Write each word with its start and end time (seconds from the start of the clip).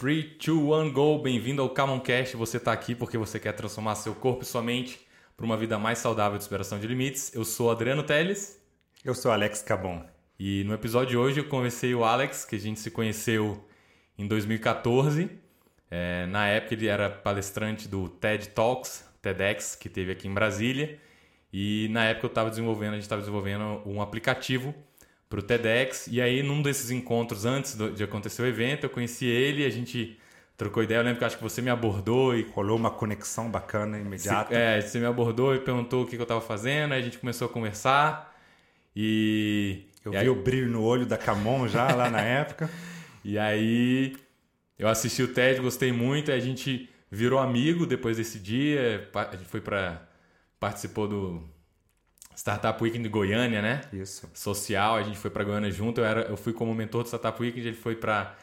3, 0.00 0.38
2, 0.42 0.88
1, 0.88 0.92
go! 0.94 1.18
Bem-vindo 1.18 1.60
ao 1.60 1.68
Camoncast. 1.68 2.34
Você 2.34 2.56
está 2.56 2.72
aqui 2.72 2.94
porque 2.94 3.18
você 3.18 3.38
quer 3.38 3.52
transformar 3.52 3.96
seu 3.96 4.14
corpo 4.14 4.42
e 4.42 4.46
sua 4.46 4.62
mente 4.62 4.98
para 5.36 5.44
uma 5.44 5.58
vida 5.58 5.78
mais 5.78 5.98
saudável 5.98 6.38
de 6.38 6.44
superação 6.44 6.80
de 6.80 6.86
limites. 6.86 7.34
Eu 7.34 7.44
sou 7.44 7.70
Adriano 7.70 8.02
Teles. 8.02 8.58
Eu 9.04 9.14
sou 9.14 9.30
Alex 9.30 9.60
Cabon. 9.60 10.02
E 10.38 10.64
no 10.64 10.72
episódio 10.72 11.10
de 11.10 11.16
hoje 11.18 11.40
eu 11.40 11.44
conversei 11.44 11.94
o 11.94 12.02
Alex, 12.02 12.46
que 12.46 12.56
a 12.56 12.58
gente 12.58 12.80
se 12.80 12.90
conheceu 12.90 13.62
em 14.16 14.26
2014. 14.26 15.28
É, 15.90 16.24
na 16.24 16.48
época 16.48 16.72
ele 16.72 16.86
era 16.86 17.10
palestrante 17.10 17.86
do 17.86 18.08
TED 18.08 18.48
Talks, 18.48 19.04
TEDx, 19.20 19.76
que 19.76 19.90
teve 19.90 20.12
aqui 20.12 20.26
em 20.26 20.32
Brasília. 20.32 20.98
E 21.52 21.88
na 21.90 22.06
época 22.06 22.24
eu 22.24 22.30
estava 22.30 22.48
desenvolvendo, 22.48 22.92
a 22.92 22.94
gente 22.94 23.02
estava 23.02 23.20
desenvolvendo 23.20 23.82
um 23.84 24.00
aplicativo 24.00 24.74
para 25.30 25.38
o 25.38 25.42
TEDx. 25.42 26.08
E 26.08 26.20
aí, 26.20 26.42
num 26.42 26.60
desses 26.60 26.90
encontros 26.90 27.46
antes 27.46 27.78
de 27.94 28.02
acontecer 28.02 28.42
o 28.42 28.46
evento, 28.46 28.84
eu 28.84 28.90
conheci 28.90 29.24
ele, 29.24 29.64
a 29.64 29.70
gente 29.70 30.18
trocou 30.56 30.82
ideia. 30.82 30.98
Eu 30.98 31.04
lembro 31.04 31.20
que 31.20 31.24
acho 31.24 31.36
que 31.36 31.42
você 31.42 31.62
me 31.62 31.70
abordou 31.70 32.36
e. 32.36 32.42
Rolou 32.42 32.76
uma 32.76 32.90
conexão 32.90 33.48
bacana, 33.48 33.98
imediata. 33.98 34.52
é, 34.52 34.80
você 34.80 34.98
me 34.98 35.06
abordou 35.06 35.54
e 35.54 35.60
perguntou 35.60 36.02
o 36.02 36.06
que, 36.06 36.16
eu 36.16 36.22
estava 36.22 36.40
fazendo, 36.40 36.92
aí 36.92 37.00
a 37.00 37.02
gente 37.04 37.18
começou 37.18 37.46
a 37.46 37.48
conversar. 37.48 38.36
E. 38.94 39.86
Eu 40.04 40.12
e 40.12 40.16
vi 40.16 40.22
aí... 40.22 40.28
o 40.28 40.34
brilho 40.34 40.68
no 40.68 40.82
olho 40.82 41.06
da 41.06 41.16
Camon 41.16 41.68
já 41.68 41.94
lá 41.94 42.10
na 42.10 42.20
época. 42.20 42.68
E 43.24 43.38
aí 43.38 44.16
eu 44.78 44.88
assisti 44.88 45.22
o 45.22 45.28
TED, 45.28 45.60
gostei 45.60 45.92
muito, 45.92 46.32
aí 46.32 46.38
a 46.38 46.42
gente 46.42 46.88
virou 47.10 47.38
amigo 47.38 47.86
depois 47.86 48.16
desse 48.16 48.40
dia. 48.40 49.08
A 49.14 49.36
gente 49.36 49.48
foi 49.48 49.60
para. 49.60 50.02
participou 50.58 51.06
do 51.06 51.59
Startup 52.40 52.82
Weekend 52.82 53.02
de 53.02 53.10
Goiânia, 53.10 53.60
né? 53.60 53.82
Isso. 53.92 54.30
Social, 54.32 54.96
a 54.96 55.02
gente 55.02 55.18
foi 55.18 55.30
para 55.30 55.44
Goiânia 55.44 55.70
junto. 55.70 56.00
Eu, 56.00 56.06
era, 56.06 56.20
eu 56.22 56.38
fui 56.38 56.54
como 56.54 56.74
mentor 56.74 57.02
do 57.02 57.06
Startup 57.06 57.40
Weekend, 57.40 57.68
ele 57.68 57.76
foi 57.76 57.94
para 57.94 58.34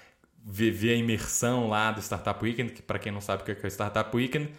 ver 0.45 0.91
a 0.91 0.95
imersão 0.95 1.67
lá 1.67 1.91
do 1.91 1.99
Startup 1.99 2.41
Weekend, 2.43 2.73
que 2.73 2.81
para 2.83 2.99
quem 2.99 3.11
não 3.11 3.19
sabe 3.19 3.41
o 3.41 3.45
que 3.45 3.51
é 3.51 3.55
o 3.55 3.67
Startup 3.67 4.15
Weekend, 4.15 4.51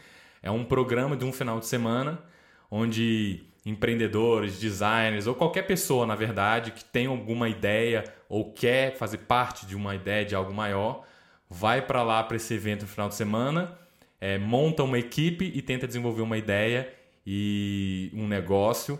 é 0.42 0.50
um 0.50 0.64
programa 0.64 1.16
de 1.16 1.24
um 1.24 1.32
final 1.32 1.60
de 1.60 1.66
semana 1.66 2.20
onde 2.68 3.44
empreendedores, 3.64 4.58
designers 4.58 5.28
ou 5.28 5.36
qualquer 5.36 5.62
pessoa, 5.68 6.04
na 6.04 6.16
verdade, 6.16 6.72
que 6.72 6.84
tem 6.84 7.06
alguma 7.06 7.48
ideia 7.48 8.02
ou 8.28 8.52
quer 8.52 8.96
fazer 8.96 9.18
parte 9.18 9.66
de 9.66 9.76
uma 9.76 9.94
ideia 9.94 10.24
de 10.24 10.34
algo 10.34 10.52
maior, 10.52 11.04
vai 11.48 11.80
para 11.80 12.02
lá 12.02 12.24
para 12.24 12.36
esse 12.36 12.52
evento 12.54 12.82
no 12.82 12.88
final 12.88 13.08
de 13.08 13.14
semana, 13.14 13.78
é, 14.20 14.36
monta 14.36 14.82
uma 14.82 14.98
equipe 14.98 15.44
e 15.54 15.62
tenta 15.62 15.86
desenvolver 15.86 16.22
uma 16.22 16.36
ideia 16.36 16.92
e 17.24 18.10
um 18.12 18.26
negócio 18.26 18.98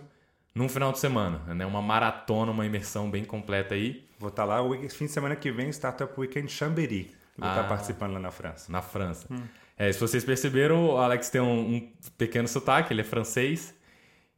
num 0.59 0.69
final 0.69 0.91
de 0.91 0.99
semana, 0.99 1.39
né? 1.55 1.65
Uma 1.65 1.81
maratona, 1.81 2.51
uma 2.51 2.67
imersão 2.67 3.09
bem 3.09 3.25
completa 3.25 3.77
aí. 3.77 4.05
Vou 4.19 4.29
estar 4.29 4.45
lá 4.45 4.61
o 4.61 4.75
fim 4.91 5.07
de 5.07 5.13
semana 5.13 5.37
que 5.37 5.53
vem, 5.53 5.69
Startup 5.69 6.13
Weekend 6.19 6.51
Chambéry. 6.51 7.13
Vou 7.37 7.49
ah, 7.49 7.53
estar 7.53 7.69
participando 7.69 8.15
lá 8.15 8.19
na 8.19 8.33
França. 8.33 8.73
Na 8.73 8.83
França. 8.83 9.29
Hum. 9.31 9.41
É, 9.77 9.93
se 9.93 10.01
vocês 10.01 10.25
perceberam, 10.25 10.87
o 10.87 10.97
Alex 10.97 11.31
tem 11.31 11.41
um, 11.41 11.77
um, 11.77 11.93
pequeno 12.19 12.49
sotaque, 12.49 12.93
ele 12.93 13.03
é 13.03 13.05
francês. 13.05 13.73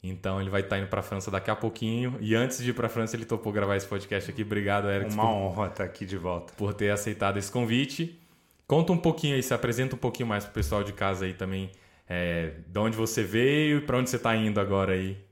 Então 0.02 0.38
ele 0.38 0.50
vai 0.50 0.60
estar 0.60 0.78
indo 0.78 0.88
para 0.88 1.00
a 1.00 1.02
França 1.02 1.30
daqui 1.30 1.50
a 1.50 1.56
pouquinho. 1.56 2.18
E 2.20 2.34
antes 2.34 2.62
de 2.62 2.68
ir 2.68 2.74
para 2.74 2.86
a 2.86 2.90
França, 2.90 3.16
ele 3.16 3.24
topou 3.24 3.50
gravar 3.50 3.76
esse 3.76 3.86
podcast 3.86 4.30
aqui. 4.30 4.42
Obrigado, 4.42 4.90
Eric. 4.90 5.14
Uma 5.14 5.22
por, 5.22 5.30
honra 5.30 5.66
estar 5.68 5.84
aqui 5.84 6.04
de 6.04 6.18
volta. 6.18 6.52
Por 6.52 6.74
ter 6.74 6.90
aceitado 6.90 7.38
esse 7.38 7.50
convite. 7.50 8.20
Conta 8.66 8.92
um 8.92 8.98
pouquinho 8.98 9.36
aí, 9.36 9.42
se 9.42 9.54
apresenta 9.54 9.96
um 9.96 9.98
pouquinho 9.98 10.28
mais 10.28 10.44
para 10.44 10.50
o 10.50 10.54
pessoal 10.54 10.84
de 10.84 10.92
casa 10.92 11.24
aí 11.24 11.32
também. 11.32 11.70
É, 12.06 12.52
de 12.66 12.78
onde 12.78 12.94
você 12.94 13.22
veio 13.22 13.78
e 13.78 13.80
para 13.80 13.96
onde 13.96 14.10
você 14.10 14.16
está 14.16 14.36
indo 14.36 14.60
agora 14.60 14.92
aí. 14.92 15.29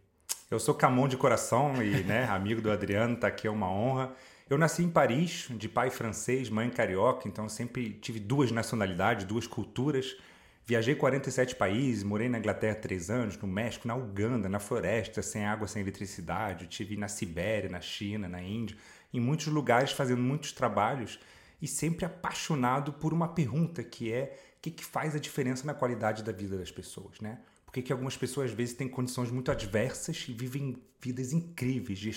Eu 0.50 0.58
sou 0.58 0.74
Camon 0.74 1.06
de 1.06 1.16
coração 1.18 1.82
e 1.82 2.02
né, 2.04 2.24
amigo 2.32 2.62
do 2.62 2.70
Adriano, 2.70 3.14
tá 3.14 3.26
aqui 3.26 3.46
é 3.46 3.50
uma 3.50 3.70
honra. 3.70 4.14
Eu 4.48 4.56
nasci 4.56 4.82
em 4.82 4.88
Paris, 4.88 5.46
de 5.50 5.68
pai 5.68 5.90
francês, 5.90 6.48
mãe 6.48 6.70
carioca, 6.70 7.28
então 7.28 7.46
sempre 7.50 7.90
tive 7.92 8.18
duas 8.18 8.50
nacionalidades, 8.50 9.26
duas 9.26 9.46
culturas. 9.46 10.16
Viajei 10.64 10.94
47 10.94 11.54
países, 11.54 12.02
morei 12.02 12.30
na 12.30 12.38
Inglaterra 12.38 12.76
três 12.76 13.10
anos, 13.10 13.36
no 13.36 13.46
México, 13.46 13.86
na 13.86 13.94
Uganda, 13.94 14.48
na 14.48 14.58
floresta, 14.58 15.20
sem 15.20 15.44
água, 15.44 15.68
sem 15.68 15.82
eletricidade. 15.82 16.66
Tive 16.66 16.96
na 16.96 17.08
Sibéria, 17.08 17.68
na 17.68 17.82
China, 17.82 18.26
na 18.26 18.40
Índia, 18.40 18.74
em 19.12 19.20
muitos 19.20 19.48
lugares 19.48 19.92
fazendo 19.92 20.22
muitos 20.22 20.52
trabalhos 20.52 21.20
e 21.60 21.68
sempre 21.68 22.06
apaixonado 22.06 22.94
por 22.94 23.12
uma 23.12 23.28
pergunta 23.28 23.84
que 23.84 24.10
é 24.10 24.34
o 24.56 24.62
que, 24.62 24.70
que 24.70 24.84
faz 24.84 25.14
a 25.14 25.18
diferença 25.18 25.66
na 25.66 25.74
qualidade 25.74 26.22
da 26.22 26.32
vida 26.32 26.56
das 26.56 26.70
pessoas, 26.70 27.20
né? 27.20 27.38
Porque 27.68 27.82
que 27.82 27.92
algumas 27.92 28.16
pessoas 28.16 28.50
às 28.50 28.56
vezes 28.56 28.74
têm 28.74 28.88
condições 28.88 29.30
muito 29.30 29.50
adversas 29.50 30.24
e 30.26 30.32
vivem 30.32 30.82
vidas 30.98 31.34
incríveis 31.34 31.98
de 31.98 32.10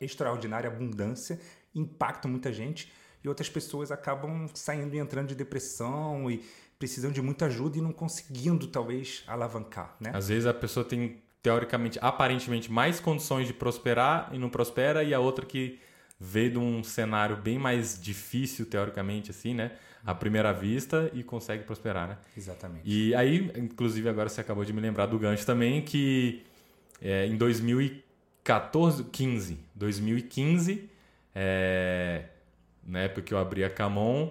extraordinária 0.00 0.70
abundância, 0.70 1.40
impactam 1.74 2.30
muita 2.30 2.52
gente 2.52 2.92
e 3.22 3.28
outras 3.28 3.48
pessoas 3.48 3.90
acabam 3.90 4.46
saindo 4.54 4.94
e 4.94 4.98
entrando 5.00 5.28
de 5.28 5.34
depressão 5.34 6.30
e 6.30 6.44
precisam 6.78 7.10
de 7.10 7.20
muita 7.20 7.46
ajuda 7.46 7.76
e 7.76 7.80
não 7.80 7.92
conseguindo 7.92 8.68
talvez 8.68 9.24
alavancar, 9.26 9.96
né? 9.98 10.12
Às 10.14 10.28
vezes 10.28 10.46
a 10.46 10.54
pessoa 10.54 10.86
tem 10.86 11.20
teoricamente, 11.42 11.98
aparentemente 12.00 12.70
mais 12.70 13.00
condições 13.00 13.48
de 13.48 13.52
prosperar 13.52 14.30
e 14.32 14.38
não 14.38 14.48
prospera 14.48 15.02
e 15.02 15.12
a 15.12 15.18
outra 15.18 15.44
que 15.44 15.80
veio 16.18 16.52
de 16.52 16.58
um 16.58 16.82
cenário 16.82 17.36
bem 17.36 17.58
mais 17.58 18.00
difícil 18.00 18.66
teoricamente 18.66 19.30
assim, 19.30 19.54
né? 19.54 19.72
à 20.04 20.14
primeira 20.14 20.52
vista 20.52 21.10
e 21.14 21.22
consegue 21.22 21.64
prosperar, 21.64 22.06
né? 22.06 22.18
Exatamente. 22.36 22.82
E 22.84 23.14
aí, 23.14 23.50
inclusive, 23.56 24.08
agora 24.08 24.28
você 24.28 24.40
acabou 24.40 24.64
de 24.64 24.72
me 24.72 24.80
lembrar 24.80 25.06
do 25.06 25.18
gancho 25.18 25.46
também, 25.46 25.80
que 25.80 26.42
é, 27.00 27.26
em 27.26 27.36
2014, 27.36 29.04
15, 29.04 29.58
2015, 29.74 30.90
é, 31.34 32.24
na 32.86 33.00
época 33.00 33.22
que 33.22 33.32
eu 33.32 33.38
abri 33.38 33.64
a 33.64 33.70
Camon, 33.70 34.30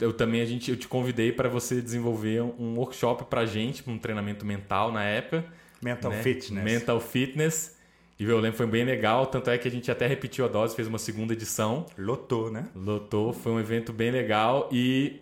eu 0.00 0.14
também 0.14 0.40
a 0.40 0.46
gente, 0.46 0.70
eu 0.70 0.76
te 0.76 0.88
convidei 0.88 1.30
para 1.30 1.50
você 1.50 1.82
desenvolver 1.82 2.40
um 2.40 2.78
workshop 2.78 3.26
para 3.26 3.44
gente, 3.44 3.88
um 3.88 3.98
treinamento 3.98 4.46
mental 4.46 4.90
na 4.90 5.04
época. 5.04 5.44
Mental 5.82 6.10
né? 6.10 6.22
Fitness. 6.22 6.64
Mental 6.64 6.98
Fitness. 6.98 7.75
E 8.18 8.24
eu 8.24 8.38
lembro 8.38 8.56
foi 8.56 8.66
bem 8.66 8.84
legal, 8.84 9.26
tanto 9.26 9.50
é 9.50 9.58
que 9.58 9.68
a 9.68 9.70
gente 9.70 9.90
até 9.90 10.06
repetiu 10.06 10.44
a 10.46 10.48
dose, 10.48 10.74
fez 10.74 10.88
uma 10.88 10.98
segunda 10.98 11.34
edição. 11.34 11.84
Lotou, 11.98 12.50
né? 12.50 12.66
Lotou, 12.74 13.32
foi 13.32 13.52
um 13.52 13.60
evento 13.60 13.92
bem 13.92 14.10
legal 14.10 14.68
e 14.72 15.20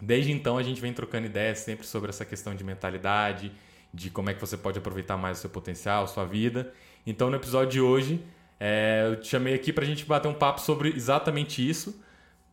desde 0.00 0.32
então 0.32 0.58
a 0.58 0.62
gente 0.62 0.80
vem 0.80 0.92
trocando 0.92 1.26
ideias 1.26 1.58
sempre 1.58 1.86
sobre 1.86 2.10
essa 2.10 2.24
questão 2.24 2.54
de 2.54 2.64
mentalidade, 2.64 3.52
de 3.92 4.10
como 4.10 4.30
é 4.30 4.34
que 4.34 4.40
você 4.40 4.56
pode 4.56 4.78
aproveitar 4.78 5.16
mais 5.16 5.38
o 5.38 5.40
seu 5.42 5.50
potencial, 5.50 6.08
sua 6.08 6.24
vida. 6.24 6.72
Então 7.06 7.30
no 7.30 7.36
episódio 7.36 7.70
de 7.70 7.80
hoje 7.80 8.20
é, 8.58 9.04
eu 9.06 9.20
te 9.20 9.28
chamei 9.28 9.54
aqui 9.54 9.72
para 9.72 9.84
a 9.84 9.86
gente 9.86 10.04
bater 10.04 10.26
um 10.26 10.34
papo 10.34 10.60
sobre 10.60 10.88
exatamente 10.88 11.66
isso, 11.66 12.02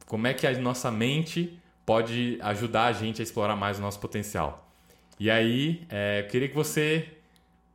como 0.05 0.27
é 0.27 0.33
que 0.33 0.45
a 0.45 0.59
nossa 0.59 0.91
mente 0.91 1.57
pode 1.85 2.37
ajudar 2.41 2.85
a 2.85 2.93
gente 2.93 3.21
a 3.21 3.23
explorar 3.23 3.55
mais 3.55 3.79
o 3.79 3.81
nosso 3.81 3.99
potencial. 3.99 4.71
E 5.19 5.29
aí, 5.29 5.85
é, 5.89 6.21
eu 6.21 6.27
queria 6.27 6.47
que 6.47 6.55
você 6.55 7.07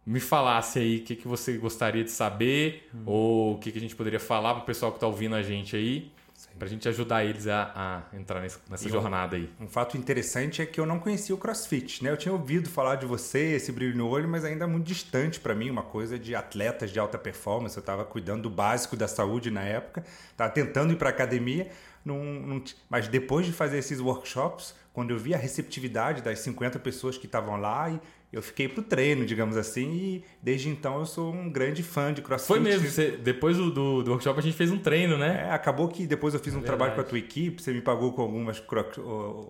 me 0.06 0.20
falasse 0.20 0.78
aí 0.78 0.98
o 0.98 1.02
que, 1.02 1.16
que 1.16 1.26
você 1.26 1.58
gostaria 1.58 2.04
de 2.04 2.12
saber 2.12 2.88
hum. 2.94 3.02
ou 3.04 3.54
o 3.54 3.58
que, 3.58 3.72
que 3.72 3.78
a 3.78 3.80
gente 3.80 3.96
poderia 3.96 4.20
falar 4.20 4.54
para 4.54 4.62
o 4.62 4.66
pessoal 4.66 4.92
que 4.92 4.98
está 4.98 5.06
ouvindo 5.06 5.34
a 5.34 5.42
gente 5.42 5.74
aí, 5.74 6.12
para 6.56 6.66
a 6.66 6.70
gente 6.70 6.88
ajudar 6.88 7.24
eles 7.24 7.46
a, 7.48 7.72
a 8.12 8.16
entrar 8.16 8.40
nessa, 8.40 8.60
nessa 8.70 8.88
jornada 8.88 9.36
aí. 9.36 9.50
Um 9.60 9.68
fato 9.68 9.96
interessante 9.96 10.62
é 10.62 10.66
que 10.66 10.80
eu 10.80 10.86
não 10.86 10.98
conhecia 10.98 11.34
o 11.34 11.38
CrossFit, 11.38 12.02
né? 12.02 12.10
Eu 12.10 12.16
tinha 12.16 12.32
ouvido 12.32 12.68
falar 12.68 12.96
de 12.96 13.04
você, 13.04 13.56
esse 13.56 13.72
brilho 13.72 13.96
no 13.96 14.08
olho, 14.08 14.28
mas 14.28 14.44
ainda 14.44 14.64
é 14.64 14.66
muito 14.66 14.86
distante 14.86 15.40
para 15.40 15.54
mim, 15.54 15.68
uma 15.68 15.82
coisa 15.82 16.18
de 16.18 16.34
atletas 16.34 16.90
de 16.90 16.98
alta 16.98 17.18
performance. 17.18 17.76
Eu 17.76 17.80
estava 17.80 18.04
cuidando 18.04 18.42
do 18.42 18.50
básico 18.50 18.96
da 18.96 19.08
saúde 19.08 19.50
na 19.50 19.62
época, 19.62 20.04
estava 20.30 20.50
tentando 20.50 20.92
ir 20.92 20.96
para 20.96 21.10
academia, 21.10 21.70
não, 22.04 22.24
não, 22.24 22.62
mas 22.88 23.08
depois 23.08 23.44
de 23.44 23.52
fazer 23.52 23.78
esses 23.78 24.00
workshops, 24.00 24.74
quando 24.94 25.10
eu 25.10 25.18
vi 25.18 25.34
a 25.34 25.38
receptividade 25.38 26.22
das 26.22 26.38
50 26.38 26.78
pessoas 26.78 27.18
que 27.18 27.26
estavam 27.26 27.56
lá 27.60 27.90
e 27.90 28.00
eu 28.32 28.42
fiquei 28.42 28.68
pro 28.68 28.82
treino, 28.82 29.24
digamos 29.24 29.56
assim, 29.56 29.92
e 29.92 30.24
desde 30.42 30.68
então 30.68 30.98
eu 30.98 31.06
sou 31.06 31.32
um 31.32 31.48
grande 31.48 31.82
fã 31.82 32.12
de 32.12 32.22
crossfit. 32.22 32.48
Foi 32.48 32.60
mesmo, 32.60 32.88
você, 32.88 33.12
depois 33.12 33.56
do, 33.56 33.70
do, 34.02 34.10
workshop 34.10 34.38
a 34.38 34.42
gente 34.42 34.56
fez 34.56 34.70
um 34.70 34.78
treino, 34.78 35.16
né? 35.16 35.46
É, 35.48 35.52
acabou 35.52 35.88
que 35.88 36.06
depois 36.06 36.34
eu 36.34 36.40
fiz 36.40 36.52
é 36.52 36.56
um 36.56 36.60
verdade. 36.60 36.78
trabalho 36.78 36.94
com 36.94 37.00
a 37.00 37.04
tua 37.04 37.18
equipe, 37.18 37.62
você 37.62 37.72
me 37.72 37.80
pagou 37.80 38.12
com 38.12 38.22
algumas 38.22 38.62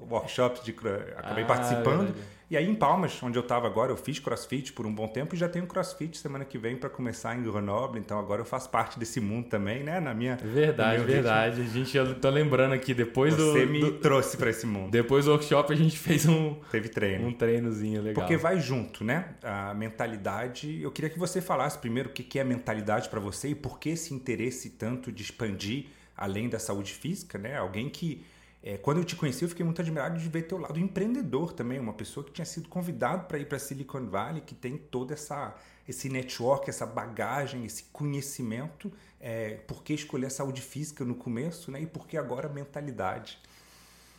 workshops, 0.09 0.63
de, 0.63 0.73
acabei 1.17 1.45
ah, 1.45 1.47
participando. 1.47 2.05
Verdade. 2.05 2.36
E 2.49 2.57
aí 2.57 2.69
em 2.69 2.77
Palmas, 2.77 3.21
onde 3.25 3.37
eu 3.37 3.43
estava 3.43 3.67
agora, 3.67 3.91
eu 3.91 3.97
fiz 3.97 4.21
crossfit 4.21 4.73
por 4.73 4.87
um 4.87 4.95
bom 4.95 5.09
tempo 5.09 5.35
e 5.35 5.39
já 5.39 5.49
tenho 5.49 5.67
crossfit 5.67 6.17
semana 6.17 6.45
que 6.45 6.57
vem 6.57 6.77
para 6.77 6.89
começar 6.89 7.37
em 7.37 7.43
Grenoble, 7.43 7.99
então 7.99 8.21
agora 8.21 8.41
eu 8.41 8.45
faço 8.45 8.71
parte 8.71 9.01
desse 9.01 9.21
mundo 9.21 9.49
também, 9.49 9.83
né? 9.83 9.99
Na 9.99 10.15
minha. 10.15 10.37
Verdade, 10.37 11.03
verdade. 11.03 11.63
Ritmo. 11.63 11.71
A 11.71 11.85
gente, 11.85 11.97
eu 11.97 12.15
tô 12.21 12.31
lembrando 12.31 12.73
aqui, 12.73 12.95
depois 12.95 13.35
Você 13.35 13.43
do. 13.43 13.53
Você 13.53 13.67
me 13.67 13.81
do, 13.81 13.93
trouxe 13.99 14.37
para 14.37 14.51
esse 14.51 14.65
mundo. 14.65 14.93
Depois 14.93 15.25
do 15.25 15.33
workshop 15.33 15.73
a 15.73 15.77
gente 15.77 15.99
fez 15.99 16.25
um. 16.27 16.55
Teve 16.71 16.89
treino. 16.89 17.27
Um 17.27 17.33
treinozinho 17.33 18.01
legal. 18.01 18.23
Porque 18.23 18.37
vai 18.37 18.61
junto, 18.61 19.03
né? 19.03 19.31
A 19.43 19.75
mentalidade. 19.75 20.81
Eu 20.81 20.93
queria 20.93 21.11
que 21.11 21.19
você 21.19 21.41
falasse 21.41 21.77
primeiro 21.79 22.11
o 22.11 22.13
que 22.13 22.39
é 22.39 22.45
mentalidade 22.45 23.09
para 23.09 23.19
você 23.19 23.49
e 23.49 23.55
por 23.57 23.81
que 23.81 23.89
esse 23.89 24.15
interesse 24.15 24.71
tanto 24.71 25.11
de 25.11 25.21
expandir 25.21 25.87
além 26.17 26.49
da 26.49 26.61
saúde 26.61 26.93
física, 26.93 27.39
né? 27.39 27.57
Alguém 27.57 27.89
que 27.89 28.25
é, 28.67 28.77
quando 28.77 28.99
eu 28.99 29.05
te 29.05 29.15
conheci, 29.15 29.45
eu 29.45 29.49
fiquei 29.49 29.65
muito 29.65 29.81
admirado 29.81 30.19
de 30.19 30.29
ver 30.29 30.43
teu 30.43 30.59
lado 30.59 30.77
empreendedor 30.81 31.53
também, 31.53 31.79
uma 31.79 31.93
pessoa 31.93 32.27
que 32.27 32.33
tinha 32.33 32.45
sido 32.45 32.69
convidado 32.69 33.27
para 33.27 33.39
ir 33.39 33.47
para 33.47 33.61
Silicon 33.61 34.07
Valley, 34.07 34.41
que 34.41 34.57
tem 34.57 34.77
todo 34.77 35.13
essa, 35.13 35.55
esse 35.89 36.09
network, 36.09 36.69
essa 36.69 36.85
bagagem, 36.85 37.65
esse 37.65 37.85
conhecimento. 37.93 38.93
É, 39.21 39.51
por 39.69 39.85
que 39.85 39.93
escolher 39.93 40.27
a 40.27 40.31
saúde 40.31 40.63
física 40.63 41.05
no 41.05 41.15
começo, 41.15 41.71
né? 41.71 41.81
E 41.81 41.87
por 41.87 42.09
que 42.09 42.17
agora 42.17 42.49
a 42.49 42.53
mentalidade? 42.53 43.39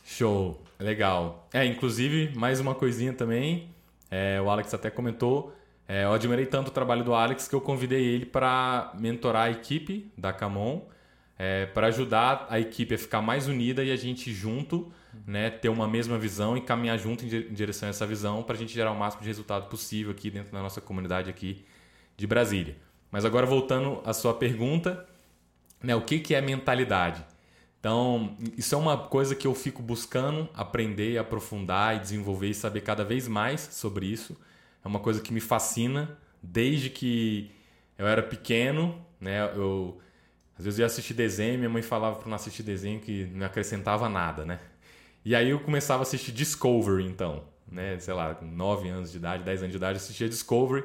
Show, 0.02 0.58
legal. 0.80 1.46
É, 1.52 1.66
inclusive, 1.66 2.34
mais 2.34 2.58
uma 2.58 2.74
coisinha 2.74 3.12
também, 3.12 3.68
é, 4.10 4.40
o 4.40 4.48
Alex 4.48 4.72
até 4.72 4.88
comentou, 4.88 5.54
é, 5.86 6.04
eu 6.04 6.12
admirei 6.14 6.46
tanto 6.46 6.68
o 6.68 6.70
trabalho 6.70 7.04
do 7.04 7.12
Alex 7.12 7.46
que 7.46 7.54
eu 7.54 7.60
convidei 7.60 8.02
ele 8.02 8.24
para 8.24 8.94
mentorar 8.98 9.48
a 9.48 9.50
equipe 9.50 10.10
da 10.16 10.32
Camon, 10.32 10.80
é, 11.38 11.66
para 11.66 11.86
ajudar 11.86 12.46
a 12.50 12.58
equipe 12.58 12.94
a 12.94 12.98
ficar 12.98 13.22
mais 13.22 13.46
unida 13.46 13.84
e 13.84 13.92
a 13.92 13.96
gente 13.96 14.32
junto 14.32 14.92
né, 15.26 15.50
ter 15.50 15.68
uma 15.68 15.86
mesma 15.86 16.18
visão 16.18 16.56
e 16.56 16.60
caminhar 16.60 16.98
junto 16.98 17.24
em 17.24 17.28
direção 17.28 17.88
a 17.88 17.90
essa 17.90 18.06
visão 18.06 18.42
para 18.42 18.56
a 18.56 18.58
gente 18.58 18.74
gerar 18.74 18.90
o 18.90 18.98
máximo 18.98 19.22
de 19.22 19.28
resultado 19.28 19.68
possível 19.68 20.12
aqui 20.12 20.30
dentro 20.30 20.52
da 20.52 20.60
nossa 20.60 20.80
comunidade 20.80 21.30
aqui 21.30 21.64
de 22.16 22.26
Brasília. 22.26 22.76
Mas 23.10 23.24
agora 23.24 23.46
voltando 23.46 24.02
à 24.04 24.12
sua 24.12 24.34
pergunta, 24.34 25.06
né, 25.82 25.94
o 25.94 26.02
que, 26.02 26.18
que 26.18 26.34
é 26.34 26.40
mentalidade? 26.40 27.24
Então, 27.80 28.36
isso 28.56 28.74
é 28.74 28.78
uma 28.78 28.98
coisa 28.98 29.36
que 29.36 29.46
eu 29.46 29.54
fico 29.54 29.80
buscando 29.80 30.48
aprender, 30.52 31.16
aprofundar 31.16 31.96
e 31.96 32.00
desenvolver 32.00 32.48
e 32.48 32.54
saber 32.54 32.80
cada 32.80 33.04
vez 33.04 33.28
mais 33.28 33.60
sobre 33.60 34.06
isso. 34.06 34.36
É 34.84 34.88
uma 34.88 34.98
coisa 34.98 35.20
que 35.20 35.32
me 35.32 35.40
fascina 35.40 36.18
desde 36.42 36.90
que 36.90 37.52
eu 37.96 38.06
era 38.06 38.22
pequeno, 38.22 39.00
né? 39.20 39.44
Eu 39.54 40.00
às 40.58 40.64
vezes 40.64 40.78
eu 40.78 40.82
ia 40.82 40.86
assistir 40.86 41.14
desenho, 41.14 41.58
minha 41.58 41.70
mãe 41.70 41.82
falava 41.82 42.16
para 42.16 42.28
não 42.28 42.34
assistir 42.34 42.62
desenho 42.62 43.00
que 43.00 43.26
não 43.32 43.46
acrescentava 43.46 44.08
nada, 44.08 44.44
né? 44.44 44.58
E 45.24 45.34
aí 45.34 45.50
eu 45.50 45.60
começava 45.60 46.02
a 46.02 46.04
assistir 46.04 46.32
Discovery, 46.32 47.04
então, 47.04 47.44
né? 47.70 47.98
Sei 47.98 48.12
lá, 48.12 48.34
com 48.34 48.44
9 48.44 48.88
anos 48.88 49.12
de 49.12 49.18
idade, 49.18 49.44
10 49.44 49.60
anos 49.60 49.70
de 49.70 49.76
idade, 49.76 49.98
assistia 49.98 50.28
Discovery 50.28 50.84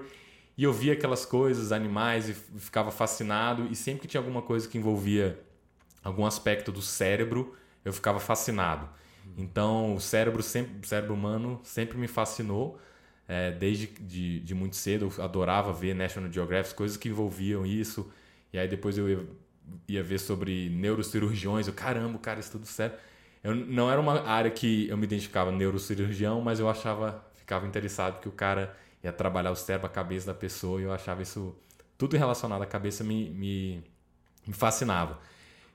e 0.58 0.64
eu 0.64 0.72
via 0.72 0.94
aquelas 0.94 1.26
coisas, 1.26 1.72
animais, 1.72 2.30
e 2.30 2.34
ficava 2.34 2.92
fascinado. 2.92 3.68
E 3.72 3.76
sempre 3.76 4.02
que 4.02 4.08
tinha 4.08 4.22
alguma 4.22 4.42
coisa 4.42 4.68
que 4.68 4.78
envolvia 4.78 5.40
algum 6.04 6.26
aspecto 6.26 6.72
do 6.72 6.82
cérebro, 6.82 7.56
eu 7.84 7.92
ficava 7.92 8.20
fascinado. 8.20 8.88
Então, 9.38 9.96
o 9.96 10.02
cérebro, 10.02 10.44
sempre, 10.44 10.80
o 10.84 10.88
cérebro 10.88 11.14
humano 11.14 11.60
sempre 11.64 11.98
me 11.98 12.08
fascinou. 12.08 12.80
É, 13.28 13.52
desde 13.52 13.88
de, 13.88 14.42
de, 14.42 14.54
muito 14.54 14.76
cedo, 14.76 15.12
eu 15.18 15.24
adorava 15.24 15.72
ver 15.72 15.96
National 15.96 16.32
Geographic, 16.32 16.76
coisas 16.76 16.98
que 16.98 17.10
envolviam 17.10 17.66
isso. 17.66 18.12
E 18.52 18.60
aí 18.60 18.68
depois 18.68 18.98
eu 18.98 19.10
ia, 19.10 19.26
ia 19.88 20.04
ver 20.04 20.20
sobre 20.20 20.70
neurocirurgiões. 20.70 21.68
Eu, 21.68 21.74
caramba, 21.74 22.18
cara, 22.20 22.40
isso 22.40 22.52
tudo 22.52 22.66
certo. 22.66 23.00
Eu, 23.44 23.54
não 23.54 23.92
era 23.92 24.00
uma 24.00 24.22
área 24.28 24.50
que 24.50 24.88
eu 24.88 24.98
me 24.98 25.04
identificava 25.04 25.52
neurocirurgião, 25.52 26.42
mas 26.42 26.60
eu 26.60 26.70
achava, 26.70 27.24
ficava 27.36 27.68
interessado 27.68 28.22
que 28.22 28.30
o 28.30 28.32
cara 28.32 28.76
ia 29.04 29.12
trabalhar 29.12 29.52
o 29.52 29.56
cérebro, 29.56 29.88
a 29.88 29.90
cabeça 29.90 30.28
da 30.28 30.34
pessoa, 30.34 30.80
e 30.80 30.84
eu 30.84 30.94
achava 30.94 31.22
isso, 31.22 31.56
tudo 31.98 32.16
relacionado 32.16 32.62
à 32.62 32.66
cabeça 32.66 33.04
me, 33.04 33.30
me, 33.32 33.84
me 34.48 34.54
fascinava. 34.54 35.20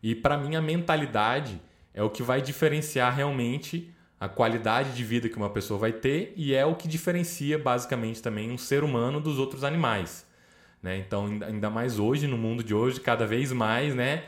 E 0.02 0.14
para 0.14 0.38
mim, 0.38 0.56
a 0.56 0.62
mentalidade 0.62 1.60
é 1.92 2.02
o 2.02 2.08
que 2.08 2.22
vai 2.22 2.40
diferenciar 2.40 3.14
realmente 3.14 3.92
a 4.20 4.28
qualidade 4.28 4.94
de 4.94 5.04
vida 5.04 5.28
que 5.28 5.36
uma 5.36 5.50
pessoa 5.50 5.78
vai 5.78 5.92
ter 5.92 6.32
e 6.36 6.54
é 6.54 6.64
o 6.64 6.74
que 6.74 6.88
diferencia 6.88 7.58
basicamente 7.58 8.20
também 8.20 8.50
um 8.50 8.58
ser 8.58 8.82
humano 8.82 9.20
dos 9.20 9.38
outros 9.38 9.62
animais. 9.62 10.26
Né? 10.82 10.98
Então, 10.98 11.26
ainda 11.44 11.68
mais 11.68 11.98
hoje, 11.98 12.26
no 12.26 12.38
mundo 12.38 12.62
de 12.62 12.74
hoje, 12.74 13.00
cada 13.00 13.26
vez 13.26 13.52
mais, 13.52 13.94
né? 13.94 14.24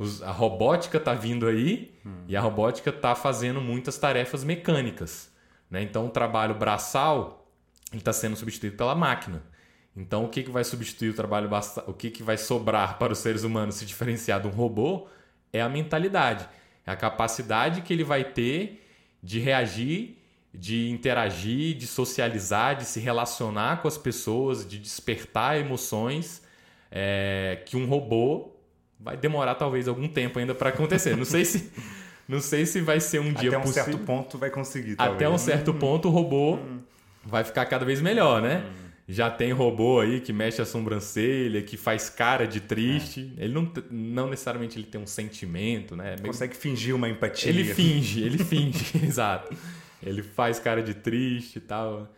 Os, 0.00 0.22
a 0.22 0.32
robótica 0.32 0.98
está 0.98 1.14
vindo 1.14 1.46
aí 1.46 1.94
hum. 2.04 2.24
e 2.26 2.36
a 2.36 2.40
robótica 2.40 2.90
está 2.90 3.14
fazendo 3.14 3.60
muitas 3.60 3.96
tarefas 3.98 4.42
mecânicas. 4.42 5.30
Né? 5.70 5.82
Então, 5.82 6.06
o 6.06 6.10
trabalho 6.10 6.54
braçal 6.54 7.46
está 7.92 8.12
sendo 8.12 8.36
substituído 8.36 8.76
pela 8.76 8.94
máquina. 8.94 9.42
Então, 9.96 10.24
o 10.24 10.28
que, 10.28 10.42
que 10.42 10.50
vai 10.50 10.64
substituir 10.64 11.10
o 11.10 11.14
trabalho 11.14 11.48
braçal? 11.48 11.84
O 11.86 11.92
que, 11.92 12.10
que 12.10 12.22
vai 12.22 12.36
sobrar 12.36 12.98
para 12.98 13.12
os 13.12 13.18
seres 13.18 13.44
humanos 13.44 13.76
se 13.76 13.84
diferenciar 13.84 14.40
de 14.40 14.48
um 14.48 14.50
robô 14.50 15.06
é 15.52 15.60
a 15.60 15.68
mentalidade. 15.68 16.48
É 16.86 16.90
a 16.90 16.96
capacidade 16.96 17.82
que 17.82 17.92
ele 17.92 18.02
vai 18.02 18.24
ter 18.24 18.88
de 19.22 19.38
reagir 19.38 20.21
de 20.54 20.90
interagir, 20.90 21.76
de 21.76 21.86
socializar, 21.86 22.76
de 22.76 22.84
se 22.84 23.00
relacionar 23.00 23.80
com 23.80 23.88
as 23.88 23.96
pessoas, 23.96 24.66
de 24.66 24.78
despertar 24.78 25.58
emoções 25.58 26.42
é, 26.90 27.62
que 27.64 27.76
um 27.76 27.86
robô 27.86 28.50
vai 29.00 29.16
demorar 29.16 29.54
talvez 29.54 29.88
algum 29.88 30.06
tempo 30.06 30.38
ainda 30.38 30.54
para 30.54 30.68
acontecer. 30.68 31.16
Não 31.16 31.24
sei 31.24 31.44
se 31.44 31.70
não 32.28 32.40
sei 32.40 32.66
se 32.66 32.80
vai 32.80 33.00
ser 33.00 33.20
um 33.20 33.32
dia 33.32 33.48
Até 33.48 33.58
um 33.58 33.62
possível. 33.62 33.84
certo 33.84 33.98
ponto 33.98 34.38
vai 34.38 34.50
conseguir. 34.50 34.96
Talvez. 34.96 35.16
Até 35.16 35.28
um 35.28 35.38
certo 35.38 35.72
ponto 35.74 36.08
o 36.08 36.10
robô 36.10 36.58
vai 37.24 37.42
ficar 37.44 37.64
cada 37.64 37.84
vez 37.84 38.00
melhor, 38.00 38.42
né? 38.42 38.64
Já 39.08 39.28
tem 39.28 39.52
robô 39.52 40.00
aí 40.00 40.20
que 40.20 40.32
mexe 40.32 40.62
a 40.62 40.64
sobrancelha, 40.64 41.60
que 41.62 41.76
faz 41.76 42.08
cara 42.08 42.46
de 42.46 42.60
triste. 42.60 43.32
É. 43.36 43.44
Ele 43.44 43.52
não, 43.52 43.72
não 43.90 44.30
necessariamente 44.30 44.78
ele 44.78 44.86
tem 44.86 45.00
um 45.00 45.06
sentimento, 45.06 45.96
né? 45.96 46.14
Meio... 46.16 46.26
Consegue 46.28 46.54
fingir 46.54 46.94
uma 46.94 47.08
empatia. 47.08 47.50
Ele 47.50 47.64
finge, 47.74 48.22
ele 48.22 48.38
finge, 48.38 48.84
exato. 49.04 49.54
Ele 50.02 50.22
faz 50.22 50.58
cara 50.58 50.82
de 50.82 50.94
triste 50.94 51.56
e 51.56 51.60
tal. 51.60 52.08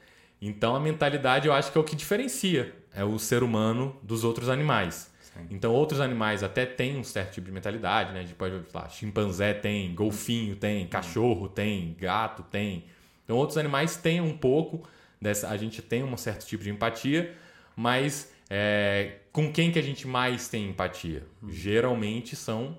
Então 0.41 0.75
a 0.75 0.81
mentalidade 0.81 1.47
eu 1.47 1.53
acho 1.53 1.73
que 1.73 1.79
é 1.79 1.81
o 1.81 1.85
que 1.85 1.97
diferencia 1.97 2.75
é 2.95 3.05
o 3.05 3.19
ser 3.19 3.43
humano 3.43 3.97
dos 4.03 4.25
outros 4.25 4.49
animais. 4.49 5.11
Sim. 5.21 5.47
Então 5.51 5.73
outros 5.73 6.01
animais 6.01 6.43
até 6.43 6.65
têm 6.65 6.97
um 6.97 7.05
certo 7.05 7.35
tipo 7.35 7.47
de 7.47 7.53
mentalidade, 7.53 8.13
né? 8.13 8.21
A 8.21 8.23
gente 8.23 8.35
pode 8.35 8.61
falar, 8.71 8.89
chimpanzé 8.89 9.53
tem, 9.53 9.95
golfinho 9.95 10.55
tem, 10.55 10.87
cachorro 10.87 11.49
tem, 11.49 11.97
gato 11.99 12.43
tem. 12.45 12.85
Então 13.25 13.37
outros 13.37 13.59
animais 13.59 13.97
têm 13.97 14.21
um 14.21 14.37
pouco 14.37 14.87
dessa, 15.21 15.49
a 15.49 15.57
gente 15.57 15.83
tem 15.83 16.05
um 16.05 16.17
certo 16.17 16.47
tipo 16.47 16.63
de 16.63 16.71
empatia, 16.71 17.35
mas 17.75 18.33
é, 18.49 19.19
com 19.33 19.53
quem 19.53 19.73
que 19.73 19.79
a 19.79 19.83
gente 19.83 20.07
mais 20.07 20.49
tem 20.49 20.69
empatia? 20.69 21.27
Hum. 21.43 21.51
Geralmente 21.51 22.37
são 22.37 22.79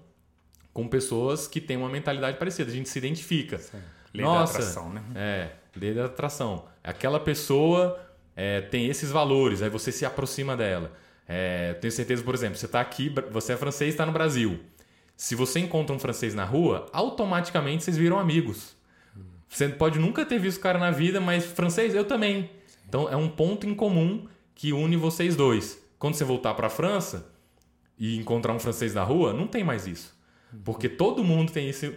com 0.71 0.87
pessoas 0.87 1.47
que 1.47 1.59
têm 1.59 1.77
uma 1.77 1.89
mentalidade 1.89 2.37
parecida. 2.37 2.69
A 2.69 2.73
gente 2.73 2.89
se 2.89 2.97
identifica. 2.97 3.57
Sim. 3.57 3.79
Lei 4.15 4.25
Nossa, 4.25 4.53
da 4.53 4.59
atração, 4.59 4.89
né? 4.93 5.03
É, 5.15 5.49
lei 5.75 5.93
da 5.93 6.05
atração. 6.05 6.65
Aquela 6.83 7.19
pessoa 7.19 7.99
é, 8.35 8.61
tem 8.61 8.87
esses 8.87 9.11
valores, 9.11 9.61
aí 9.61 9.69
você 9.69 9.91
se 9.91 10.05
aproxima 10.05 10.55
dela. 10.55 10.91
É, 11.27 11.73
tenho 11.75 11.91
certeza, 11.91 12.23
por 12.23 12.33
exemplo, 12.33 12.57
você 12.57 12.65
está 12.65 12.79
aqui, 12.79 13.13
você 13.31 13.53
é 13.53 13.57
francês 13.57 13.89
e 13.89 13.93
está 13.93 14.05
no 14.05 14.11
Brasil. 14.11 14.59
Se 15.17 15.33
você 15.33 15.59
encontra 15.59 15.95
um 15.95 15.99
francês 15.99 16.35
na 16.35 16.43
rua, 16.43 16.87
automaticamente 16.91 17.83
vocês 17.83 17.97
viram 17.97 18.19
amigos. 18.19 18.75
Você 19.47 19.69
pode 19.69 19.97
nunca 19.99 20.25
ter 20.25 20.39
visto 20.39 20.57
o 20.57 20.61
cara 20.61 20.77
na 20.77 20.91
vida, 20.91 21.21
mas 21.21 21.45
francês, 21.45 21.95
eu 21.95 22.03
também. 22.03 22.49
Então 22.87 23.07
é 23.09 23.15
um 23.15 23.29
ponto 23.29 23.65
em 23.65 23.73
comum 23.73 24.27
que 24.53 24.73
une 24.73 24.97
vocês 24.97 25.35
dois. 25.35 25.81
Quando 25.97 26.15
você 26.15 26.23
voltar 26.23 26.53
para 26.53 26.67
a 26.67 26.69
França 26.69 27.31
e 27.97 28.17
encontrar 28.17 28.53
um 28.53 28.59
francês 28.59 28.93
na 28.93 29.03
rua, 29.03 29.33
não 29.33 29.47
tem 29.47 29.63
mais 29.63 29.87
isso. 29.87 30.13
Porque 30.63 30.89
todo 30.89 31.23
mundo 31.23 31.51
tem 31.51 31.69
isso 31.69 31.93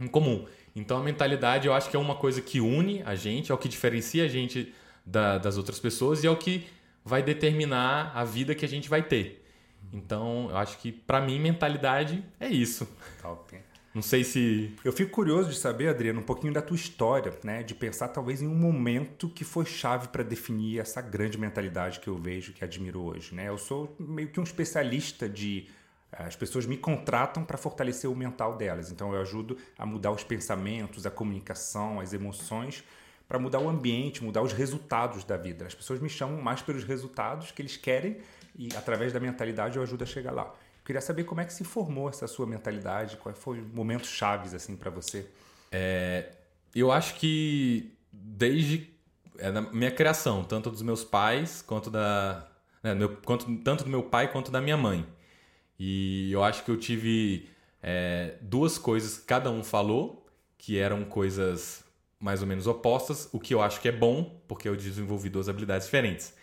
em 0.00 0.06
comum. 0.06 0.44
Então 0.78 0.98
a 0.98 1.02
mentalidade 1.02 1.66
eu 1.66 1.74
acho 1.74 1.90
que 1.90 1.96
é 1.96 1.98
uma 1.98 2.14
coisa 2.14 2.40
que 2.40 2.60
une 2.60 3.02
a 3.04 3.14
gente, 3.14 3.50
é 3.50 3.54
o 3.54 3.58
que 3.58 3.68
diferencia 3.68 4.24
a 4.24 4.28
gente 4.28 4.72
da, 5.04 5.38
das 5.38 5.56
outras 5.56 5.78
pessoas 5.78 6.22
e 6.22 6.26
é 6.26 6.30
o 6.30 6.36
que 6.36 6.66
vai 7.04 7.22
determinar 7.22 8.12
a 8.14 8.24
vida 8.24 8.54
que 8.54 8.64
a 8.64 8.68
gente 8.68 8.88
vai 8.88 9.02
ter. 9.02 9.44
Então 9.92 10.48
eu 10.50 10.56
acho 10.56 10.78
que 10.78 10.92
para 10.92 11.20
mim 11.20 11.38
mentalidade 11.40 12.22
é 12.38 12.48
isso. 12.48 12.88
Top. 13.22 13.56
Não 13.94 14.02
sei 14.02 14.22
se. 14.22 14.76
Eu 14.84 14.92
fico 14.92 15.10
curioso 15.10 15.50
de 15.50 15.56
saber, 15.56 15.88
Adriano, 15.88 16.20
um 16.20 16.22
pouquinho 16.22 16.52
da 16.52 16.62
tua 16.62 16.76
história, 16.76 17.32
né? 17.42 17.62
De 17.62 17.74
pensar 17.74 18.08
talvez 18.08 18.40
em 18.42 18.46
um 18.46 18.54
momento 18.54 19.28
que 19.28 19.44
foi 19.44 19.64
chave 19.64 20.08
para 20.08 20.22
definir 20.22 20.78
essa 20.78 21.00
grande 21.00 21.38
mentalidade 21.38 21.98
que 21.98 22.06
eu 22.06 22.16
vejo, 22.16 22.52
que 22.52 22.62
admiro 22.62 23.00
hoje, 23.02 23.34
né? 23.34 23.48
Eu 23.48 23.58
sou 23.58 23.96
meio 23.98 24.28
que 24.28 24.38
um 24.38 24.42
especialista 24.44 25.28
de 25.28 25.66
as 26.10 26.36
pessoas 26.36 26.66
me 26.66 26.76
contratam 26.76 27.44
para 27.44 27.58
fortalecer 27.58 28.10
o 28.10 28.16
mental 28.16 28.56
delas. 28.56 28.90
Então 28.90 29.12
eu 29.12 29.20
ajudo 29.20 29.56
a 29.76 29.84
mudar 29.84 30.10
os 30.10 30.24
pensamentos, 30.24 31.04
a 31.04 31.10
comunicação, 31.10 32.00
as 32.00 32.12
emoções, 32.12 32.82
para 33.28 33.38
mudar 33.38 33.60
o 33.60 33.68
ambiente, 33.68 34.24
mudar 34.24 34.42
os 34.42 34.52
resultados 34.52 35.22
da 35.24 35.36
vida. 35.36 35.66
As 35.66 35.74
pessoas 35.74 36.00
me 36.00 36.08
chamam 36.08 36.40
mais 36.40 36.62
pelos 36.62 36.84
resultados 36.84 37.50
que 37.50 37.60
eles 37.60 37.76
querem 37.76 38.16
e 38.56 38.68
através 38.74 39.12
da 39.12 39.20
mentalidade 39.20 39.76
eu 39.76 39.82
ajudo 39.82 40.04
a 40.04 40.06
chegar 40.06 40.32
lá. 40.32 40.44
Eu 40.44 40.84
queria 40.84 41.02
saber 41.02 41.24
como 41.24 41.42
é 41.42 41.44
que 41.44 41.52
se 41.52 41.62
formou 41.64 42.08
essa 42.08 42.26
sua 42.26 42.46
mentalidade, 42.46 43.18
quais 43.18 43.38
foram 43.38 43.62
momentos 43.74 44.08
chaves 44.08 44.54
assim 44.54 44.74
para 44.74 44.90
você. 44.90 45.28
É, 45.70 46.32
eu 46.74 46.90
acho 46.90 47.16
que 47.16 47.92
desde 48.10 48.90
é, 49.38 49.50
na 49.50 49.60
minha 49.60 49.90
criação, 49.90 50.42
tanto 50.42 50.70
dos 50.70 50.80
meus 50.80 51.04
pais 51.04 51.60
quanto 51.60 51.90
da 51.90 52.48
né, 52.82 52.94
meu, 52.94 53.16
quanto, 53.18 53.54
tanto 53.58 53.84
do 53.84 53.90
meu 53.90 54.02
pai 54.02 54.32
quanto 54.32 54.50
da 54.50 54.60
minha 54.60 54.76
mãe. 54.76 55.06
E 55.78 56.32
eu 56.32 56.42
acho 56.42 56.64
que 56.64 56.70
eu 56.70 56.76
tive 56.76 57.48
é, 57.82 58.34
duas 58.40 58.78
coisas 58.78 59.18
que 59.18 59.24
cada 59.24 59.50
um 59.50 59.62
falou, 59.62 60.26
que 60.56 60.78
eram 60.78 61.04
coisas 61.04 61.84
mais 62.18 62.42
ou 62.42 62.48
menos 62.48 62.66
opostas, 62.66 63.28
o 63.32 63.38
que 63.38 63.54
eu 63.54 63.62
acho 63.62 63.80
que 63.80 63.88
é 63.88 63.92
bom, 63.92 64.40
porque 64.48 64.68
eu 64.68 64.74
desenvolvi 64.74 65.28
duas 65.28 65.48
habilidades 65.48 65.86
diferentes. 65.86 66.34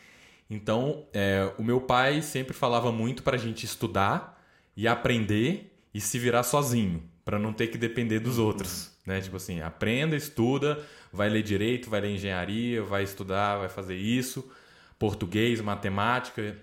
Então, 0.50 1.06
é, 1.14 1.52
o 1.58 1.64
meu 1.64 1.82
pai 1.82 2.22
sempre 2.22 2.54
falava 2.54 2.92
muito 2.92 3.24
para 3.24 3.36
a 3.36 3.40
gente 3.40 3.66
estudar 3.66 4.42
e 4.78 4.88
aprender 4.88 5.76
e 5.94 6.00
se 6.00 6.20
virar 6.20 6.44
sozinho, 6.44 7.04
para 7.24 7.40
não 7.40 7.52
ter 7.52 7.68
que 7.68 7.78
depender 7.78 8.20
dos 8.20 8.38
outros. 8.38 8.96
Né? 9.06 9.20
Tipo 9.22 9.38
assim, 9.38 9.62
aprenda, 9.62 10.16
estuda, 10.16 10.84
vai 11.12 11.30
ler 11.30 11.44
direito, 11.44 11.90
vai 11.90 12.02
ler 12.02 12.12
engenharia, 12.12 12.84
vai 12.84 13.04
estudar, 13.04 13.58
vai 13.58 13.70
fazer 13.70 13.96
isso, 13.96 14.50
português, 14.98 15.60
matemática. 15.62 16.58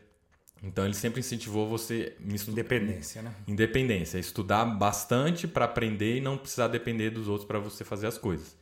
Então 0.62 0.84
ele 0.84 0.94
sempre 0.94 1.20
incentivou 1.20 1.68
você 1.68 2.14
me 2.20 2.36
estu- 2.36 2.52
Independência, 2.52 3.20
né? 3.22 3.34
independência, 3.48 4.18
estudar 4.18 4.64
bastante 4.64 5.48
para 5.48 5.64
aprender 5.64 6.18
e 6.18 6.20
não 6.20 6.38
precisar 6.38 6.68
depender 6.68 7.10
dos 7.10 7.28
outros 7.28 7.46
para 7.46 7.58
você 7.58 7.84
fazer 7.84 8.06
as 8.06 8.16
coisas. 8.16 8.56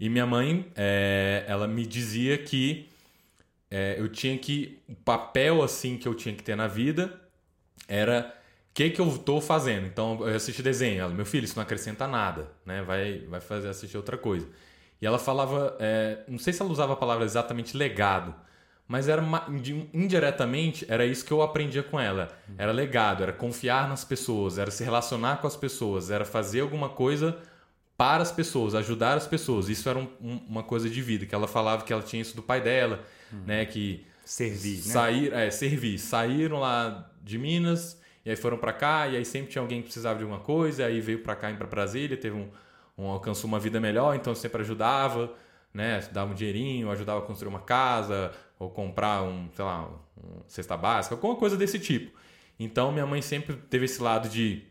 E 0.00 0.08
minha 0.08 0.26
mãe, 0.26 0.70
é, 0.76 1.44
ela 1.46 1.68
me 1.68 1.86
dizia 1.86 2.38
que 2.38 2.88
é, 3.70 3.96
eu 3.98 4.08
tinha 4.08 4.36
que 4.38 4.78
o 4.88 4.94
papel 4.94 5.62
assim 5.62 5.96
que 5.98 6.06
eu 6.08 6.14
tinha 6.14 6.34
que 6.34 6.42
ter 6.42 6.56
na 6.56 6.66
vida 6.68 7.20
era 7.88 8.34
o 8.70 8.74
que 8.74 8.90
que 8.90 9.00
eu 9.00 9.08
estou 9.08 9.40
fazendo. 9.40 9.86
Então 9.86 10.26
eu 10.26 10.36
assisti 10.36 10.62
desenho, 10.62 11.02
ela, 11.02 11.14
meu 11.14 11.26
filho, 11.26 11.44
isso 11.44 11.56
não 11.56 11.62
acrescenta 11.62 12.06
nada, 12.08 12.50
né? 12.64 12.82
Vai, 12.82 13.20
vai 13.28 13.40
fazer 13.40 13.68
assistir 13.68 13.96
outra 13.96 14.16
coisa. 14.18 14.48
E 15.00 15.06
ela 15.06 15.18
falava, 15.18 15.76
é, 15.80 16.20
não 16.28 16.38
sei 16.38 16.52
se 16.52 16.62
ela 16.62 16.70
usava 16.70 16.94
a 16.94 16.96
palavra 16.96 17.24
exatamente 17.24 17.76
legado, 17.76 18.34
mas 18.86 19.08
era 19.08 19.22
indiretamente 19.92 20.84
era 20.88 21.04
isso 21.06 21.24
que 21.24 21.32
eu 21.32 21.42
aprendia 21.42 21.82
com 21.82 21.98
ela. 21.98 22.28
Era 22.58 22.72
legado, 22.72 23.22
era 23.22 23.32
confiar 23.32 23.88
nas 23.88 24.04
pessoas, 24.04 24.58
era 24.58 24.70
se 24.70 24.84
relacionar 24.84 25.38
com 25.40 25.46
as 25.46 25.56
pessoas, 25.56 26.10
era 26.10 26.24
fazer 26.24 26.60
alguma 26.60 26.88
coisa 26.88 27.36
para 27.96 28.22
as 28.22 28.32
pessoas, 28.32 28.74
ajudar 28.74 29.16
as 29.16 29.26
pessoas. 29.26 29.68
Isso 29.68 29.88
era 29.88 29.98
um- 29.98 30.08
um- 30.20 30.40
uma 30.48 30.62
coisa 30.62 30.90
de 30.90 31.00
vida 31.00 31.26
que 31.26 31.34
ela 31.34 31.46
falava 31.46 31.84
que 31.84 31.92
ela 31.92 32.02
tinha 32.02 32.20
isso 32.20 32.34
do 32.36 32.42
pai 32.42 32.60
dela, 32.60 33.00
né? 33.46 33.64
Que 33.64 34.06
Servir, 34.24 34.76
né? 34.76 34.82
sair, 34.82 35.32
é, 35.32 35.50
servir, 35.50 35.98
saíram 35.98 36.58
lá 36.58 37.10
de 37.22 37.38
Minas 37.38 38.00
e 38.24 38.30
aí 38.30 38.36
foram 38.36 38.56
para 38.56 38.72
cá 38.72 39.06
e 39.06 39.16
aí 39.16 39.24
sempre 39.24 39.50
tinha 39.50 39.60
alguém 39.62 39.78
que 39.80 39.84
precisava 39.84 40.16
de 40.18 40.24
alguma 40.24 40.40
coisa, 40.40 40.82
e 40.82 40.86
aí 40.86 41.00
veio 41.00 41.18
para 41.22 41.36
cá, 41.36 41.52
para 41.52 41.66
Brasília, 41.66 42.16
teve 42.16 42.34
um, 42.34 42.48
um 42.96 43.06
alcançou 43.08 43.46
uma 43.48 43.60
vida 43.60 43.78
melhor, 43.80 44.14
então 44.16 44.34
sempre 44.34 44.62
ajudava, 44.62 45.30
né? 45.74 46.00
Dava 46.10 46.32
um 46.32 46.34
dinheirinho, 46.34 46.90
ajudava 46.90 47.18
a 47.20 47.22
construir 47.22 47.48
uma 47.50 47.60
casa 47.60 48.32
ou 48.58 48.70
comprar 48.70 49.22
um, 49.22 49.48
sei 49.54 49.64
lá, 49.64 49.88
um 50.16 50.42
cesta 50.46 50.76
básica, 50.76 51.14
alguma 51.14 51.36
coisa 51.36 51.56
desse 51.56 51.78
tipo. 51.78 52.16
Então 52.58 52.92
minha 52.92 53.06
mãe 53.06 53.20
sempre 53.20 53.56
teve 53.56 53.86
esse 53.86 54.02
lado 54.02 54.28
de 54.28 54.62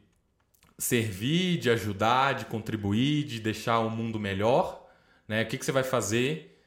servir, 0.77 1.57
de 1.57 1.69
ajudar, 1.69 2.33
de 2.33 2.45
contribuir, 2.45 3.23
de 3.25 3.39
deixar 3.39 3.79
o 3.79 3.89
mundo 3.89 4.19
melhor, 4.19 4.87
né? 5.27 5.43
O 5.43 5.45
que, 5.47 5.57
que 5.57 5.65
você 5.65 5.71
vai 5.71 5.83
fazer? 5.83 6.59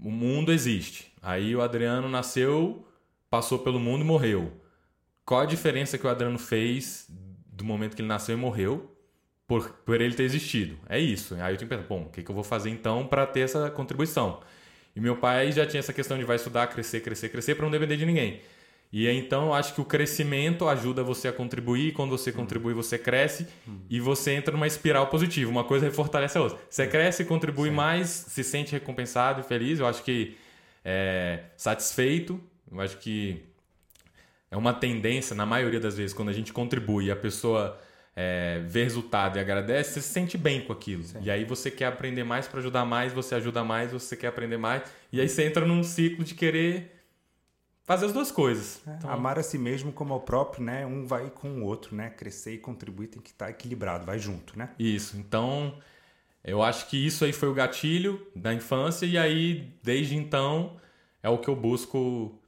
O 0.00 0.10
mundo 0.10 0.52
existe. 0.52 1.12
Aí 1.22 1.54
o 1.54 1.62
Adriano 1.62 2.08
nasceu, 2.08 2.86
passou 3.30 3.58
pelo 3.58 3.80
mundo 3.80 4.02
e 4.02 4.06
morreu. 4.06 4.52
Qual 5.24 5.40
a 5.40 5.46
diferença 5.46 5.96
que 5.96 6.06
o 6.06 6.10
Adriano 6.10 6.38
fez 6.38 7.08
do 7.46 7.64
momento 7.64 7.96
que 7.96 8.02
ele 8.02 8.08
nasceu 8.08 8.36
e 8.36 8.40
morreu 8.40 8.94
por, 9.46 9.70
por 9.84 10.00
ele 10.00 10.14
ter 10.14 10.24
existido? 10.24 10.78
É 10.88 10.98
isso. 10.98 11.34
Aí 11.36 11.54
eu 11.54 11.58
tenho 11.58 11.68
que 11.68 11.76
pensar, 11.76 11.88
bom, 11.88 12.02
o 12.02 12.10
que, 12.10 12.22
que 12.22 12.30
eu 12.30 12.34
vou 12.34 12.44
fazer 12.44 12.70
então 12.70 13.06
para 13.06 13.26
ter 13.26 13.40
essa 13.40 13.70
contribuição? 13.70 14.40
E 14.94 15.00
meu 15.00 15.16
pai 15.16 15.50
já 15.52 15.66
tinha 15.66 15.80
essa 15.80 15.92
questão 15.92 16.16
de 16.16 16.24
vai 16.24 16.36
estudar, 16.36 16.66
crescer, 16.68 17.00
crescer, 17.00 17.28
crescer 17.28 17.54
para 17.54 17.64
não 17.64 17.70
depender 17.70 17.96
de 17.96 18.06
ninguém. 18.06 18.40
E 18.92 19.08
então 19.08 19.46
eu 19.46 19.54
acho 19.54 19.74
que 19.74 19.80
o 19.80 19.84
crescimento 19.84 20.68
ajuda 20.68 21.02
você 21.02 21.26
a 21.26 21.32
contribuir, 21.32 21.92
quando 21.94 22.10
você 22.10 22.30
contribui, 22.30 22.74
você 22.74 22.96
cresce 22.96 23.48
e 23.90 23.98
você 23.98 24.32
entra 24.32 24.52
numa 24.52 24.68
espiral 24.68 25.08
positiva. 25.08 25.50
Uma 25.50 25.64
coisa 25.64 25.90
fortalece 25.90 26.38
a 26.38 26.42
outra. 26.42 26.58
Você 26.70 26.86
cresce, 26.86 27.24
contribui 27.24 27.72
mais, 27.72 28.08
se 28.08 28.44
sente 28.44 28.70
recompensado 28.70 29.40
e 29.40 29.42
feliz. 29.42 29.80
Eu 29.80 29.86
acho 29.86 30.04
que 30.04 30.36
é, 30.84 31.40
satisfeito. 31.56 32.40
Eu 32.70 32.80
acho 32.80 32.96
que 32.98 33.42
é 34.48 34.56
uma 34.56 34.72
tendência, 34.72 35.34
na 35.34 35.44
maioria 35.44 35.80
das 35.80 35.96
vezes, 35.96 36.14
quando 36.14 36.28
a 36.28 36.32
gente 36.32 36.52
contribui 36.52 37.06
e 37.06 37.10
a 37.10 37.16
pessoa 37.16 37.76
é, 38.16 38.60
vê 38.66 38.84
resultado 38.84 39.38
e 39.38 39.40
agradece, 39.40 39.94
você 39.94 40.02
se 40.02 40.08
sente 40.08 40.38
bem 40.38 40.60
com 40.60 40.72
aquilo. 40.72 41.04
E 41.20 41.30
aí 41.30 41.44
você 41.44 41.70
quer 41.70 41.86
aprender 41.86 42.24
mais 42.24 42.46
para 42.46 42.60
ajudar 42.60 42.84
mais, 42.84 43.12
você 43.12 43.34
ajuda 43.34 43.64
mais, 43.64 43.92
você 43.92 44.16
quer 44.16 44.28
aprender 44.28 44.56
mais. 44.56 44.82
E 45.12 45.20
aí 45.20 45.28
você 45.28 45.44
entra 45.44 45.66
num 45.66 45.82
ciclo 45.82 46.24
de 46.24 46.34
querer 46.34 46.94
fazer 47.84 48.06
as 48.06 48.12
duas 48.12 48.30
coisas. 48.30 48.80
Então, 48.86 49.10
Amar 49.10 49.38
a 49.38 49.42
si 49.42 49.58
mesmo 49.58 49.92
como 49.92 50.14
ao 50.14 50.20
próprio, 50.20 50.64
né? 50.64 50.86
Um 50.86 51.06
vai 51.06 51.30
com 51.30 51.48
o 51.60 51.64
outro, 51.64 51.94
né? 51.94 52.10
Crescer 52.10 52.54
e 52.54 52.58
contribuir 52.58 53.08
tem 53.08 53.20
que 53.20 53.30
estar 53.30 53.50
equilibrado, 53.50 54.06
vai 54.06 54.18
junto, 54.18 54.58
né? 54.58 54.70
Isso. 54.78 55.16
Então, 55.16 55.76
eu 56.44 56.62
acho 56.62 56.88
que 56.88 56.96
isso 56.96 57.24
aí 57.24 57.32
foi 57.32 57.48
o 57.48 57.54
gatilho 57.54 58.26
da 58.34 58.54
infância 58.54 59.06
e 59.06 59.18
aí, 59.18 59.72
desde 59.82 60.16
então, 60.16 60.76
é 61.22 61.28
o 61.28 61.38
que 61.38 61.48
eu 61.48 61.56
busco 61.56 62.38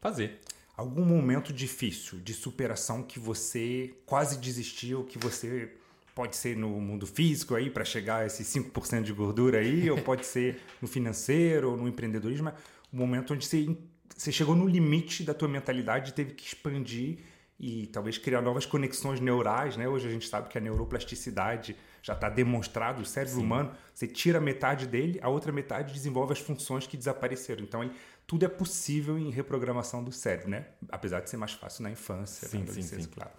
fazer. 0.00 0.40
Algum 0.76 1.04
momento 1.04 1.52
difícil 1.52 2.18
de 2.18 2.32
superação 2.32 3.02
que 3.02 3.18
você 3.18 3.94
quase 4.06 4.38
desistiu, 4.38 5.04
que 5.04 5.18
você 5.18 5.70
pode 6.14 6.36
ser 6.36 6.56
no 6.56 6.68
mundo 6.80 7.06
físico 7.06 7.54
aí 7.54 7.70
para 7.70 7.84
chegar 7.84 8.22
a 8.22 8.26
esses 8.26 8.46
5% 8.46 9.02
de 9.02 9.12
gordura 9.12 9.58
aí, 9.58 9.90
ou 9.90 10.00
pode 10.02 10.26
ser 10.26 10.60
no 10.80 10.88
financeiro 10.88 11.70
ou 11.70 11.76
no 11.76 11.88
empreendedorismo, 11.88 12.44
mas 12.44 12.54
um 12.92 12.98
momento 12.98 13.34
onde 13.34 13.46
você, 13.46 13.76
você 14.14 14.32
chegou 14.32 14.54
no 14.54 14.66
limite 14.66 15.22
da 15.24 15.34
tua 15.34 15.48
mentalidade 15.48 16.10
e 16.10 16.14
teve 16.14 16.32
que 16.34 16.46
expandir 16.46 17.18
e 17.58 17.86
talvez 17.86 18.18
criar 18.18 18.42
novas 18.42 18.66
conexões 18.66 19.20
neurais, 19.20 19.76
né? 19.76 19.86
Hoje 19.86 20.08
a 20.08 20.10
gente 20.10 20.28
sabe 20.28 20.48
que 20.48 20.58
a 20.58 20.60
neuroplasticidade 20.60 21.76
já 22.02 22.12
está 22.12 22.28
demonstrado, 22.28 23.00
o 23.00 23.04
cérebro 23.04 23.40
humano, 23.40 23.72
você 23.94 24.08
tira 24.08 24.40
metade 24.40 24.88
dele, 24.88 25.20
a 25.22 25.28
outra 25.28 25.52
metade 25.52 25.94
desenvolve 25.94 26.32
as 26.32 26.40
funções 26.40 26.88
que 26.88 26.96
desapareceram. 26.96 27.62
Então, 27.62 27.84
ele, 27.84 27.92
tudo 28.26 28.44
é 28.44 28.48
possível 28.48 29.18
em 29.18 29.30
reprogramação 29.30 30.02
do 30.02 30.12
cérebro, 30.12 30.48
né? 30.50 30.66
Apesar 30.90 31.20
de 31.20 31.30
ser 31.30 31.36
mais 31.36 31.52
fácil 31.52 31.82
na 31.82 31.90
infância, 31.90 32.48
Sim, 32.48 32.58
na 32.60 32.66
sim, 32.66 32.70
adolescência, 32.70 33.02
sim. 33.02 33.10
claro. 33.10 33.30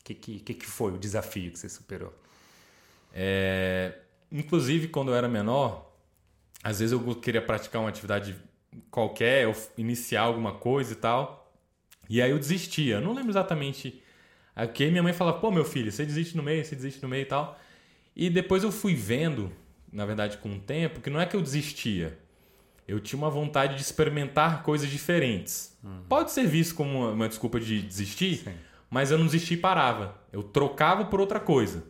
O 0.00 0.04
que, 0.04 0.14
que, 0.14 0.40
que, 0.40 0.54
que 0.54 0.66
foi 0.66 0.92
o 0.92 0.98
desafio 0.98 1.50
que 1.50 1.58
você 1.58 1.68
superou? 1.68 2.12
É, 3.12 3.98
Inclusive, 4.34 4.88
quando 4.88 5.10
eu 5.12 5.14
era 5.14 5.28
menor, 5.28 5.92
às 6.62 6.80
vezes 6.80 6.92
eu 6.92 7.14
queria 7.14 7.40
praticar 7.40 7.80
uma 7.80 7.88
atividade 7.88 8.36
qualquer, 8.90 9.46
ou 9.46 9.54
iniciar 9.78 10.22
alguma 10.22 10.54
coisa 10.54 10.92
e 10.92 10.96
tal, 10.96 11.52
e 12.10 12.20
aí 12.20 12.32
eu 12.32 12.38
desistia. 12.38 12.96
Eu 12.96 13.00
não 13.00 13.14
lembro 13.14 13.30
exatamente 13.30 14.02
a 14.56 14.66
que 14.66 14.90
minha 14.90 15.02
mãe 15.04 15.12
falava, 15.12 15.38
pô, 15.38 15.52
meu 15.52 15.64
filho, 15.64 15.92
você 15.92 16.04
desiste 16.04 16.36
no 16.36 16.42
meio, 16.42 16.64
você 16.64 16.74
desiste 16.74 17.00
no 17.00 17.08
meio 17.08 17.22
e 17.22 17.26
tal. 17.26 17.58
E 18.16 18.28
depois 18.28 18.64
eu 18.64 18.72
fui 18.72 18.94
vendo, 18.94 19.52
na 19.92 20.04
verdade, 20.04 20.38
com 20.38 20.56
o 20.56 20.60
tempo, 20.60 21.00
que 21.00 21.10
não 21.10 21.20
é 21.20 21.26
que 21.26 21.36
eu 21.36 21.42
desistia. 21.42 22.18
Eu 22.86 23.00
tinha 23.00 23.18
uma 23.18 23.30
vontade 23.30 23.76
de 23.76 23.82
experimentar 23.82 24.62
coisas 24.62 24.88
diferentes. 24.88 25.76
Pode 26.08 26.32
ser 26.32 26.46
visto 26.46 26.74
como 26.74 26.98
uma, 26.98 27.10
uma 27.10 27.28
desculpa 27.28 27.58
de 27.58 27.82
desistir, 27.82 28.36
Sim. 28.38 28.54
mas 28.90 29.10
eu 29.10 29.18
não 29.18 29.26
desistia 29.26 29.56
e 29.56 29.60
parava. 29.60 30.14
Eu 30.32 30.42
trocava 30.42 31.04
por 31.06 31.20
outra 31.20 31.40
coisa. 31.40 31.84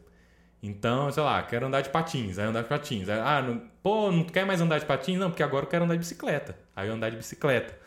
Então, 0.62 1.10
sei 1.12 1.22
lá, 1.22 1.42
quero 1.42 1.66
andar 1.66 1.82
de 1.82 1.90
patins, 1.90 2.38
aí 2.38 2.46
andar 2.46 2.62
de 2.62 2.68
patins. 2.68 3.08
Aí, 3.08 3.20
ah, 3.20 3.42
não, 3.42 3.62
pô, 3.82 4.10
não 4.10 4.24
quer 4.24 4.46
mais 4.46 4.60
andar 4.60 4.78
de 4.78 4.86
patins? 4.86 5.18
Não, 5.18 5.30
porque 5.30 5.42
agora 5.42 5.66
eu 5.66 5.68
quero 5.68 5.84
andar 5.84 5.94
de 5.94 6.00
bicicleta. 6.00 6.56
Aí 6.74 6.88
eu 6.88 6.94
andar 6.94 7.10
de 7.10 7.16
bicicleta. 7.16 7.78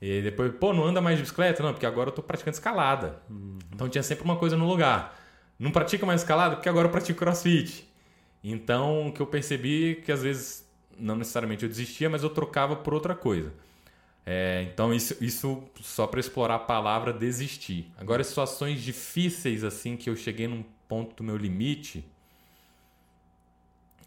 E 0.00 0.20
depois, 0.20 0.52
pô, 0.60 0.74
não 0.74 0.84
anda 0.84 1.00
mais 1.00 1.16
de 1.16 1.22
bicicleta? 1.22 1.62
Não, 1.62 1.72
porque 1.72 1.86
agora 1.86 2.10
eu 2.10 2.12
tô 2.12 2.22
praticando 2.22 2.54
escalada. 2.54 3.22
Então 3.72 3.88
tinha 3.88 4.02
sempre 4.02 4.24
uma 4.24 4.36
coisa 4.36 4.56
no 4.56 4.66
lugar. 4.66 5.18
Não 5.58 5.70
pratica 5.70 6.04
mais 6.04 6.20
escalada? 6.22 6.56
Porque 6.56 6.68
agora 6.68 6.88
eu 6.88 6.90
pratico 6.90 7.20
crossfit. 7.20 7.88
Então, 8.44 9.06
o 9.08 9.12
que 9.12 9.22
eu 9.22 9.26
percebi 9.26 9.92
é 9.92 9.94
que 9.94 10.10
às 10.10 10.22
vezes, 10.22 10.61
não 10.98 11.16
necessariamente 11.16 11.62
eu 11.64 11.68
desistia, 11.68 12.08
mas 12.10 12.22
eu 12.22 12.30
trocava 12.30 12.76
por 12.76 12.94
outra 12.94 13.14
coisa. 13.14 13.52
É, 14.24 14.68
então, 14.72 14.94
isso, 14.94 15.16
isso 15.20 15.64
só 15.80 16.06
para 16.06 16.20
explorar 16.20 16.54
a 16.54 16.58
palavra 16.60 17.12
desistir. 17.12 17.92
Agora, 17.98 18.22
situações 18.22 18.80
difíceis, 18.80 19.64
assim, 19.64 19.96
que 19.96 20.08
eu 20.08 20.14
cheguei 20.14 20.46
num 20.46 20.62
ponto 20.88 21.16
do 21.16 21.24
meu 21.24 21.36
limite. 21.36 22.04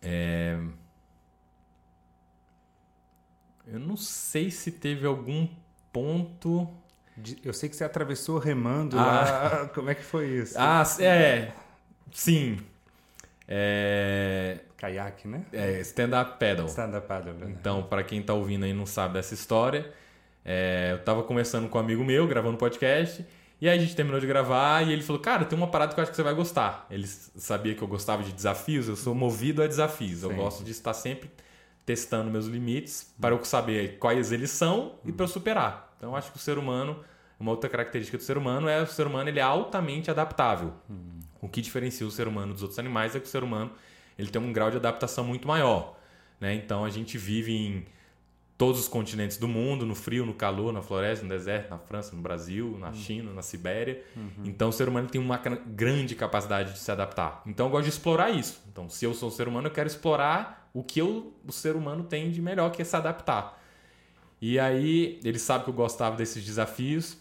É... 0.01 0.57
Eu 3.67 3.79
não 3.79 3.97
sei 3.97 4.51
se 4.51 4.71
teve 4.71 5.05
algum 5.07 5.47
ponto. 5.91 6.69
Eu 7.43 7.53
sei 7.53 7.67
que 7.69 7.75
você 7.75 7.83
atravessou 7.83 8.37
remando 8.37 8.97
Ah. 8.99 9.03
lá. 9.03 9.67
Como 9.73 9.89
é 9.89 9.95
que 9.95 10.03
foi 10.03 10.27
isso? 10.29 10.53
Ah, 10.57 10.83
é. 10.99 11.51
Sim. 12.11 12.59
É, 13.47 14.59
Caiaque, 14.77 15.27
né? 15.27 15.45
é 15.53 15.79
stand-up 15.81 16.39
paddle. 16.39 16.65
Stand-up 16.67 17.07
paddle, 17.07 17.33
né? 17.33 17.55
Então, 17.59 17.83
para 17.83 18.03
quem 18.03 18.21
tá 18.21 18.33
ouvindo 18.33 18.65
aí 18.65 18.71
e 18.71 18.73
não 18.73 18.85
sabe 18.85 19.13
dessa 19.13 19.33
história, 19.33 19.91
é, 20.43 20.89
eu 20.93 20.99
tava 21.03 21.23
conversando 21.23 21.69
com 21.69 21.77
um 21.77 21.81
amigo 21.81 22.03
meu, 22.03 22.27
gravando 22.27 22.57
podcast, 22.57 23.25
e 23.59 23.69
aí 23.69 23.77
a 23.77 23.81
gente 23.81 23.95
terminou 23.95 24.19
de 24.19 24.27
gravar 24.27 24.81
e 24.81 24.91
ele 24.91 25.01
falou: 25.01 25.21
Cara, 25.21 25.45
tem 25.45 25.57
uma 25.57 25.67
parada 25.67 25.93
que 25.93 25.99
eu 25.99 26.01
acho 26.01 26.11
que 26.11 26.15
você 26.15 26.23
vai 26.23 26.33
gostar. 26.33 26.85
Ele 26.89 27.07
sabia 27.07 27.73
que 27.73 27.81
eu 27.81 27.87
gostava 27.87 28.23
de 28.23 28.31
desafios, 28.31 28.87
eu 28.87 28.95
sou 28.95 29.15
movido 29.15 29.63
a 29.63 29.67
desafios. 29.67 30.23
Eu 30.23 30.29
Sim. 30.29 30.35
gosto 30.35 30.63
de 30.63 30.71
estar 30.71 30.93
sempre 30.93 31.29
testando 31.85 32.31
meus 32.31 32.47
limites 32.47 33.13
para 33.19 33.33
eu 33.33 33.43
saber 33.45 33.97
quais 33.99 34.31
eles 34.31 34.49
são 34.49 34.95
e 35.05 35.11
para 35.11 35.23
eu 35.23 35.27
superar. 35.27 35.93
Então, 35.97 36.09
eu 36.09 36.15
acho 36.15 36.31
que 36.31 36.37
o 36.37 36.41
ser 36.41 36.57
humano, 36.57 36.99
uma 37.39 37.51
outra 37.51 37.69
característica 37.69 38.17
do 38.17 38.23
ser 38.23 38.37
humano 38.37 38.67
é 38.67 38.81
o 38.81 38.87
ser 38.87 39.07
humano 39.07 39.29
ele 39.29 39.39
é 39.39 39.43
altamente 39.43 40.09
adaptável. 40.11 40.73
O 41.45 41.47
que 41.47 41.61
diferencia 41.61 42.05
o 42.07 42.11
ser 42.11 42.27
humano 42.27 42.53
dos 42.53 42.63
outros 42.63 42.79
animais 42.79 43.15
é 43.15 43.19
que 43.19 43.27
o 43.27 43.29
ser 43.29 43.43
humano 43.43 43.71
ele 44.17 44.29
tem 44.29 44.41
um 44.41 44.51
grau 44.51 44.71
de 44.71 44.77
adaptação 44.77 45.23
muito 45.23 45.47
maior. 45.47 45.95
Né? 46.39 46.55
Então 46.55 46.83
a 46.83 46.89
gente 46.89 47.19
vive 47.19 47.55
em 47.55 47.85
todos 48.57 48.79
os 48.81 48.87
continentes 48.87 49.37
do 49.37 49.47
mundo, 49.47 49.85
no 49.85 49.93
frio, 49.93 50.25
no 50.25 50.33
calor, 50.33 50.73
na 50.73 50.81
floresta, 50.81 51.23
no 51.23 51.29
deserto, 51.29 51.69
na 51.69 51.77
França, 51.77 52.15
no 52.15 52.21
Brasil, 52.21 52.77
na 52.79 52.91
China, 52.93 53.31
na 53.31 53.43
Sibéria. 53.43 54.01
Então 54.43 54.69
o 54.69 54.73
ser 54.73 54.89
humano 54.89 55.07
tem 55.07 55.21
uma 55.21 55.37
grande 55.37 56.15
capacidade 56.15 56.73
de 56.73 56.79
se 56.79 56.91
adaptar. 56.91 57.43
Então 57.45 57.67
eu 57.67 57.69
gosto 57.69 57.83
de 57.83 57.89
explorar 57.91 58.31
isso. 58.31 58.63
Então 58.71 58.89
se 58.89 59.05
eu 59.05 59.13
sou 59.13 59.29
um 59.29 59.31
ser 59.31 59.47
humano, 59.47 59.67
eu 59.67 59.71
quero 59.71 59.87
explorar 59.87 60.67
o 60.73 60.83
que 60.83 60.99
eu, 60.99 61.31
o 61.47 61.51
ser 61.51 61.75
humano 61.75 62.05
tem 62.05 62.31
de 62.31 62.41
melhor, 62.41 62.71
que 62.71 62.81
é 62.81 62.85
se 62.85 62.95
adaptar. 62.95 63.61
E 64.41 64.57
aí 64.57 65.19
ele 65.23 65.37
sabe 65.37 65.63
que 65.63 65.69
eu 65.69 65.73
gostava 65.75 66.15
desses 66.15 66.43
desafios. 66.43 67.17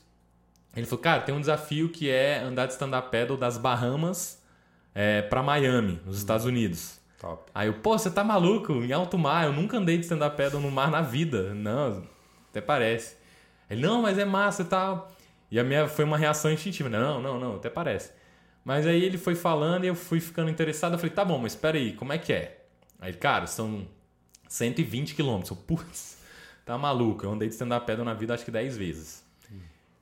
Ele 0.77 0.87
falou, 0.87 1.03
cara, 1.03 1.23
tem 1.23 1.35
um 1.35 1.41
desafio 1.41 1.89
que 1.89 2.11
é 2.11 2.41
andar 2.41 2.67
de 2.67 2.73
stand-up 2.73 3.11
paddle 3.11 3.37
das 3.37 3.57
Bahamas 3.57 4.43
é, 4.95 5.23
para 5.23 5.43
Miami, 5.43 6.01
nos 6.05 6.19
Estados 6.19 6.45
Unidos. 6.45 7.01
Top. 7.21 7.51
Aí 7.55 7.69
eu, 7.69 7.75
pô, 7.75 7.97
você 7.97 8.11
tá 8.11 8.23
maluco? 8.23 8.73
Em 8.73 8.93
alto 8.93 9.17
mar, 9.17 9.47
eu 9.47 9.53
nunca 9.53 9.79
andei 9.79 9.97
de 9.97 10.05
stand-up 10.05 10.37
paddle 10.37 10.61
no 10.61 10.71
mar 10.71 10.91
na 10.91 11.01
vida. 11.01 11.55
Não, 11.55 12.03
até 12.51 12.61
parece. 12.61 13.17
Ele, 13.71 13.83
não, 13.83 14.03
mas 14.03 14.19
é 14.19 14.25
massa 14.25 14.63
e 14.63 14.67
tal. 14.67 15.11
E 15.51 15.59
a 15.59 15.65
minha 15.65 15.89
foi 15.89 16.05
uma 16.05 16.19
reação 16.19 16.51
instintiva. 16.51 16.89
Não, 16.89 17.23
não, 17.23 17.39
não, 17.39 17.57
até 17.57 17.71
parece. 17.71 18.13
Mas 18.65 18.87
aí 18.87 19.03
ele 19.03 19.19
foi 19.19 19.35
falando 19.35 19.85
e 19.85 19.89
eu 19.89 19.95
fui 19.95 20.21
ficando 20.21 20.51
interessado. 20.51 20.95
Eu 20.95 20.99
falei, 20.99 21.15
tá 21.15 21.25
bom, 21.25 21.39
mas 21.39 21.53
espera 21.53 21.79
aí, 21.79 21.93
como 21.93 22.13
é 22.13 22.19
que 22.19 22.33
é? 22.33 22.65
Aí, 23.01 23.13
cara, 23.13 23.47
são 23.47 23.87
120 24.49 25.15
quilômetros. 25.15 25.57
Putz, 25.59 26.19
tá 26.65 26.77
maluco. 26.77 27.25
Eu 27.25 27.33
andei 27.33 27.49
de 27.49 27.55
stand-up 27.55 27.87
paddle 27.87 28.05
na 28.05 28.15
vida 28.15 28.35
acho 28.35 28.45
que 28.45 28.51
10 28.51 28.77
vezes. 28.77 29.24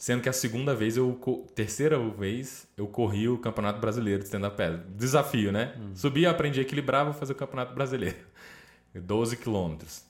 Sendo 0.03 0.21
que 0.21 0.29
a 0.29 0.33
segunda 0.33 0.75
vez, 0.75 0.97
eu 0.97 1.17
terceira 1.55 1.97
vez, 1.97 2.67
eu 2.77 2.89
corri 2.89 3.29
o 3.29 3.39
Campeonato 3.39 3.81
Brasileiro 3.81 4.19
de 4.19 4.25
stand-up 4.25 4.57
paddle. 4.57 4.81
Desafio, 4.97 5.53
né? 5.53 5.77
Hum. 5.79 5.93
Subi, 5.95 6.27
aprendi 6.27 6.59
a 6.59 6.63
equilibrar, 6.63 7.05
vou 7.05 7.15
fazer 7.15 7.35
o 7.35 7.37
Campeonato 7.37 7.73
Brasileiro. 7.73 8.17
12 8.93 9.37
quilômetros. 9.37 10.03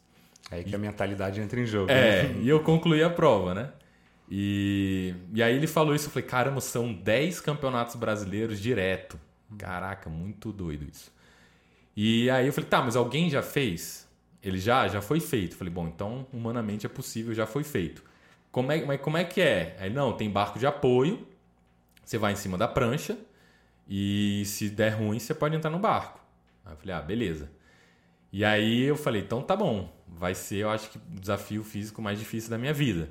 Aí 0.50 0.64
que 0.64 0.74
a 0.74 0.78
mentalidade 0.78 1.42
entra 1.42 1.60
em 1.60 1.66
jogo. 1.66 1.90
É, 1.90 2.22
né? 2.22 2.40
e 2.40 2.48
eu 2.48 2.60
concluí 2.60 3.02
a 3.02 3.10
prova, 3.10 3.52
né? 3.52 3.70
E, 4.30 5.14
e 5.34 5.42
aí 5.42 5.54
ele 5.54 5.66
falou 5.66 5.94
isso, 5.94 6.06
eu 6.06 6.10
falei, 6.10 6.26
caramba, 6.26 6.62
são 6.62 6.90
10 6.90 7.42
campeonatos 7.42 7.94
brasileiros 7.94 8.58
direto. 8.58 9.20
Caraca, 9.58 10.08
muito 10.08 10.50
doido 10.52 10.86
isso. 10.90 11.12
E 11.94 12.30
aí 12.30 12.46
eu 12.46 12.52
falei, 12.54 12.70
tá, 12.70 12.80
mas 12.80 12.96
alguém 12.96 13.28
já 13.28 13.42
fez? 13.42 14.08
Ele 14.42 14.56
já, 14.56 14.88
já 14.88 15.02
foi 15.02 15.20
feito. 15.20 15.52
Eu 15.52 15.58
falei, 15.58 15.70
bom, 15.70 15.86
então 15.86 16.26
humanamente 16.32 16.86
é 16.86 16.88
possível, 16.88 17.34
já 17.34 17.44
foi 17.44 17.62
feito. 17.62 18.10
Como 18.52 18.70
é, 18.70 18.84
mas 18.84 19.00
como 19.00 19.16
é 19.16 19.24
que 19.24 19.40
é? 19.40 19.76
Aí, 19.80 19.90
não, 19.90 20.12
tem 20.12 20.30
barco 20.30 20.58
de 20.58 20.66
apoio, 20.66 21.26
você 22.04 22.18
vai 22.18 22.34
em 22.34 22.36
cima 22.36 22.58
da 22.58 22.68
prancha 22.68 23.18
e 23.88 24.42
se 24.44 24.68
der 24.68 24.90
ruim, 24.90 25.18
você 25.18 25.34
pode 25.34 25.56
entrar 25.56 25.70
no 25.70 25.78
barco. 25.78 26.20
Aí 26.64 26.74
eu 26.74 26.76
falei, 26.76 26.94
ah, 26.94 27.00
beleza. 27.00 27.50
E 28.30 28.44
aí 28.44 28.82
eu 28.82 28.96
falei, 28.96 29.22
então 29.22 29.42
tá 29.42 29.56
bom, 29.56 29.90
vai 30.06 30.34
ser, 30.34 30.58
eu 30.58 30.70
acho 30.70 30.90
que 30.90 30.98
o 30.98 31.20
desafio 31.20 31.64
físico 31.64 32.02
mais 32.02 32.18
difícil 32.18 32.50
da 32.50 32.58
minha 32.58 32.72
vida. 32.74 33.08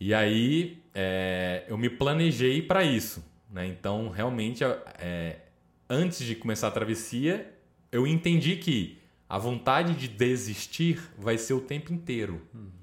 E 0.00 0.14
aí 0.14 0.82
é, 0.94 1.64
eu 1.68 1.76
me 1.76 1.90
planejei 1.90 2.62
para 2.62 2.82
isso. 2.82 3.24
Né? 3.50 3.66
Então, 3.66 4.08
realmente, 4.08 4.64
é, 4.98 5.40
antes 5.88 6.24
de 6.24 6.34
começar 6.34 6.68
a 6.68 6.70
travessia, 6.70 7.54
eu 7.92 8.06
entendi 8.06 8.56
que 8.56 8.98
a 9.28 9.38
vontade 9.38 9.94
de 9.94 10.08
desistir 10.08 11.00
vai 11.18 11.36
ser 11.36 11.54
o 11.54 11.60
tempo 11.60 11.92
inteiro. 11.92 12.42
Hum. 12.54 12.77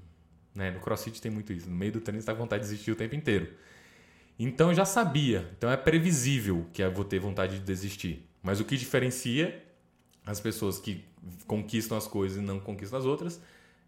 Né? 0.56 0.70
No 0.70 0.80
CrossFit 0.80 1.20
tem 1.20 1.30
muito 1.30 1.52
isso. 1.52 1.68
No 1.68 1.76
meio 1.76 1.92
do 1.92 2.00
treino 2.00 2.20
você 2.20 2.22
está 2.22 2.32
com 2.32 2.40
vontade 2.40 2.64
de 2.64 2.70
desistir 2.70 2.90
o 2.90 2.96
tempo 2.96 3.14
inteiro. 3.14 3.52
Então 4.38 4.70
eu 4.70 4.74
já 4.74 4.84
sabia. 4.84 5.48
Então 5.56 5.70
é 5.70 5.76
previsível 5.76 6.66
que 6.72 6.82
eu 6.82 6.90
vou 6.92 7.04
ter 7.04 7.18
vontade 7.18 7.58
de 7.58 7.64
desistir. 7.64 8.28
Mas 8.42 8.60
o 8.60 8.64
que 8.64 8.76
diferencia 8.76 9.62
as 10.24 10.40
pessoas 10.40 10.78
que 10.78 11.04
conquistam 11.46 11.96
as 11.96 12.06
coisas 12.06 12.38
e 12.38 12.40
não 12.40 12.58
conquistam 12.58 12.98
as 12.98 13.04
outras 13.04 13.40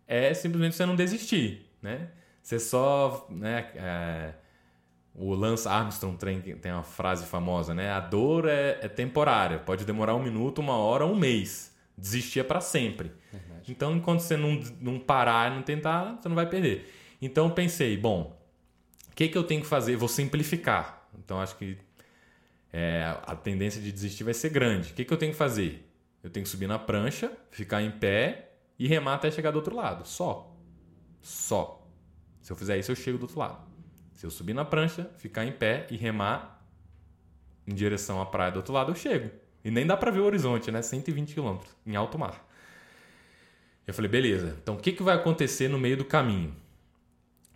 é 0.07 0.33
simplesmente 0.35 0.77
você 0.77 0.87
não 0.87 0.97
desistir. 0.97 1.67
Né? 1.83 2.09
Você 2.43 2.59
só. 2.59 3.27
Né, 3.31 3.71
é, 3.75 4.35
o 5.15 5.35
Lance 5.35 5.67
Armstrong 5.67 6.17
tem, 6.17 6.73
uma 6.73 6.85
frase 6.85 7.27
famosa, 7.27 7.75
né? 7.75 7.91
A 7.91 7.99
dor 7.99 8.49
é, 8.49 8.79
é, 8.81 8.89
temporária, 8.89 9.59
pode 9.59 9.85
demorar 9.85 10.15
um 10.15 10.23
minuto, 10.23 10.61
uma 10.61 10.77
hora, 10.77 11.05
um 11.05 11.17
mês. 11.17 11.75
Desistir 11.99 12.41
é 12.41 12.45
para 12.45 12.61
sempre. 12.61 13.13
Verdade. 13.33 13.73
Então, 13.73 13.97
enquanto 13.97 14.21
você 14.21 14.37
não, 14.37 14.61
não 14.81 14.99
parar 15.01 15.51
e 15.51 15.55
não 15.57 15.63
tentar, 15.63 16.17
você 16.21 16.29
não 16.29 16.37
vai 16.37 16.49
perder. 16.49 16.93
Então, 17.21 17.51
pensei, 17.51 17.97
bom, 17.97 18.41
o 19.11 19.15
que, 19.15 19.29
que 19.29 19.37
eu 19.37 19.43
tenho 19.43 19.61
que 19.61 19.67
fazer? 19.67 19.97
Vou 19.97 20.09
simplificar. 20.09 21.09
Então, 21.19 21.41
acho 21.41 21.57
que 21.57 21.77
é, 22.73 23.17
a 23.27 23.35
tendência 23.35 23.83
de 23.83 23.91
desistir 23.91 24.23
vai 24.23 24.35
ser 24.35 24.51
grande. 24.51 24.93
O 24.93 24.95
que, 24.95 25.05
que 25.05 25.13
eu 25.13 25.17
tenho 25.17 25.33
que 25.33 25.39
fazer? 25.39 25.85
Eu 26.23 26.31
tenho 26.31 26.45
que 26.45 26.51
subir 26.51 26.69
na 26.69 26.79
prancha, 26.79 27.33
ficar 27.51 27.83
em 27.83 27.91
pé 27.91 28.53
e 28.79 28.87
remar 28.87 29.15
até 29.15 29.31
chegar 29.31 29.51
do 29.51 29.57
outro 29.57 29.75
lado. 29.75 30.07
Só. 30.07 30.57
Só. 31.21 31.87
Se 32.41 32.53
eu 32.53 32.57
fizer 32.57 32.79
isso, 32.79 32.93
eu 32.93 32.97
chego 32.97 33.19
do 33.19 33.23
outro 33.23 33.39
lado. 33.39 33.67
Se 34.15 34.25
eu 34.25 34.31
subir 34.31 34.55
na 34.55 34.65
prancha, 34.65 35.11
ficar 35.19 35.45
em 35.45 35.53
pé 35.53 35.87
e 35.91 35.97
remar 35.97 36.65
em 37.67 37.75
direção 37.75 38.21
à 38.21 38.27
praia 38.27 38.51
do 38.51 38.57
outro 38.57 38.73
lado, 38.73 38.91
eu 38.91 38.97
chego. 38.97 39.31
E 39.69 39.71
nem 39.71 39.87
dá 39.87 39.97
para 39.97 40.11
ver 40.11 40.21
o 40.21 40.25
horizonte, 40.25 40.71
né? 40.71 40.83
120 40.83 41.35
km 41.35 41.59
em 41.87 41.95
alto 41.95 42.19
mar. 42.19 42.47
Eu 43.87 43.95
falei, 43.95 44.11
beleza. 44.11 44.57
Então 44.63 44.75
o 44.75 44.79
que, 44.79 44.93
que 44.93 45.03
vai 45.03 45.15
acontecer 45.15 45.69
no 45.69 45.79
meio 45.79 45.97
do 45.97 46.05
caminho? 46.05 46.55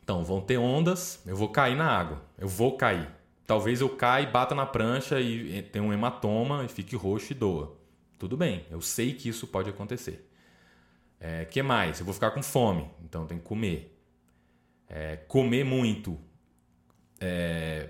Então 0.03 0.25
vão 0.25 0.41
ter 0.41 0.59
ondas, 0.59 1.23
eu 1.27 1.37
vou 1.37 1.49
cair 1.49 1.77
na 1.77 1.87
água. 1.87 2.23
Eu 2.39 2.49
vou 2.49 2.77
cair. 2.77 3.09
Talvez 3.47 3.81
eu 3.81 3.89
caia 3.89 4.25
e 4.25 4.31
bata 4.31 4.55
na 4.55 4.67
prancha 4.67 5.21
e 5.21 5.63
tenha 5.63 5.85
um 5.85 5.93
hematoma 5.93 6.65
e 6.65 6.69
fique 6.69 6.95
roxo 6.95 7.33
e 7.33 7.35
doa. 7.35 7.77
Tudo 8.19 8.37
bem, 8.37 8.65
eu 8.71 8.81
sei 8.81 9.13
que 9.13 9.29
isso 9.29 9.47
pode 9.47 9.69
acontecer. 9.69 10.29
É, 11.19 11.45
que 11.45 11.63
mais? 11.63 11.99
Eu 11.99 12.05
vou 12.05 12.15
ficar 12.15 12.31
com 12.31 12.43
fome, 12.43 12.89
então 13.05 13.27
tem 13.27 13.39
que 13.39 13.45
comer 13.45 13.93
é, 14.93 15.17
comer 15.17 15.65
muito 15.65 16.19
é, 17.19 17.89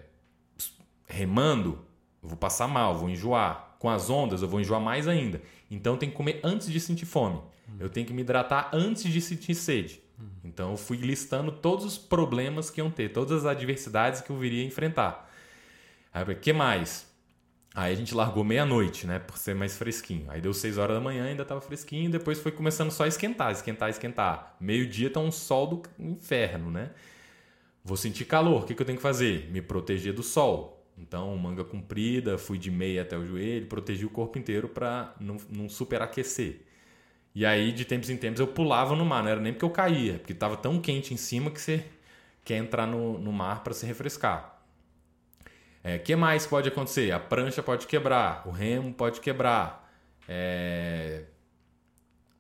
remando, 1.06 1.84
eu 2.22 2.28
vou 2.28 2.38
passar 2.38 2.68
mal, 2.68 2.96
vou 2.96 3.10
enjoar. 3.10 3.71
Com 3.82 3.90
as 3.90 4.08
ondas, 4.08 4.42
eu 4.42 4.48
vou 4.48 4.60
enjoar 4.60 4.80
mais 4.80 5.08
ainda. 5.08 5.42
Então, 5.68 5.94
eu 5.94 5.98
tenho 5.98 6.12
que 6.12 6.16
comer 6.16 6.38
antes 6.44 6.70
de 6.70 6.78
sentir 6.78 7.04
fome. 7.04 7.40
Eu 7.80 7.90
tenho 7.90 8.06
que 8.06 8.12
me 8.12 8.22
hidratar 8.22 8.70
antes 8.72 9.02
de 9.02 9.20
sentir 9.20 9.56
sede. 9.56 10.00
Então, 10.44 10.70
eu 10.70 10.76
fui 10.76 10.98
listando 10.98 11.50
todos 11.50 11.84
os 11.84 11.98
problemas 11.98 12.70
que 12.70 12.80
iam 12.80 12.92
ter, 12.92 13.08
todas 13.08 13.38
as 13.38 13.44
adversidades 13.44 14.20
que 14.20 14.30
eu 14.30 14.38
viria 14.38 14.64
enfrentar. 14.64 15.28
Aí, 16.14 16.22
o 16.22 16.36
que 16.36 16.52
mais? 16.52 17.10
Aí 17.74 17.92
a 17.92 17.96
gente 17.96 18.14
largou 18.14 18.44
meia-noite, 18.44 19.04
né? 19.04 19.18
Por 19.18 19.36
ser 19.36 19.56
mais 19.56 19.76
fresquinho. 19.76 20.30
Aí 20.30 20.40
deu 20.40 20.54
6 20.54 20.78
horas 20.78 20.94
da 20.94 21.00
manhã, 21.00 21.24
ainda 21.24 21.44
tava 21.44 21.60
fresquinho. 21.60 22.08
Depois 22.08 22.38
foi 22.38 22.52
começando 22.52 22.92
só 22.92 23.02
a 23.02 23.08
esquentar, 23.08 23.50
esquentar, 23.50 23.90
esquentar. 23.90 24.54
Meio-dia 24.60 25.10
tá 25.10 25.18
um 25.18 25.32
sol 25.32 25.66
do 25.66 25.82
inferno, 25.98 26.70
né? 26.70 26.92
Vou 27.84 27.96
sentir 27.96 28.26
calor, 28.26 28.62
o 28.62 28.64
que, 28.64 28.76
que 28.76 28.82
eu 28.82 28.86
tenho 28.86 28.98
que 28.98 29.02
fazer? 29.02 29.50
Me 29.50 29.60
proteger 29.60 30.12
do 30.12 30.22
sol. 30.22 30.81
Então, 31.02 31.36
manga 31.36 31.64
comprida, 31.64 32.38
fui 32.38 32.56
de 32.56 32.70
meia 32.70 33.02
até 33.02 33.18
o 33.18 33.26
joelho, 33.26 33.66
protegi 33.66 34.06
o 34.06 34.10
corpo 34.10 34.38
inteiro 34.38 34.68
para 34.68 35.14
não, 35.20 35.36
não 35.50 35.68
superaquecer. 35.68 36.64
E 37.34 37.44
aí, 37.44 37.72
de 37.72 37.84
tempos 37.84 38.08
em 38.08 38.16
tempos, 38.16 38.40
eu 38.40 38.46
pulava 38.46 38.94
no 38.94 39.04
mar, 39.04 39.22
não 39.22 39.30
era 39.30 39.40
nem 39.40 39.52
porque 39.52 39.64
eu 39.64 39.70
caía, 39.70 40.14
porque 40.14 40.32
estava 40.32 40.56
tão 40.56 40.80
quente 40.80 41.12
em 41.12 41.16
cima 41.16 41.50
que 41.50 41.60
você 41.60 41.84
quer 42.44 42.58
entrar 42.58 42.86
no, 42.86 43.18
no 43.18 43.32
mar 43.32 43.64
para 43.64 43.72
se 43.74 43.84
refrescar. 43.84 44.62
O 45.84 45.88
é, 45.88 45.98
que 45.98 46.14
mais 46.14 46.46
pode 46.46 46.68
acontecer? 46.68 47.10
A 47.10 47.18
prancha 47.18 47.62
pode 47.62 47.86
quebrar, 47.86 48.46
o 48.46 48.50
remo 48.50 48.92
pode 48.94 49.20
quebrar, 49.20 49.92
é... 50.28 51.24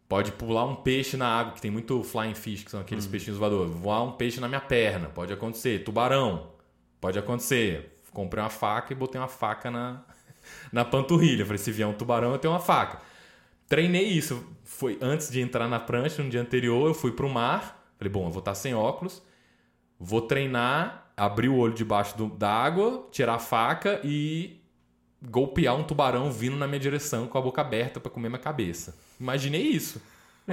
pode 0.08 0.30
pular 0.32 0.64
um 0.64 0.76
peixe 0.76 1.16
na 1.16 1.26
água, 1.26 1.52
que 1.54 1.60
tem 1.60 1.70
muito 1.70 2.02
flying 2.04 2.34
fish, 2.34 2.62
que 2.62 2.70
são 2.70 2.80
aqueles 2.80 3.06
uhum. 3.06 3.10
peixinhos 3.10 3.38
voadores. 3.38 3.72
Voar 3.72 4.04
um 4.04 4.12
peixe 4.12 4.38
na 4.40 4.46
minha 4.46 4.60
perna, 4.60 5.08
pode 5.08 5.32
acontecer. 5.32 5.82
Tubarão, 5.82 6.52
pode 7.00 7.18
acontecer. 7.18 7.91
Comprei 8.12 8.42
uma 8.42 8.50
faca 8.50 8.92
e 8.92 8.96
botei 8.96 9.20
uma 9.20 9.28
faca 9.28 9.70
na, 9.70 10.02
na 10.72 10.84
panturrilha. 10.84 11.44
Falei, 11.44 11.58
se 11.58 11.72
vier 11.72 11.88
um 11.88 11.92
tubarão, 11.92 12.32
eu 12.32 12.38
tenho 12.38 12.52
uma 12.52 12.60
faca. 12.60 13.00
Treinei 13.68 14.04
isso. 14.04 14.44
Foi 14.64 14.98
antes 15.00 15.30
de 15.30 15.40
entrar 15.40 15.68
na 15.68 15.80
prancha, 15.80 16.22
no 16.22 16.30
dia 16.30 16.40
anterior, 16.40 16.88
eu 16.88 16.94
fui 16.94 17.12
para 17.12 17.26
o 17.26 17.30
mar. 17.30 17.92
Falei, 17.98 18.12
bom, 18.12 18.26
eu 18.26 18.30
vou 18.30 18.40
estar 18.40 18.54
sem 18.54 18.74
óculos, 18.74 19.22
vou 19.98 20.22
treinar 20.22 21.02
abrir 21.16 21.48
o 21.48 21.56
olho 21.56 21.74
debaixo 21.74 22.16
do, 22.16 22.28
da 22.28 22.50
água, 22.50 23.06
tirar 23.10 23.34
a 23.34 23.38
faca 23.38 24.00
e 24.02 24.60
golpear 25.22 25.76
um 25.76 25.84
tubarão 25.84 26.32
vindo 26.32 26.56
na 26.56 26.66
minha 26.66 26.80
direção 26.80 27.26
com 27.26 27.38
a 27.38 27.40
boca 27.40 27.60
aberta 27.60 28.00
para 28.00 28.10
comer 28.10 28.28
minha 28.28 28.40
cabeça. 28.40 28.96
Imaginei 29.20 29.62
isso. 29.62 30.02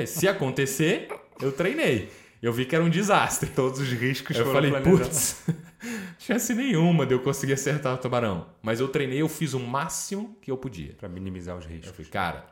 Se 0.06 0.28
acontecer, 0.28 1.08
eu 1.42 1.52
treinei. 1.52 2.12
Eu 2.42 2.54
vi 2.54 2.66
que 2.66 2.76
era 2.76 2.84
um 2.84 2.90
desastre. 2.90 3.50
Todos 3.50 3.80
os 3.80 3.90
riscos 3.90 4.38
eu 4.38 4.46
foram 4.46 4.70
falei, 4.70 4.82
putz, 4.82 5.44
chance 6.18 6.54
nenhuma 6.54 7.06
de 7.06 7.14
eu 7.14 7.22
conseguir 7.22 7.54
acertar 7.54 7.94
o 7.94 7.98
tubarão. 7.98 8.48
Mas 8.62 8.80
eu 8.80 8.88
treinei, 8.88 9.22
eu 9.22 9.30
fiz 9.30 9.54
o 9.54 9.60
máximo 9.60 10.38
que 10.42 10.52
eu 10.52 10.58
podia. 10.58 10.94
Para 10.94 11.10
minimizar 11.10 11.58
os 11.58 11.66
riscos. 11.66 11.88
Eu 11.88 11.94
falei, 11.94 12.12
cara, 12.12 12.46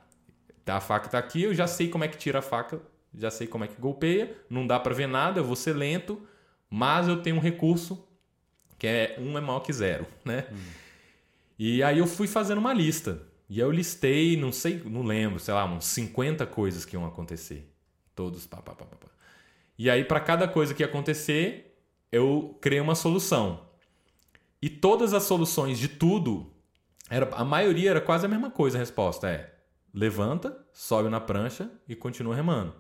tá, 0.64 0.78
a 0.78 0.82
faca 0.82 1.10
tá 1.10 1.18
aqui, 1.18 1.44
eu 1.44 1.54
já 1.54 1.68
sei 1.68 1.90
como 1.90 2.04
é 2.04 2.08
que 2.08 2.18
tira 2.18 2.40
a 2.40 2.42
faca, 2.42 2.82
já 3.14 3.30
sei 3.32 3.48
como 3.48 3.64
é 3.64 3.68
que 3.68 3.80
golpeia, 3.80 4.36
não 4.50 4.66
dá 4.66 4.80
para 4.80 4.94
ver 4.94 5.08
nada, 5.08 5.40
eu 5.40 5.44
vou 5.44 5.56
ser 5.56 5.74
lento, 5.74 6.22
mas 6.70 7.08
eu 7.08 7.22
tenho 7.22 7.38
um 7.38 7.40
recurso 7.40 8.08
que 8.78 8.86
é 8.86 9.16
um 9.20 9.38
é 9.38 9.42
maior 9.42 9.62
que 9.62 9.74
zero, 9.74 10.06
né? 10.24 10.46
Hum. 10.52 10.58
E 11.58 11.82
aí 11.82 11.98
eu 11.98 12.06
fui 12.06 12.28
fazendo 12.28 12.60
uma 12.60 12.74
lista. 12.74 13.22
E 13.50 13.60
eu 13.60 13.72
listei, 13.72 14.36
não 14.36 14.52
sei, 14.52 14.82
não 14.86 15.04
lembro, 15.04 15.40
sei 15.40 15.54
lá, 15.54 15.66
uns 15.66 15.86
50 15.86 16.46
coisas 16.46 16.86
que 16.86 16.96
iam 16.96 17.06
acontecer. 17.06 17.72
Todos, 18.14 18.46
pá, 18.46 18.58
pá, 18.58 18.76
pá, 18.76 18.86
pá. 18.86 19.08
E 19.78 19.90
aí, 19.90 20.04
para 20.04 20.20
cada 20.20 20.48
coisa 20.48 20.74
que 20.74 20.84
ia 20.84 20.88
acontecer, 20.88 21.67
eu 22.18 22.58
criei 22.62 22.82
uma 22.82 22.96
solução. 22.96 23.68
E 24.62 24.70
todas 24.70 25.14
as 25.14 25.24
soluções 25.24 25.78
de 25.78 25.88
tudo, 25.88 26.52
era, 27.10 27.30
a 27.36 27.46
maioria 27.46 27.92
era 27.92 28.02
quase 28.02 28.26
a 28.26 28.30
mesma 28.30 28.50
coisa. 28.50 28.78
A 28.78 28.80
resposta 28.80 29.30
é: 29.30 29.54
levanta, 29.94 30.58
sobe 30.74 31.10
na 31.10 31.20
prancha 31.20 31.70
e 31.88 31.96
continua 31.96 32.36
remando. 32.36 32.74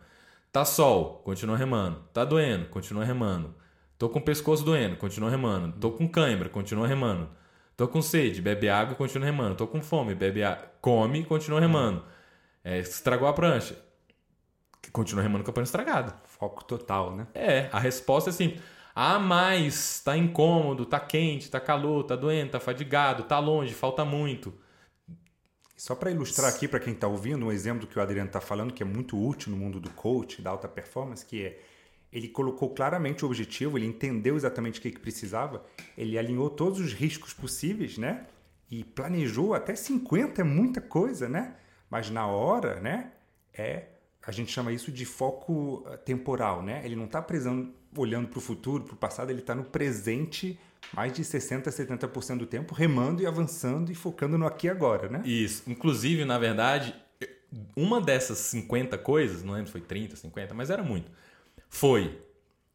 Tá 0.51 0.65
sol, 0.65 1.21
continua 1.23 1.55
remando. 1.55 1.99
Tá 2.13 2.25
doendo, 2.25 2.65
continua 2.69 3.05
remando. 3.05 3.53
Tô 3.97 4.09
com 4.09 4.19
o 4.19 4.21
pescoço 4.21 4.63
doendo, 4.63 4.95
continua 4.95 5.29
remando. 5.29 5.77
Tô 5.79 5.91
com 5.91 6.07
cãibra, 6.07 6.49
continua 6.49 6.87
remando. 6.87 7.29
Tô 7.75 7.87
com 7.87 8.01
sede, 8.01 8.41
bebe 8.41 8.69
água 8.69 8.93
e 8.93 8.95
continua 8.95 9.25
remando. 9.25 9.55
Tô 9.55 9.67
com 9.67 9.81
fome, 9.81 10.15
bebe 10.15 10.43
água. 10.43 10.65
Come 10.81 11.19
e 11.19 11.25
continua 11.25 11.59
remando. 11.59 12.03
É, 12.63 12.79
estragou 12.79 13.27
a 13.27 13.33
prancha. 13.33 13.77
Continua 14.91 15.21
remando 15.21 15.43
com 15.43 15.51
a 15.51 15.53
prancha 15.53 15.69
estragada. 15.69 16.15
Foco 16.25 16.63
total, 16.63 17.15
né? 17.15 17.27
É, 17.35 17.69
a 17.71 17.79
resposta 17.79 18.31
é 18.31 18.33
simples. 18.33 18.61
Ah, 18.99 19.19
mas 19.19 20.01
tá 20.03 20.17
incômodo, 20.17 20.83
tá 20.83 20.99
quente, 20.99 21.51
tá 21.51 21.59
calor, 21.59 22.03
tá 22.03 22.15
doente, 22.15 22.49
tá 22.49 22.59
fadigado, 22.59 23.25
tá 23.25 23.37
longe, 23.37 23.71
falta 23.71 24.03
muito. 24.03 24.51
Só 25.75 25.93
para 25.93 26.09
ilustrar 26.09 26.49
aqui 26.49 26.67
para 26.67 26.79
quem 26.79 26.93
está 26.93 27.07
ouvindo, 27.07 27.45
um 27.45 27.51
exemplo 27.51 27.81
do 27.81 27.87
que 27.87 27.99
o 27.99 28.01
Adriano 28.01 28.27
está 28.27 28.41
falando, 28.41 28.73
que 28.73 28.81
é 28.81 28.85
muito 28.87 29.15
útil 29.15 29.51
no 29.51 29.57
mundo 29.57 29.79
do 29.79 29.91
coach, 29.91 30.41
da 30.41 30.49
alta 30.49 30.67
performance, 30.67 31.23
que 31.23 31.45
é 31.45 31.59
ele 32.11 32.27
colocou 32.27 32.73
claramente 32.73 33.23
o 33.23 33.27
objetivo, 33.27 33.77
ele 33.77 33.85
entendeu 33.85 34.35
exatamente 34.35 34.79
o 34.79 34.81
que, 34.81 34.89
que 34.89 34.99
precisava, 34.99 35.63
ele 35.95 36.17
alinhou 36.17 36.49
todos 36.49 36.79
os 36.79 36.91
riscos 36.91 37.35
possíveis, 37.35 37.99
né? 37.99 38.25
E 38.67 38.83
planejou 38.83 39.53
até 39.53 39.75
50 39.75 40.41
é 40.41 40.43
muita 40.43 40.81
coisa, 40.81 41.29
né? 41.29 41.55
Mas 41.87 42.09
na 42.09 42.25
hora, 42.25 42.79
né? 42.79 43.11
É 43.53 43.89
a 44.27 44.31
gente 44.33 44.51
chama 44.51 44.73
isso 44.73 44.91
de 44.91 45.05
foco 45.05 45.87
eh, 45.87 45.95
temporal, 45.95 46.61
né? 46.61 46.81
Ele 46.83 46.97
não 46.97 47.05
está 47.05 47.25
olhando 47.95 48.27
para 48.27 48.37
o 48.37 48.41
futuro, 48.41 48.83
para 48.83 48.93
o 48.93 48.97
passado, 48.97 49.29
ele 49.29 49.39
está 49.39 49.55
no 49.55 49.63
presente 49.63 50.59
mais 50.91 51.13
de 51.13 51.23
60, 51.23 51.69
70% 51.69 52.37
do 52.39 52.45
tempo 52.45 52.75
remando 52.75 53.23
e 53.23 53.25
avançando 53.25 53.89
e 53.89 53.95
focando 53.95 54.37
no 54.37 54.45
aqui 54.45 54.67
e 54.67 54.69
agora, 54.69 55.07
né? 55.07 55.21
Isso. 55.25 55.63
Inclusive, 55.65 56.25
na 56.25 56.37
verdade, 56.37 56.93
uma 57.73 58.01
dessas 58.01 58.37
50 58.39 58.97
coisas, 58.97 59.43
não 59.43 59.53
lembro 59.53 59.67
se 59.67 59.71
foi 59.71 59.81
30, 59.81 60.17
50, 60.17 60.53
mas 60.53 60.69
era 60.69 60.83
muito, 60.83 61.09
foi 61.69 62.21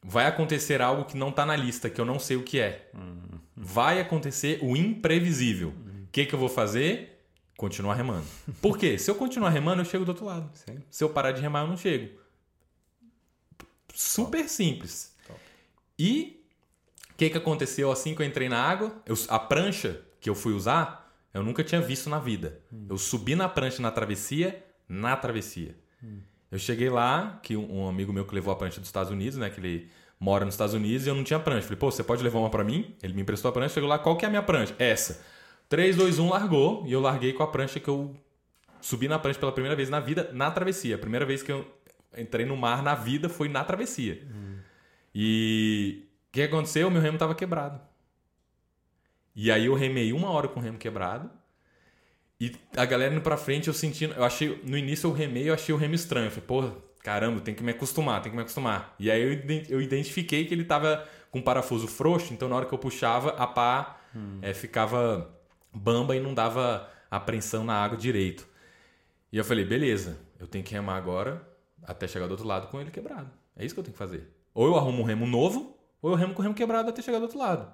vai 0.03 0.27
acontecer 0.27 0.81
algo 0.81 1.05
que 1.05 1.19
não 1.19 1.29
está 1.29 1.45
na 1.45 1.55
lista, 1.55 1.89
que 1.89 2.01
eu 2.01 2.05
não 2.05 2.19
sei 2.19 2.37
o 2.37 2.43
que 2.43 2.59
é. 2.59 2.91
Uhum. 2.95 3.39
Vai 3.55 4.01
acontecer 4.01 4.59
o 4.63 4.75
imprevisível. 4.75 5.69
O 5.69 6.07
que, 6.11 6.27
que 6.27 6.35
eu 6.35 6.39
vou 6.39 6.49
fazer? 6.49 7.12
Continuar 7.57 7.95
remando. 7.95 8.27
Por 8.61 8.77
quê? 8.77 8.99
Se 8.99 9.11
eu 9.11 9.15
continuar 9.15 9.51
remando, 9.51 9.83
eu 9.83 9.85
chego 9.85 10.05
do 10.05 10.09
outro 10.09 10.25
lado. 10.25 10.51
Sim. 10.55 10.83
Se 10.91 11.05
eu 11.05 11.11
parar 11.11 11.33
de 11.33 11.41
remar, 11.41 11.61
eu 11.61 11.69
não 11.69 11.77
chego. 11.77 12.19
Super 13.95 14.39
Top. 14.39 14.51
simples. 14.51 15.15
Top. 15.27 15.41
E 15.99 16.45
o 17.11 17.15
que, 17.17 17.31
que 17.31 17.39
aconteceu 17.39 17.93
assim 17.93 18.15
que 18.15 18.23
eu 18.23 18.27
entrei 18.27 18.49
na 18.49 18.61
água? 18.61 19.01
Eu, 19.07 19.17
a 19.29 19.39
prancha 19.39 20.01
que 20.21 20.29
eu 20.29 20.35
fui 20.35 20.53
usar, 20.53 21.13
eu 21.33 21.43
nunca 21.43 21.63
tinha 21.63 21.81
visto 21.81 22.09
na 22.09 22.19
vida. 22.19 22.61
Hum. 22.73 22.87
Eu 22.89 22.99
subi 22.99 23.35
na 23.35 23.49
prancha 23.49 23.81
na 23.83 23.91
travessia, 23.91 24.65
na 24.89 25.17
travessia. 25.17 25.77
Hum. 26.03 26.21
Eu 26.51 26.59
cheguei 26.59 26.91
lá, 26.91 27.39
que 27.43 27.57
um 27.57 27.89
amigo 27.89 28.13
meu 28.13 28.27
que 28.27 28.35
levou 28.35 28.53
a 28.53 28.57
prancha 28.57 28.81
dos 28.81 28.89
Estados 28.89 29.11
Unidos, 29.11 29.39
né? 29.39 29.49
Que 29.49 29.61
ele 29.61 29.91
mora 30.21 30.45
nos 30.45 30.55
Estados 30.55 30.75
Unidos 30.75 31.07
e 31.07 31.11
eu 31.11 31.15
não 31.15 31.25
tinha 31.25 31.41
prancha. 31.41 31.63
Falei, 31.63 31.79
pô, 31.79 31.91
você 31.91 32.05
pode 32.05 32.23
levar 32.23 32.39
uma 32.39 32.51
para 32.51 32.63
mim? 32.63 32.95
Ele 33.03 33.15
me 33.15 33.23
emprestou 33.23 33.49
a 33.49 33.53
prancha, 33.53 33.75
chegou 33.75 33.89
lá, 33.89 33.99
qual 33.99 34.17
que 34.17 34.25
é 34.25 34.29
a 34.29 34.31
minha 34.31 34.43
prancha? 34.43 34.75
Essa. 34.79 35.25
3, 35.73 35.97
2, 35.97 36.19
1, 36.19 36.29
largou. 36.29 36.85
E 36.87 36.93
eu 36.93 37.01
larguei 37.01 37.33
com 37.33 37.43
a 37.43 37.47
prancha 37.47 37.81
que 37.81 37.89
eu 37.89 38.15
subi 38.79 39.09
na 39.09 39.19
prancha 39.19 39.41
pela 39.41 39.51
primeira 39.51 39.75
vez 39.75 39.89
na 39.89 40.01
vida, 40.01 40.29
na 40.31 40.51
travessia. 40.51 40.97
A 40.97 40.99
primeira 40.99 41.25
vez 41.25 41.43
que 41.43 41.51
eu 41.51 41.67
entrei 42.15 42.45
no 42.45 42.55
mar 42.55 42.83
na 42.83 42.95
vida 42.95 43.27
foi 43.31 43.49
na 43.49 43.65
travessia. 43.65 44.23
Hum. 44.31 44.59
E 45.15 46.05
o 46.29 46.33
que 46.33 46.43
aconteceu? 46.43 46.91
Meu 46.91 47.01
remo 47.01 47.15
estava 47.15 47.35
quebrado. 47.35 47.81
E 49.35 49.51
aí 49.51 49.65
eu 49.65 49.73
remei 49.73 50.13
uma 50.13 50.31
hora 50.31 50.47
com 50.47 50.61
o 50.61 50.63
remo 50.63 50.77
quebrado. 50.77 51.31
E 52.39 52.55
a 52.77 52.85
galera 52.85 53.15
indo 53.15 53.23
pra 53.23 53.39
frente, 53.39 53.69
eu 53.69 53.75
sentindo. 53.75 54.13
Eu 54.13 54.25
achei. 54.25 54.61
No 54.67 54.77
início 54.77 55.09
eu 55.09 55.15
remei, 55.15 55.49
eu 55.49 55.55
achei 55.55 55.75
o 55.75 55.79
remo 55.79 55.95
estranho. 55.95 56.27
Eu 56.27 56.33
falei, 56.33 56.47
pô, 56.47 56.83
caramba, 57.03 57.41
tem 57.41 57.55
que 57.55 57.63
me 57.63 57.71
acostumar, 57.71 58.21
tem 58.21 58.31
que 58.31 58.37
me 58.37 58.43
acostumar. 58.43 58.95
E 58.99 59.11
aí 59.11 59.23
eu, 59.23 59.67
eu 59.71 59.81
identifiquei 59.81 60.45
que 60.45 60.53
ele 60.53 60.65
tava 60.65 61.09
com 61.31 61.41
parafuso 61.41 61.89
frouxo, 61.89 62.35
então 62.35 62.47
na 62.47 62.57
hora 62.57 62.67
que 62.67 62.75
eu 62.75 62.79
puxava, 62.79 63.31
a 63.31 63.47
pá 63.47 63.99
hum. 64.15 64.39
é, 64.43 64.53
ficava 64.53 65.41
bamba 65.73 66.17
e 66.17 66.21
não 66.21 66.35
dava 66.35 66.91
apreensão 67.11 67.65
na 67.65 67.75
água 67.75 67.97
direito. 67.97 68.47
E 69.33 69.39
eu 69.39 69.45
falei, 69.45 69.65
beleza, 69.65 70.19
eu 70.39 70.47
tenho 70.47 70.65
que 70.65 70.75
remar 70.75 70.97
agora 70.97 71.47
até 71.83 72.07
chegar 72.07 72.27
do 72.27 72.33
outro 72.33 72.47
lado 72.47 72.69
com 72.69 72.81
ele 72.81 72.91
quebrado. 72.91 73.31
É 73.57 73.65
isso 73.65 73.75
que 73.75 73.81
eu 73.81 73.85
tenho 73.85 73.93
que 73.93 73.99
fazer. 73.99 74.31
Ou 74.55 74.67
eu 74.67 74.77
arrumo 74.77 75.03
um 75.03 75.05
remo 75.05 75.27
novo, 75.27 75.77
ou 76.01 76.11
eu 76.11 76.17
remo 76.17 76.35
com 76.35 76.41
o 76.41 76.43
remo 76.43 76.55
quebrado 76.55 76.91
até 76.91 77.01
chegar 77.01 77.19
do 77.19 77.25
outro 77.25 77.39
lado. 77.39 77.73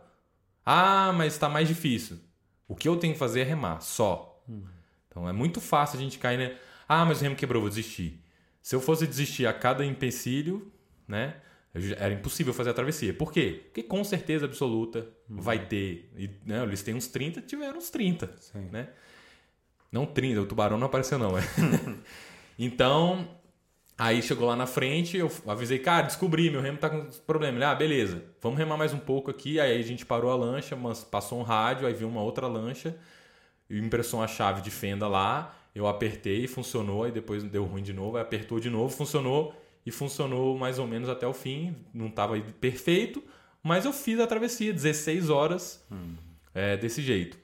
Ah, 0.64 1.12
mas 1.12 1.32
está 1.32 1.48
mais 1.48 1.66
difícil. 1.66 2.18
O 2.66 2.76
que 2.76 2.88
eu 2.88 2.96
tenho 2.96 3.14
que 3.14 3.18
fazer 3.18 3.40
é 3.40 3.44
remar, 3.44 3.80
só. 3.80 4.42
Hum. 4.48 4.64
Então 5.08 5.28
é 5.28 5.32
muito 5.32 5.61
fácil 5.61 5.98
a 5.98 6.02
gente 6.02 6.18
cair, 6.18 6.38
né? 6.38 6.56
Ah, 6.88 7.04
mas 7.04 7.20
o 7.20 7.22
remo 7.22 7.37
quebrou, 7.37 7.61
vou 7.61 7.68
desistir. 7.68 8.22
Se 8.62 8.74
eu 8.74 8.80
fosse 8.80 9.06
desistir 9.06 9.46
a 9.46 9.52
cada 9.52 9.84
empecilho, 9.84 10.70
né? 11.06 11.37
Era 11.97 12.12
impossível 12.14 12.53
fazer 12.53 12.71
a 12.71 12.75
travessia. 12.75 13.12
Por 13.12 13.33
quê? 13.33 13.62
Porque 13.67 13.83
com 13.83 14.03
certeza 14.05 14.47
absoluta 14.47 15.09
uhum. 15.29 15.41
vai 15.41 15.67
ter. 15.67 16.11
E, 16.17 16.31
né, 16.45 16.62
eles 16.62 16.83
têm 16.83 16.95
uns 16.95 17.07
30, 17.09 17.43
tiveram 17.43 17.79
uns 17.79 17.91
30. 17.91 18.31
Sim. 18.38 18.69
Né? 18.71 18.88
Não 19.91 20.05
30, 20.05 20.43
o 20.43 20.47
tubarão 20.47 20.79
não 20.79 20.87
apareceu, 20.87 21.19
não. 21.19 21.37
É. 21.37 21.43
então, 22.59 23.29
aí 23.97 24.23
chegou 24.23 24.47
lá 24.47 24.55
na 24.55 24.67
frente, 24.67 25.17
eu 25.17 25.31
avisei, 25.47 25.79
cara, 25.79 26.07
descobri, 26.07 26.51
meu 26.51 26.61
remo 26.61 26.79
tá 26.79 26.91
com 26.91 27.07
problema. 27.27 27.57
Ele, 27.57 27.64
ah, 27.64 27.75
beleza, 27.75 28.23
vamos 28.41 28.59
remar 28.59 28.77
mais 28.77 28.93
um 28.93 28.99
pouco 28.99 29.31
aqui. 29.31 29.59
Aí 29.59 29.79
a 29.79 29.83
gente 29.83 30.05
parou 30.05 30.31
a 30.31 30.37
lancha, 30.37 30.77
mas 30.77 31.03
passou 31.03 31.38
um 31.41 31.43
rádio, 31.43 31.87
aí 31.87 31.95
viu 31.95 32.09
uma 32.09 32.23
outra 32.23 32.47
lancha, 32.47 32.97
e 33.69 33.79
impressou 33.79 34.21
uma 34.21 34.29
chave 34.29 34.61
de 34.61 34.71
fenda 34.71 35.09
lá. 35.09 35.55
Eu 35.75 35.87
apertei, 35.87 36.47
funcionou, 36.47 37.07
e 37.07 37.12
depois 37.12 37.43
deu 37.45 37.64
ruim 37.64 37.83
de 37.83 37.93
novo, 37.93 38.17
aí 38.17 38.23
apertou 38.23 38.59
de 38.59 38.69
novo, 38.69 38.95
funcionou 38.95 39.55
e 39.88 39.90
funcionou 39.90 40.59
mais 40.59 40.79
ou 40.79 40.87
menos 40.87 41.09
até 41.09 41.27
o 41.27 41.33
fim. 41.33 41.74
Não 41.94 42.09
estava 42.09 42.38
perfeito, 42.61 43.24
mas 43.62 43.87
eu 43.87 43.92
fiz 43.92 44.20
a 44.20 44.27
travessia, 44.27 44.70
16 44.70 45.31
horas 45.31 45.83
hum. 45.90 46.14
é, 46.55 46.77
desse 46.77 47.01
jeito. 47.01 47.38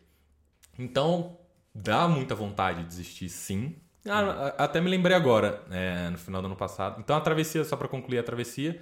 Então, 0.79 1.39
dá 1.75 2.07
muita 2.07 2.35
vontade 2.35 2.83
de 2.83 2.89
desistir, 2.89 3.31
sim. 3.31 3.77
Ah, 4.07 4.55
até 4.59 4.79
me 4.79 4.91
lembrei 4.91 5.17
agora, 5.17 5.65
é, 5.71 6.11
no 6.11 6.19
final 6.19 6.43
do 6.43 6.47
ano 6.47 6.57
passado. 6.57 7.01
Então, 7.01 7.17
a 7.17 7.21
travessia, 7.23 7.65
só 7.65 7.79
para 7.79 7.89
concluir 7.89 8.19
a 8.19 8.23
travessia. 8.23 8.79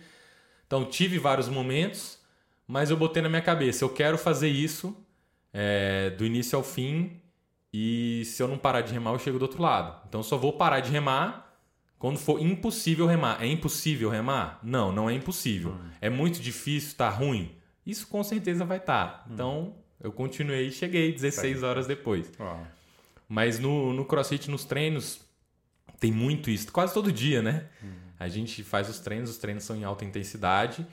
Então, 0.67 0.85
tive 0.85 1.17
vários 1.17 1.49
momentos, 1.49 2.19
mas 2.67 2.91
eu 2.91 2.97
botei 2.97 3.23
na 3.23 3.29
minha 3.29 3.43
cabeça: 3.43 3.85
eu 3.85 3.91
quero 3.91 4.19
fazer 4.19 4.49
isso 4.49 4.97
é, 5.53 6.11
do 6.11 6.27
início 6.27 6.59
ao 6.59 6.65
fim. 6.65 7.21
E 7.73 8.25
se 8.25 8.43
eu 8.43 8.49
não 8.49 8.59
parar 8.59 8.81
de 8.81 8.93
remar, 8.93 9.13
eu 9.13 9.21
chego 9.21 9.39
do 9.39 9.43
outro 9.43 9.63
lado. 9.63 10.03
Então, 10.09 10.21
só 10.21 10.37
vou 10.37 10.55
parar 10.55 10.81
de 10.81 10.91
remar 10.91 11.52
quando 12.03 12.19
for 12.19 12.43
impossível 12.43 13.07
remar. 13.07 13.41
É 13.41 13.47
impossível 13.47 14.11
remar? 14.11 14.59
Não, 14.61 14.91
não 14.91 15.09
é 15.09 15.15
impossível. 15.15 15.71
Hum. 15.71 15.91
É 16.01 16.11
muito 16.11 16.41
difícil, 16.41 16.97
tá 16.97 17.09
ruim? 17.09 17.55
Isso 17.87 18.09
com 18.09 18.25
certeza 18.25 18.65
vai 18.65 18.79
estar. 18.79 19.07
Tá. 19.07 19.25
Hum. 19.25 19.31
Então, 19.33 19.75
eu 20.01 20.11
continuei 20.11 20.67
e 20.67 20.73
cheguei 20.73 21.13
16 21.13 21.63
horas 21.63 21.87
depois. 21.87 22.29
Mas 23.29 23.61
no, 23.61 23.93
no 23.93 24.05
crossfit, 24.05 24.51
nos 24.51 24.65
treinos, 24.65 25.21
tem 26.01 26.11
muito 26.11 26.51
isso. 26.51 26.73
Quase 26.73 26.93
todo 26.93 27.13
dia, 27.13 27.41
né? 27.41 27.69
Hum. 27.81 27.93
A 28.19 28.27
gente 28.27 28.65
faz 28.65 28.89
os 28.89 28.99
treinos, 28.99 29.31
os 29.31 29.39
treinos 29.39 29.63
são 29.63 29.77
em 29.77 29.85
alta 29.85 30.05
intensidade 30.05 30.85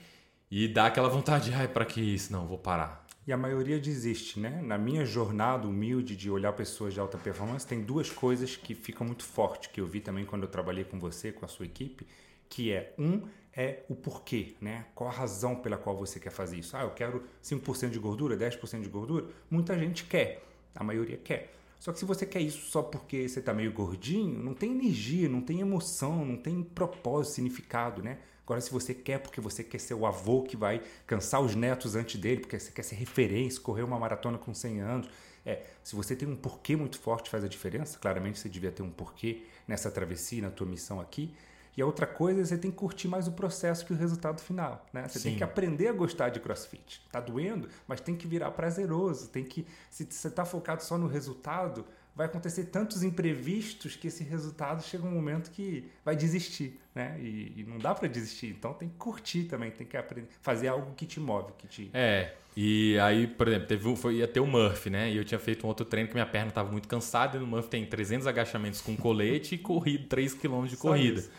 e 0.48 0.68
dá 0.68 0.86
aquela 0.86 1.08
vontade, 1.08 1.52
ai, 1.52 1.66
para 1.66 1.84
que 1.84 2.00
isso? 2.00 2.32
Não, 2.32 2.46
vou 2.46 2.56
parar. 2.56 3.04
E 3.26 3.32
a 3.32 3.36
maioria 3.36 3.78
desiste, 3.78 4.40
né? 4.40 4.62
Na 4.62 4.78
minha 4.78 5.04
jornada 5.04 5.68
humilde 5.68 6.16
de 6.16 6.30
olhar 6.30 6.52
pessoas 6.54 6.94
de 6.94 7.00
alta 7.00 7.18
performance, 7.18 7.66
tem 7.66 7.82
duas 7.82 8.10
coisas 8.10 8.56
que 8.56 8.74
ficam 8.74 9.06
muito 9.06 9.24
fortes, 9.24 9.70
que 9.70 9.80
eu 9.80 9.86
vi 9.86 10.00
também 10.00 10.24
quando 10.24 10.44
eu 10.44 10.48
trabalhei 10.48 10.84
com 10.84 10.98
você, 10.98 11.30
com 11.30 11.44
a 11.44 11.48
sua 11.48 11.66
equipe, 11.66 12.06
que 12.48 12.72
é, 12.72 12.94
um, 12.98 13.22
é 13.54 13.84
o 13.88 13.94
porquê, 13.94 14.54
né? 14.60 14.86
Qual 14.94 15.08
a 15.08 15.12
razão 15.12 15.54
pela 15.54 15.76
qual 15.76 15.96
você 15.96 16.18
quer 16.18 16.30
fazer 16.30 16.58
isso? 16.58 16.76
Ah, 16.76 16.82
eu 16.82 16.90
quero 16.90 17.22
5% 17.42 17.90
de 17.90 17.98
gordura, 17.98 18.36
10% 18.36 18.80
de 18.80 18.88
gordura? 18.88 19.26
Muita 19.50 19.78
gente 19.78 20.04
quer, 20.04 20.42
a 20.74 20.82
maioria 20.82 21.18
quer. 21.18 21.52
Só 21.78 21.92
que 21.92 21.98
se 21.98 22.04
você 22.04 22.26
quer 22.26 22.40
isso 22.40 22.70
só 22.70 22.82
porque 22.82 23.28
você 23.28 23.40
está 23.40 23.54
meio 23.54 23.72
gordinho, 23.72 24.38
não 24.42 24.54
tem 24.54 24.70
energia, 24.70 25.28
não 25.28 25.40
tem 25.40 25.60
emoção, 25.60 26.24
não 26.24 26.36
tem 26.36 26.62
propósito, 26.62 27.34
significado, 27.34 28.02
né? 28.02 28.18
Agora, 28.50 28.60
se 28.60 28.72
você 28.72 28.92
quer 28.92 29.20
porque 29.20 29.40
você 29.40 29.62
quer 29.62 29.78
ser 29.78 29.94
o 29.94 30.04
avô 30.04 30.42
que 30.42 30.56
vai 30.56 30.82
cansar 31.06 31.40
os 31.40 31.54
netos 31.54 31.94
antes 31.94 32.20
dele, 32.20 32.40
porque 32.40 32.58
você 32.58 32.72
quer 32.72 32.82
ser 32.82 32.96
referência, 32.96 33.60
correr 33.60 33.84
uma 33.84 33.96
maratona 33.96 34.38
com 34.38 34.52
100 34.52 34.80
anos, 34.80 35.08
é, 35.46 35.62
se 35.84 35.94
você 35.94 36.16
tem 36.16 36.26
um 36.26 36.34
porquê 36.34 36.74
muito 36.74 36.98
forte 36.98 37.30
faz 37.30 37.44
a 37.44 37.46
diferença, 37.46 37.96
claramente 38.00 38.40
você 38.40 38.48
devia 38.48 38.72
ter 38.72 38.82
um 38.82 38.90
porquê 38.90 39.44
nessa 39.68 39.88
travessia, 39.88 40.42
na 40.42 40.50
tua 40.50 40.66
missão 40.66 41.00
aqui. 41.00 41.32
E 41.76 41.80
a 41.80 41.86
outra 41.86 42.08
coisa 42.08 42.40
é 42.40 42.44
você 42.44 42.58
tem 42.58 42.72
que 42.72 42.76
curtir 42.76 43.06
mais 43.06 43.28
o 43.28 43.32
processo 43.32 43.86
que 43.86 43.92
o 43.92 43.96
resultado 43.96 44.40
final. 44.40 44.84
Né? 44.92 45.06
Você 45.06 45.20
Sim. 45.20 45.28
tem 45.28 45.38
que 45.38 45.44
aprender 45.44 45.86
a 45.86 45.92
gostar 45.92 46.30
de 46.30 46.40
crossfit. 46.40 47.06
Tá 47.12 47.20
doendo, 47.20 47.68
mas 47.86 48.00
tem 48.00 48.16
que 48.16 48.26
virar 48.26 48.50
prazeroso. 48.50 49.28
Tem 49.28 49.44
que, 49.44 49.64
se 49.88 50.04
você 50.10 50.26
está 50.26 50.44
focado 50.44 50.82
só 50.82 50.98
no 50.98 51.06
resultado, 51.06 51.86
vai 52.14 52.26
acontecer 52.26 52.64
tantos 52.64 53.02
imprevistos 53.02 53.96
que 53.96 54.08
esse 54.08 54.22
resultado 54.24 54.82
chega 54.82 55.06
um 55.06 55.10
momento 55.10 55.50
que 55.50 55.84
vai 56.04 56.14
desistir, 56.14 56.78
né? 56.94 57.18
E, 57.20 57.54
e 57.56 57.64
não 57.66 57.78
dá 57.78 57.94
para 57.94 58.08
desistir. 58.08 58.48
Então 58.48 58.72
tem 58.74 58.88
que 58.88 58.96
curtir 58.96 59.44
também, 59.44 59.70
tem 59.70 59.86
que 59.86 59.96
aprender, 59.96 60.28
fazer 60.42 60.68
algo 60.68 60.94
que 60.94 61.06
te 61.06 61.20
move, 61.20 61.52
que 61.56 61.66
te. 61.66 61.90
É. 61.94 62.34
E 62.56 62.98
aí, 62.98 63.26
por 63.26 63.48
exemplo, 63.48 63.68
teve, 63.68 63.96
foi, 63.96 64.16
ia 64.16 64.28
ter 64.28 64.40
o 64.40 64.46
Murphy, 64.46 64.90
né? 64.90 65.10
E 65.10 65.16
eu 65.16 65.24
tinha 65.24 65.38
feito 65.38 65.64
um 65.64 65.68
outro 65.68 65.86
treino 65.86 66.08
que 66.08 66.14
minha 66.14 66.26
perna 66.26 66.48
estava 66.48 66.70
muito 66.70 66.88
cansada. 66.88 67.36
E 67.36 67.40
no 67.40 67.46
Murphy 67.46 67.70
tem 67.70 67.86
300 67.86 68.26
agachamentos 68.26 68.80
com 68.80 68.96
colete 68.96 69.54
e 69.54 69.58
corrido 69.58 70.08
3 70.08 70.34
km 70.34 70.64
de 70.64 70.76
Só 70.76 70.88
corrida. 70.88 71.20
Isso. 71.20 71.30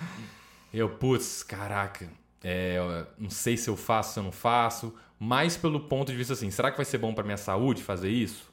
Eu, 0.73 0.89
putz, 0.89 1.43
caraca, 1.43 2.09
é, 2.43 3.05
não 3.19 3.29
sei 3.29 3.57
se 3.57 3.69
eu 3.69 3.75
faço, 3.75 4.13
se 4.13 4.19
eu 4.19 4.23
não 4.23 4.31
faço, 4.31 4.95
mais 5.19 5.57
pelo 5.57 5.81
ponto 5.81 6.11
de 6.11 6.17
vista 6.17 6.33
assim, 6.33 6.49
será 6.49 6.71
que 6.71 6.77
vai 6.77 6.85
ser 6.85 6.97
bom 6.97 7.13
para 7.13 7.23
minha 7.23 7.37
saúde 7.37 7.83
fazer 7.83 8.09
isso? 8.09 8.50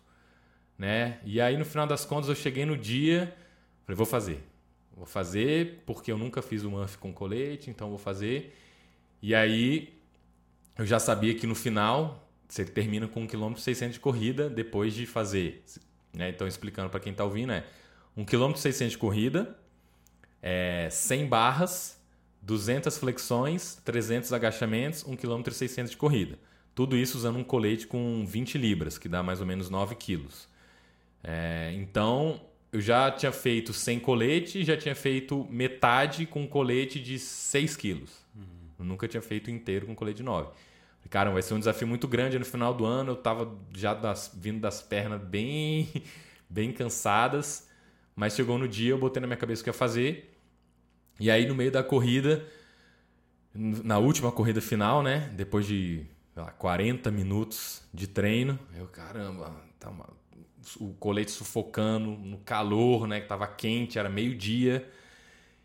Né? 0.78 1.18
E 1.24 1.40
aí 1.40 1.56
no 1.56 1.64
final 1.64 1.86
das 1.86 2.04
contas 2.04 2.28
eu 2.28 2.36
cheguei 2.36 2.64
no 2.64 2.76
dia, 2.76 3.34
falei, 3.84 3.96
vou 3.96 4.06
fazer. 4.06 4.44
Vou 4.96 5.06
fazer 5.06 5.82
porque 5.84 6.10
eu 6.10 6.18
nunca 6.18 6.40
fiz 6.40 6.62
o 6.64 6.70
MUF 6.70 6.98
com 6.98 7.12
colete, 7.12 7.68
então 7.68 7.88
vou 7.88 7.98
fazer. 7.98 8.56
E 9.20 9.34
aí 9.34 9.92
eu 10.76 10.86
já 10.86 10.98
sabia 10.98 11.34
que 11.34 11.46
no 11.46 11.54
final 11.54 12.28
você 12.48 12.64
termina 12.64 13.06
com 13.06 13.22
1 13.22 13.26
km 13.26 13.54
600 13.56 13.94
de 13.94 14.00
corrida 14.00 14.48
depois 14.48 14.94
de 14.94 15.06
fazer. 15.06 15.64
Né? 16.12 16.30
Então 16.30 16.46
explicando 16.46 16.88
para 16.88 17.00
quem 17.00 17.12
está 17.12 17.24
ouvindo 17.24 17.52
é 17.52 17.64
1 18.16 18.24
km 18.24 18.54
600 18.54 18.92
de 18.92 18.98
corrida, 18.98 19.56
é 20.42 20.88
100 20.90 21.26
barras, 21.26 22.00
200 22.42 22.96
flexões, 22.98 23.80
300 23.84 24.32
agachamentos, 24.32 25.04
1 25.04 25.16
km 25.16 25.50
600 25.50 25.90
de 25.90 25.96
corrida. 25.96 26.38
Tudo 26.74 26.96
isso 26.96 27.16
usando 27.16 27.36
um 27.36 27.44
colete 27.44 27.86
com 27.86 28.24
20 28.26 28.56
libras, 28.56 28.98
que 28.98 29.08
dá 29.08 29.22
mais 29.22 29.40
ou 29.40 29.46
menos 29.46 29.68
9 29.68 29.94
quilos. 29.96 30.47
É, 31.22 31.72
então, 31.74 32.40
eu 32.72 32.80
já 32.80 33.10
tinha 33.10 33.32
feito 33.32 33.72
sem 33.72 33.98
colete, 33.98 34.64
já 34.64 34.76
tinha 34.76 34.94
feito 34.94 35.46
metade 35.50 36.26
com 36.26 36.46
colete 36.46 37.00
de 37.00 37.18
6 37.18 37.76
quilos. 37.76 38.26
Uhum. 38.34 38.86
Nunca 38.86 39.08
tinha 39.08 39.22
feito 39.22 39.50
inteiro 39.50 39.86
com 39.86 39.94
colete 39.94 40.18
de 40.18 40.22
9. 40.22 40.50
Cara, 41.10 41.30
vai 41.30 41.40
ser 41.40 41.54
um 41.54 41.58
desafio 41.58 41.88
muito 41.88 42.06
grande. 42.06 42.38
No 42.38 42.44
final 42.44 42.74
do 42.74 42.84
ano 42.84 43.12
eu 43.12 43.14
estava 43.14 43.56
já 43.74 43.94
das, 43.94 44.30
vindo 44.34 44.60
das 44.60 44.82
pernas 44.82 45.20
bem, 45.22 45.88
bem 46.48 46.72
cansadas. 46.72 47.68
Mas 48.14 48.34
chegou 48.34 48.58
no 48.58 48.68
dia, 48.68 48.90
eu 48.90 48.98
botei 48.98 49.20
na 49.20 49.26
minha 49.26 49.36
cabeça 49.36 49.62
o 49.62 49.64
que 49.64 49.70
ia 49.70 49.74
fazer. 49.74 50.34
E 51.18 51.30
aí, 51.30 51.46
no 51.46 51.54
meio 51.54 51.70
da 51.70 51.82
corrida, 51.82 52.46
na 53.54 53.98
última 53.98 54.30
corrida 54.30 54.60
final, 54.60 55.02
né? 55.02 55.32
Depois 55.34 55.66
de 55.66 56.04
lá, 56.36 56.50
40 56.50 57.10
minutos 57.10 57.82
de 57.92 58.06
treino, 58.06 58.58
eu, 58.76 58.86
caramba, 58.86 59.54
tá 59.80 59.90
o 60.76 60.94
colete 60.98 61.30
sufocando, 61.30 62.10
no 62.10 62.38
calor, 62.38 63.06
né? 63.06 63.20
Que 63.20 63.26
tava 63.26 63.46
quente, 63.46 63.98
era 63.98 64.08
meio-dia. 64.08 64.88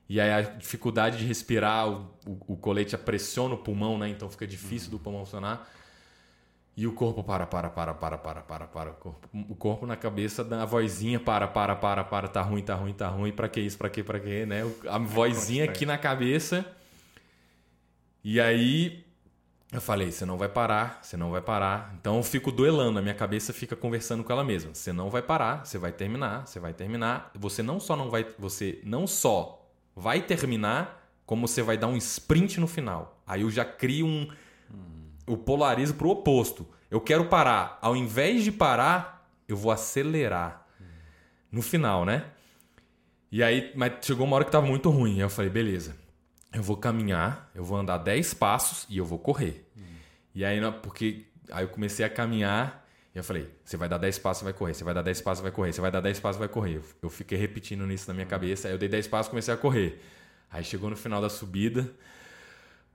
E 0.08 0.20
aí 0.20 0.32
a 0.32 0.42
dificuldade 0.42 1.18
de 1.18 1.26
respirar, 1.26 1.90
o, 1.90 2.10
o, 2.26 2.54
o, 2.54 2.58
colete 2.58 2.98
pressiona 2.98 3.56
o 3.56 3.58
pulmão, 3.58 3.98
né? 3.98 4.10
Então 4.10 4.30
fica 4.30 4.46
difícil 4.46 4.92
do 4.92 5.00
pulmão 5.00 5.26
funcionar. 5.26 5.70
E 6.76 6.88
o 6.88 6.94
corpo 6.94 7.24
para, 7.24 7.46
para, 7.46 7.70
para, 7.70 7.94
para, 7.94 8.18
para, 8.18 8.42
para, 8.42 8.68
para. 8.68 8.92
O 8.92 8.96
corpo, 8.96 9.30
o 9.50 9.56
corpo 9.56 9.86
na 9.86 9.96
cabeça 9.96 10.44
dá 10.44 10.64
a 10.64 10.66
vozinha 10.66 11.20
para, 11.20 11.48
para, 11.48 11.76
para, 11.76 12.04
para, 12.04 12.28
tá 12.28 12.42
ruim, 12.42 12.64
tá 12.64 12.74
ruim, 12.74 12.94
tá 12.94 13.08
ruim, 13.08 13.32
pra 13.32 13.48
que 13.48 13.62
isso, 13.62 13.78
pra 13.78 13.90
que, 13.90 14.04
pra 14.04 14.20
que, 14.20 14.46
né? 14.46 14.62
A 14.90 14.98
vozinha 14.98 15.66
aqui 15.66 15.86
na 15.86 15.98
cabeça. 15.98 16.66
E 18.24 18.42
aí 18.42 19.06
eu 19.74 19.82
falei, 19.82 20.12
você 20.12 20.24
não 20.24 20.38
vai 20.38 20.48
parar, 20.48 21.00
você 21.02 21.18
não 21.18 21.32
vai 21.32 21.42
parar. 21.42 21.96
Então 22.00 22.18
eu 22.18 22.24
fico 22.24 22.52
duelando, 22.52 23.00
a 23.00 23.02
minha 23.02 23.16
cabeça 23.16 23.52
fica 23.52 23.76
conversando 23.76 24.24
com 24.24 24.32
ela 24.32 24.44
mesma. 24.44 24.74
Você 24.74 24.94
não 24.94 25.10
vai 25.10 25.22
parar, 25.24 25.66
você 25.66 25.80
vai 25.80 25.92
terminar, 25.92 26.46
você 26.46 26.60
vai 26.60 26.74
terminar. 26.74 27.32
Você 27.34 27.64
não 27.64 27.80
só 27.80 27.96
não 27.96 28.10
vai, 28.10 28.24
você 28.38 28.80
não 28.84 29.08
só 29.08 29.68
vai 29.96 30.22
terminar, 30.22 31.10
como 31.26 31.48
você 31.48 31.64
vai 31.64 31.76
dar 31.76 31.88
um 31.88 31.98
sprint 31.98 32.60
no 32.60 32.68
final. 32.68 33.20
Aí 33.26 33.42
eu 33.42 33.50
já 33.50 33.66
crio 33.66 34.06
um. 34.06 34.28
Hum. 34.72 35.10
Eu 35.26 35.38
polarizo 35.38 35.96
para 35.96 36.06
o 36.06 36.12
oposto. 36.12 36.68
Eu 36.92 37.02
quero 37.02 37.26
parar. 37.26 37.80
Ao 37.82 37.96
invés 37.96 38.44
de 38.44 38.52
parar, 38.52 39.28
eu 39.48 39.58
vou 39.58 39.72
acelerar. 39.72 40.68
No 41.52 41.64
final, 41.64 42.06
né? 42.06 42.26
E 43.32 43.42
aí, 43.42 43.72
mas 43.76 43.94
chegou 44.02 44.28
uma 44.28 44.36
hora 44.36 44.46
que 44.46 44.50
estava 44.50 44.68
muito 44.68 44.92
ruim. 44.92 45.16
Aí 45.16 45.22
eu 45.22 45.30
falei, 45.30 45.50
beleza. 45.50 46.03
Eu 46.54 46.62
vou 46.62 46.78
caminhar, 46.78 47.50
eu 47.56 47.64
vou 47.64 47.78
andar 47.78 47.98
10 47.98 48.36
passos 48.36 48.86
e 48.90 48.98
eu 48.98 49.06
vou 49.06 49.18
correr. 49.18 49.68
Hum. 49.76 49.82
E 50.36 50.46
aí, 50.46 50.60
porque 50.82 51.26
aí 51.52 51.64
eu 51.64 51.70
comecei 51.70 52.06
a 52.06 52.10
caminhar 52.10 52.88
e 53.14 53.18
eu 53.18 53.24
falei, 53.24 53.50
você 53.64 53.78
vai 53.78 53.88
dar 53.88 53.98
10 53.98 54.20
passos, 54.20 54.44
vai 54.44 54.54
correr, 54.54 54.74
você 54.74 54.84
vai 54.84 54.94
dar 54.94 55.02
10 55.02 55.22
passos, 55.22 55.42
vai 55.42 55.52
correr, 55.52 55.74
você 55.74 55.82
vai 55.82 55.92
dar 55.92 56.02
10 56.02 56.20
passos, 56.20 56.40
vai 56.40 56.48
correr. 56.48 56.82
Eu 57.02 57.10
fiquei 57.10 57.38
repetindo 57.38 57.90
isso 57.92 58.08
na 58.08 58.14
minha 58.14 58.26
cabeça, 58.26 58.68
aí 58.68 58.74
eu 58.74 58.78
dei 58.78 58.90
10 58.90 59.08
passos 59.08 59.30
comecei 59.30 59.54
a 59.54 59.58
correr. 59.58 60.02
Aí 60.50 60.64
chegou 60.64 60.90
no 60.90 60.96
final 60.96 61.22
da 61.22 61.30
subida, 61.30 61.92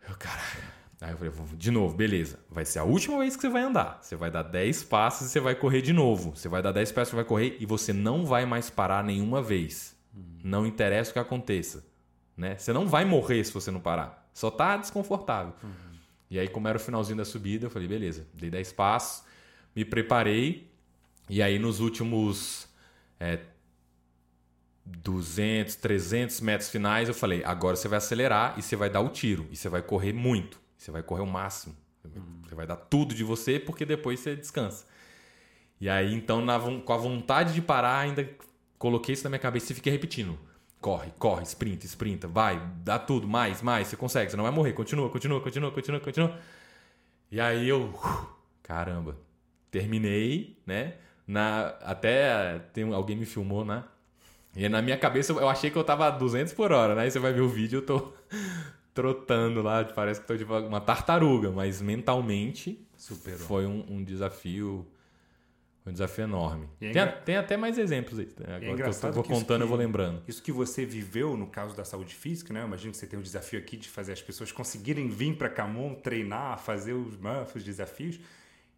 eu, 0.08 0.16
caraca. 0.16 0.78
Aí 1.00 1.12
eu 1.12 1.16
falei, 1.16 1.32
de 1.56 1.70
novo, 1.70 1.94
beleza. 1.96 2.40
Vai 2.50 2.64
ser 2.64 2.80
a 2.80 2.84
última 2.84 3.18
vez 3.18 3.36
que 3.36 3.42
você 3.42 3.48
vai 3.48 3.62
andar. 3.62 4.00
Você 4.02 4.16
vai 4.16 4.30
dar 4.30 4.42
10 4.42 4.84
passos 4.84 5.28
e 5.28 5.30
você 5.30 5.38
vai 5.38 5.54
correr 5.54 5.80
de 5.80 5.92
novo. 5.92 6.34
Você 6.34 6.48
vai 6.48 6.60
dar 6.60 6.72
10 6.72 6.90
passos, 6.90 7.10
você 7.10 7.16
vai 7.16 7.24
correr 7.24 7.56
e 7.60 7.66
você 7.66 7.92
não 7.92 8.26
vai 8.26 8.44
mais 8.44 8.68
parar 8.68 9.04
nenhuma 9.04 9.40
vez. 9.40 9.96
Não 10.42 10.66
interessa 10.66 11.10
o 11.10 11.12
que 11.12 11.18
aconteça. 11.20 11.84
Né? 12.38 12.56
Você 12.56 12.72
não 12.72 12.86
vai 12.86 13.04
morrer 13.04 13.44
se 13.44 13.52
você 13.52 13.70
não 13.70 13.80
parar. 13.80 14.30
Só 14.32 14.50
tá 14.50 14.78
desconfortável. 14.78 15.52
Uhum. 15.62 15.70
E 16.30 16.38
aí, 16.38 16.48
como 16.48 16.68
era 16.68 16.78
o 16.78 16.80
finalzinho 16.80 17.18
da 17.18 17.24
subida, 17.24 17.66
eu 17.66 17.70
falei, 17.70 17.88
beleza, 17.88 18.26
dei 18.34 18.48
10 18.48 18.72
passos 18.72 19.28
me 19.78 19.84
preparei 19.84 20.68
e 21.28 21.40
aí 21.40 21.56
nos 21.56 21.78
últimos 21.78 22.68
é, 23.20 23.38
200, 24.84 25.76
300 25.76 26.40
metros 26.40 26.68
finais 26.68 27.06
eu 27.06 27.14
falei, 27.14 27.44
agora 27.44 27.76
você 27.76 27.86
vai 27.86 27.98
acelerar 27.98 28.58
e 28.58 28.62
você 28.62 28.74
vai 28.74 28.90
dar 28.90 29.00
o 29.00 29.08
tiro 29.08 29.46
e 29.52 29.56
você 29.56 29.68
vai 29.68 29.80
correr 29.80 30.12
muito, 30.12 30.58
você 30.76 30.90
vai 30.90 31.00
correr 31.00 31.22
o 31.22 31.26
máximo, 31.26 31.76
você 32.42 32.56
vai 32.56 32.66
dar 32.66 32.74
tudo 32.74 33.14
de 33.14 33.22
você 33.22 33.60
porque 33.60 33.84
depois 33.84 34.18
você 34.18 34.34
descansa. 34.34 34.84
E 35.80 35.88
aí 35.88 36.12
então 36.12 36.44
na, 36.44 36.58
com 36.58 36.92
a 36.92 36.96
vontade 36.96 37.54
de 37.54 37.62
parar 37.62 38.00
ainda 38.00 38.28
coloquei 38.80 39.12
isso 39.12 39.22
na 39.22 39.30
minha 39.30 39.38
cabeça 39.38 39.70
e 39.70 39.76
fiquei 39.76 39.92
repetindo. 39.92 40.36
Corre, 40.80 41.10
corre, 41.18 41.42
sprint, 41.42 41.86
sprinta, 41.86 42.28
vai, 42.28 42.60
dá 42.84 42.98
tudo, 43.00 43.26
mais, 43.26 43.62
mais, 43.62 43.88
você 43.88 43.96
consegue, 43.96 44.30
você 44.30 44.36
não 44.36 44.44
vai 44.44 44.52
morrer, 44.52 44.72
continua, 44.72 45.10
continua, 45.10 45.40
continua, 45.40 45.72
continua, 45.72 46.00
continua. 46.00 46.38
E 47.30 47.40
aí 47.40 47.68
eu, 47.68 47.92
caramba, 48.62 49.16
terminei, 49.70 50.56
né? 50.64 50.94
Na, 51.26 51.68
até 51.82 52.60
tem, 52.72 52.92
alguém 52.94 53.16
me 53.16 53.26
filmou, 53.26 53.64
né? 53.64 53.84
E 54.56 54.68
na 54.68 54.80
minha 54.80 54.96
cabeça 54.96 55.32
eu 55.32 55.48
achei 55.48 55.70
que 55.70 55.76
eu 55.76 55.84
tava 55.84 56.06
a 56.06 56.10
200 56.10 56.52
por 56.52 56.72
hora, 56.72 56.94
né? 56.94 57.02
Aí 57.02 57.10
você 57.10 57.18
vai 57.18 57.32
ver 57.32 57.42
o 57.42 57.48
vídeo, 57.48 57.78
eu 57.78 57.86
tô 57.86 58.12
trotando 58.94 59.62
lá, 59.62 59.84
parece 59.84 60.20
que 60.20 60.26
tô 60.26 60.36
de 60.36 60.44
uma 60.44 60.80
tartaruga, 60.80 61.50
mas 61.50 61.82
mentalmente 61.82 62.86
Superou. 62.96 63.38
foi 63.40 63.66
um, 63.66 63.84
um 63.88 64.02
desafio 64.02 64.86
um 65.88 65.92
desafio 65.92 66.24
enorme. 66.24 66.68
É 66.80 66.92
tem, 66.92 67.06
tem, 67.24 67.36
até 67.36 67.56
mais 67.56 67.78
exemplos 67.78 68.18
aí. 68.18 68.28
Né? 68.38 68.56
Agora 68.56 68.72
é 68.72 68.90
que 68.90 69.06
eu 69.06 69.12
vou 69.12 69.24
contando, 69.24 69.58
que, 69.58 69.64
eu 69.64 69.68
vou 69.68 69.78
lembrando. 69.78 70.22
Isso 70.28 70.42
que 70.42 70.52
você 70.52 70.84
viveu 70.84 71.36
no 71.36 71.46
caso 71.46 71.76
da 71.76 71.84
saúde 71.84 72.14
física, 72.14 72.52
né? 72.52 72.62
Eu 72.62 72.66
imagino 72.66 72.92
que 72.92 72.98
você 72.98 73.06
tem 73.06 73.18
um 73.18 73.22
desafio 73.22 73.58
aqui 73.58 73.76
de 73.76 73.88
fazer 73.88 74.12
as 74.12 74.22
pessoas 74.22 74.52
conseguirem 74.52 75.08
vir 75.08 75.36
para 75.36 75.48
Camon, 75.48 75.94
treinar, 75.94 76.58
fazer 76.58 76.92
os 76.92 77.16
muffs, 77.16 77.56
os 77.56 77.64
desafios 77.64 78.20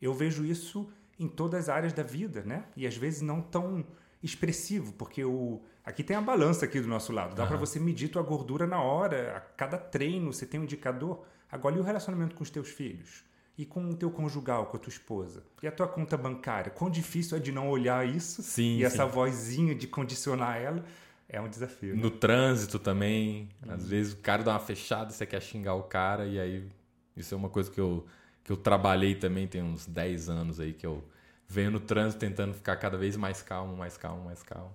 eu 0.01 0.15
vejo 0.15 0.45
isso 0.45 0.91
em 1.19 1.29
todas 1.29 1.61
as 1.61 1.69
áreas 1.69 1.93
da 1.93 2.03
vida, 2.03 2.43
né? 2.43 2.65
E 2.77 2.87
às 2.87 2.97
vezes 2.97 3.21
não 3.21 3.43
tão 3.43 3.85
expressivo, 4.23 4.93
porque 4.95 5.25
o 5.25 5.61
aqui 5.85 6.03
tem 6.03 6.17
a 6.17 6.21
balança 6.21 6.65
aqui 6.65 6.81
do 6.81 6.89
nosso 6.89 7.13
lado. 7.13 7.35
Dá 7.35 7.43
uhum. 7.43 7.49
para 7.49 7.57
você 7.59 7.79
medir 7.79 8.09
tua 8.09 8.23
gordura 8.23 8.67
na 8.67 8.81
hora, 8.81 9.37
a 9.37 9.41
cada 9.41 9.77
treino 9.77 10.33
você 10.33 10.47
tem 10.47 10.59
um 10.59 10.65
indicador. 10.65 11.25
Agora 11.51 11.77
e 11.77 11.81
o 11.81 11.83
relacionamento 11.83 12.35
com 12.35 12.43
os 12.43 12.51
teus 12.51 12.69
filhos? 12.69 13.25
E 13.61 13.67
com 13.67 13.91
o 13.91 13.95
teu 13.95 14.11
conjugal, 14.11 14.65
com 14.65 14.79
a 14.79 14.81
tua 14.81 14.89
esposa? 14.89 15.43
E 15.63 15.67
a 15.67 15.71
tua 15.71 15.87
conta 15.87 16.17
bancária? 16.17 16.71
Quão 16.71 16.91
difícil 16.91 17.37
é 17.37 17.41
de 17.41 17.53
não 17.53 17.69
olhar 17.69 18.09
isso? 18.09 18.43
Sim, 18.43 18.77
e 18.77 18.79
sim. 18.79 18.85
essa 18.85 19.05
vozinha 19.05 19.75
de 19.75 19.87
condicionar 19.87 20.57
ela 20.57 20.83
é 21.29 21.39
um 21.39 21.47
desafio. 21.47 21.95
Né? 21.95 22.01
No 22.01 22.11
trânsito 22.11 22.79
também, 22.79 23.51
hum. 23.63 23.71
às 23.71 23.87
vezes 23.87 24.15
o 24.15 24.17
cara 24.17 24.43
dá 24.43 24.53
uma 24.53 24.61
fechada, 24.61 25.11
você 25.11 25.27
quer 25.27 25.43
xingar 25.43 25.75
o 25.75 25.83
cara 25.83 26.25
e 26.25 26.41
aí 26.41 26.67
isso 27.15 27.35
é 27.35 27.37
uma 27.37 27.51
coisa 27.51 27.71
que 27.71 27.79
eu 27.79 28.07
que 28.43 28.51
eu 28.51 28.57
trabalhei 28.57 29.15
também 29.15 29.47
tem 29.47 29.63
uns 29.63 29.85
10 29.85 30.31
anos 30.31 30.59
aí 30.59 30.73
que 30.73 30.87
eu 30.87 31.05
venho 31.47 31.71
no 31.71 31.81
trânsito 31.81 32.19
tentando 32.19 32.55
ficar 32.55 32.77
cada 32.77 32.97
vez 32.97 33.15
mais 33.15 33.43
calmo, 33.43 33.77
mais 33.77 33.99
calmo, 33.99 34.25
mais 34.25 34.43
calmo. 34.43 34.73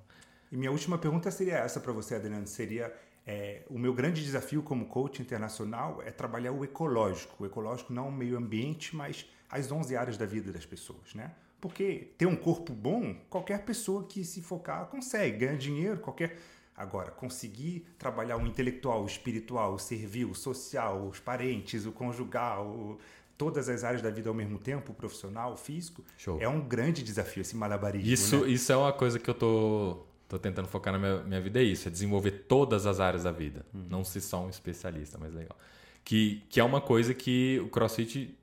E 0.51 0.55
minha 0.55 0.71
última 0.71 0.99
pergunta 0.99 1.31
seria 1.31 1.55
essa 1.55 1.79
para 1.79 1.91
você, 1.91 2.13
Adriano, 2.13 2.45
seria 2.45 2.93
é, 3.25 3.63
o 3.69 3.79
meu 3.79 3.93
grande 3.93 4.23
desafio 4.23 4.61
como 4.61 4.85
coach 4.85 5.21
internacional 5.21 6.01
é 6.03 6.11
trabalhar 6.11 6.51
o 6.51 6.63
ecológico, 6.63 7.43
o 7.43 7.45
ecológico 7.45 7.91
não 7.93 8.09
o 8.09 8.11
meio 8.11 8.37
ambiente, 8.37 8.95
mas 8.95 9.25
as 9.49 9.71
11 9.71 9.95
áreas 9.95 10.17
da 10.17 10.25
vida 10.25 10.51
das 10.51 10.65
pessoas, 10.65 11.13
né? 11.13 11.31
Porque 11.59 12.13
ter 12.17 12.27
um 12.27 12.35
corpo 12.35 12.73
bom, 12.73 13.15
qualquer 13.29 13.65
pessoa 13.65 14.03
que 14.03 14.23
se 14.23 14.41
focar 14.41 14.85
consegue, 14.87 15.37
ganha 15.37 15.57
dinheiro, 15.57 15.99
qualquer 15.99 16.37
Agora, 16.77 17.09
conseguir 17.09 17.85
trabalhar 17.97 18.35
o 18.35 18.45
intelectual, 18.45 19.03
o 19.03 19.05
espiritual, 19.05 19.75
o 19.75 19.79
servil, 19.79 20.31
o 20.31 20.35
social, 20.35 21.07
os 21.07 21.21
parentes, 21.21 21.85
o 21.85 21.91
conjugal, 21.93 22.67
o, 22.67 22.99
todas 23.37 23.69
as 23.69 23.85
áreas 23.85 24.01
da 24.01 24.09
vida 24.09 24.29
ao 24.29 24.35
mesmo 24.35 24.59
tempo, 24.59 24.91
o 24.91 24.95
profissional, 24.95 25.53
o 25.53 25.57
físico, 25.57 26.03
Show. 26.17 26.37
é 26.41 26.49
um 26.49 26.59
grande 26.59 27.01
desafio 27.01 27.41
esse 27.41 27.55
malabarismo. 27.55 28.11
Isso, 28.11 28.41
né? 28.41 28.49
isso 28.49 28.71
é 28.73 28.75
uma 28.75 28.91
coisa 28.91 29.17
que 29.17 29.29
eu 29.29 29.33
tô, 29.33 30.05
tô 30.27 30.39
tentando 30.39 30.67
focar 30.67 30.93
na 30.93 30.99
minha, 30.99 31.23
minha 31.23 31.41
vida, 31.41 31.59
é 31.59 31.63
isso, 31.63 31.87
é 31.87 31.91
desenvolver 31.91 32.31
todas 32.47 32.85
as 32.85 32.99
áreas 32.99 33.23
da 33.23 33.31
vida, 33.31 33.65
hum. 33.73 33.85
não 33.89 34.03
ser 34.03 34.21
só 34.21 34.43
um 34.43 34.49
especialista, 34.49 35.17
mas 35.19 35.33
legal. 35.33 35.57
Que, 36.03 36.43
que 36.49 36.59
é 36.59 36.63
uma 36.63 36.81
coisa 36.81 37.13
que 37.13 37.59
o 37.63 37.69
CrossFit 37.69 38.37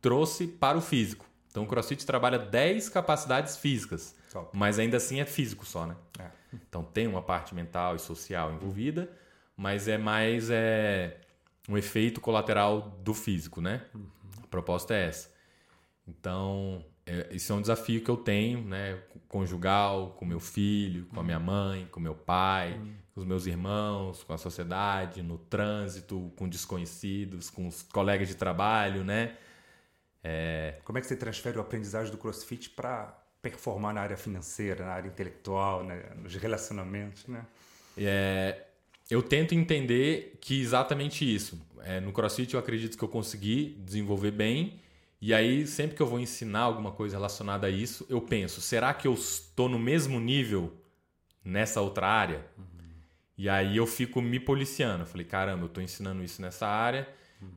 trouxe 0.00 0.46
para 0.46 0.76
o 0.76 0.80
físico. 0.80 1.26
Então 1.50 1.64
o 1.64 1.66
CrossFit 1.66 2.04
trabalha 2.04 2.38
10 2.38 2.90
capacidades 2.90 3.56
físicas, 3.56 4.14
mas 4.52 4.78
ainda 4.78 4.98
assim 4.98 5.20
é 5.20 5.24
físico 5.24 5.64
só, 5.64 5.86
né? 5.86 5.96
É. 6.18 6.26
Então 6.52 6.84
tem 6.84 7.06
uma 7.06 7.22
parte 7.22 7.54
mental 7.54 7.96
e 7.96 7.98
social 7.98 8.52
envolvida, 8.52 9.10
mas 9.56 9.88
é 9.88 9.96
mais 9.96 10.50
é, 10.50 11.18
um 11.66 11.76
efeito 11.76 12.20
colateral 12.20 12.98
do 13.02 13.14
físico, 13.14 13.60
né? 13.60 13.82
Uhum. 13.94 14.06
A 14.42 14.46
proposta 14.48 14.94
é 14.94 15.08
essa. 15.08 15.30
Então, 16.06 16.84
é, 17.06 17.28
isso 17.30 17.52
é 17.52 17.56
um 17.56 17.60
desafio 17.60 18.02
que 18.02 18.10
eu 18.10 18.16
tenho, 18.16 18.60
né? 18.62 18.98
Conjugal, 19.28 20.10
com 20.18 20.24
meu 20.24 20.40
filho, 20.40 21.06
com 21.06 21.20
a 21.20 21.22
minha 21.22 21.38
mãe, 21.38 21.86
com 21.90 22.00
meu 22.00 22.14
pai, 22.14 22.72
Uhum. 22.74 22.94
com 23.14 23.20
os 23.20 23.26
meus 23.26 23.46
irmãos, 23.46 24.22
com 24.24 24.32
a 24.32 24.38
sociedade, 24.38 25.22
no 25.22 25.38
trânsito, 25.38 26.32
com 26.36 26.48
desconhecidos, 26.48 27.48
com 27.50 27.66
os 27.68 27.82
colegas 27.82 28.28
de 28.28 28.34
trabalho, 28.34 29.04
né? 29.04 29.36
Como 30.84 30.98
é 30.98 31.00
que 31.00 31.06
você 31.06 31.16
transfere 31.16 31.56
o 31.56 31.60
aprendizagem 31.60 32.10
do 32.10 32.18
CrossFit 32.18 32.70
para 32.70 33.16
performar 33.40 33.94
na 33.94 34.00
área 34.00 34.16
financeira, 34.16 34.84
na 34.84 34.92
área 34.92 35.08
intelectual, 35.08 35.84
né? 35.84 36.02
nos 36.20 36.34
relacionamentos, 36.34 37.26
né? 37.28 37.46
É, 37.96 38.64
eu 39.08 39.22
tento 39.22 39.54
entender 39.54 40.36
que 40.40 40.60
exatamente 40.60 41.22
isso. 41.24 41.60
É, 41.84 42.00
no 42.00 42.12
CrossFit 42.12 42.54
eu 42.54 42.60
acredito 42.60 42.98
que 42.98 43.04
eu 43.04 43.08
consegui 43.08 43.76
desenvolver 43.84 44.32
bem. 44.32 44.80
E 45.20 45.32
aí, 45.32 45.66
sempre 45.66 45.96
que 45.96 46.02
eu 46.02 46.06
vou 46.06 46.20
ensinar 46.20 46.60
alguma 46.60 46.92
coisa 46.92 47.16
relacionada 47.16 47.66
a 47.66 47.70
isso, 47.70 48.06
eu 48.08 48.20
penso: 48.20 48.60
será 48.60 48.92
que 48.92 49.08
eu 49.08 49.14
estou 49.14 49.68
no 49.68 49.78
mesmo 49.78 50.20
nível 50.20 50.72
nessa 51.44 51.80
outra 51.80 52.06
área? 52.06 52.44
E 53.38 53.48
aí 53.48 53.76
eu 53.76 53.86
fico 53.86 54.20
me 54.22 54.38
policiando. 54.40 55.02
Eu 55.02 55.06
falei: 55.06 55.26
caramba, 55.26 55.62
eu 55.62 55.66
estou 55.66 55.82
ensinando 55.82 56.22
isso 56.22 56.40
nessa 56.42 56.66
área, 56.66 57.08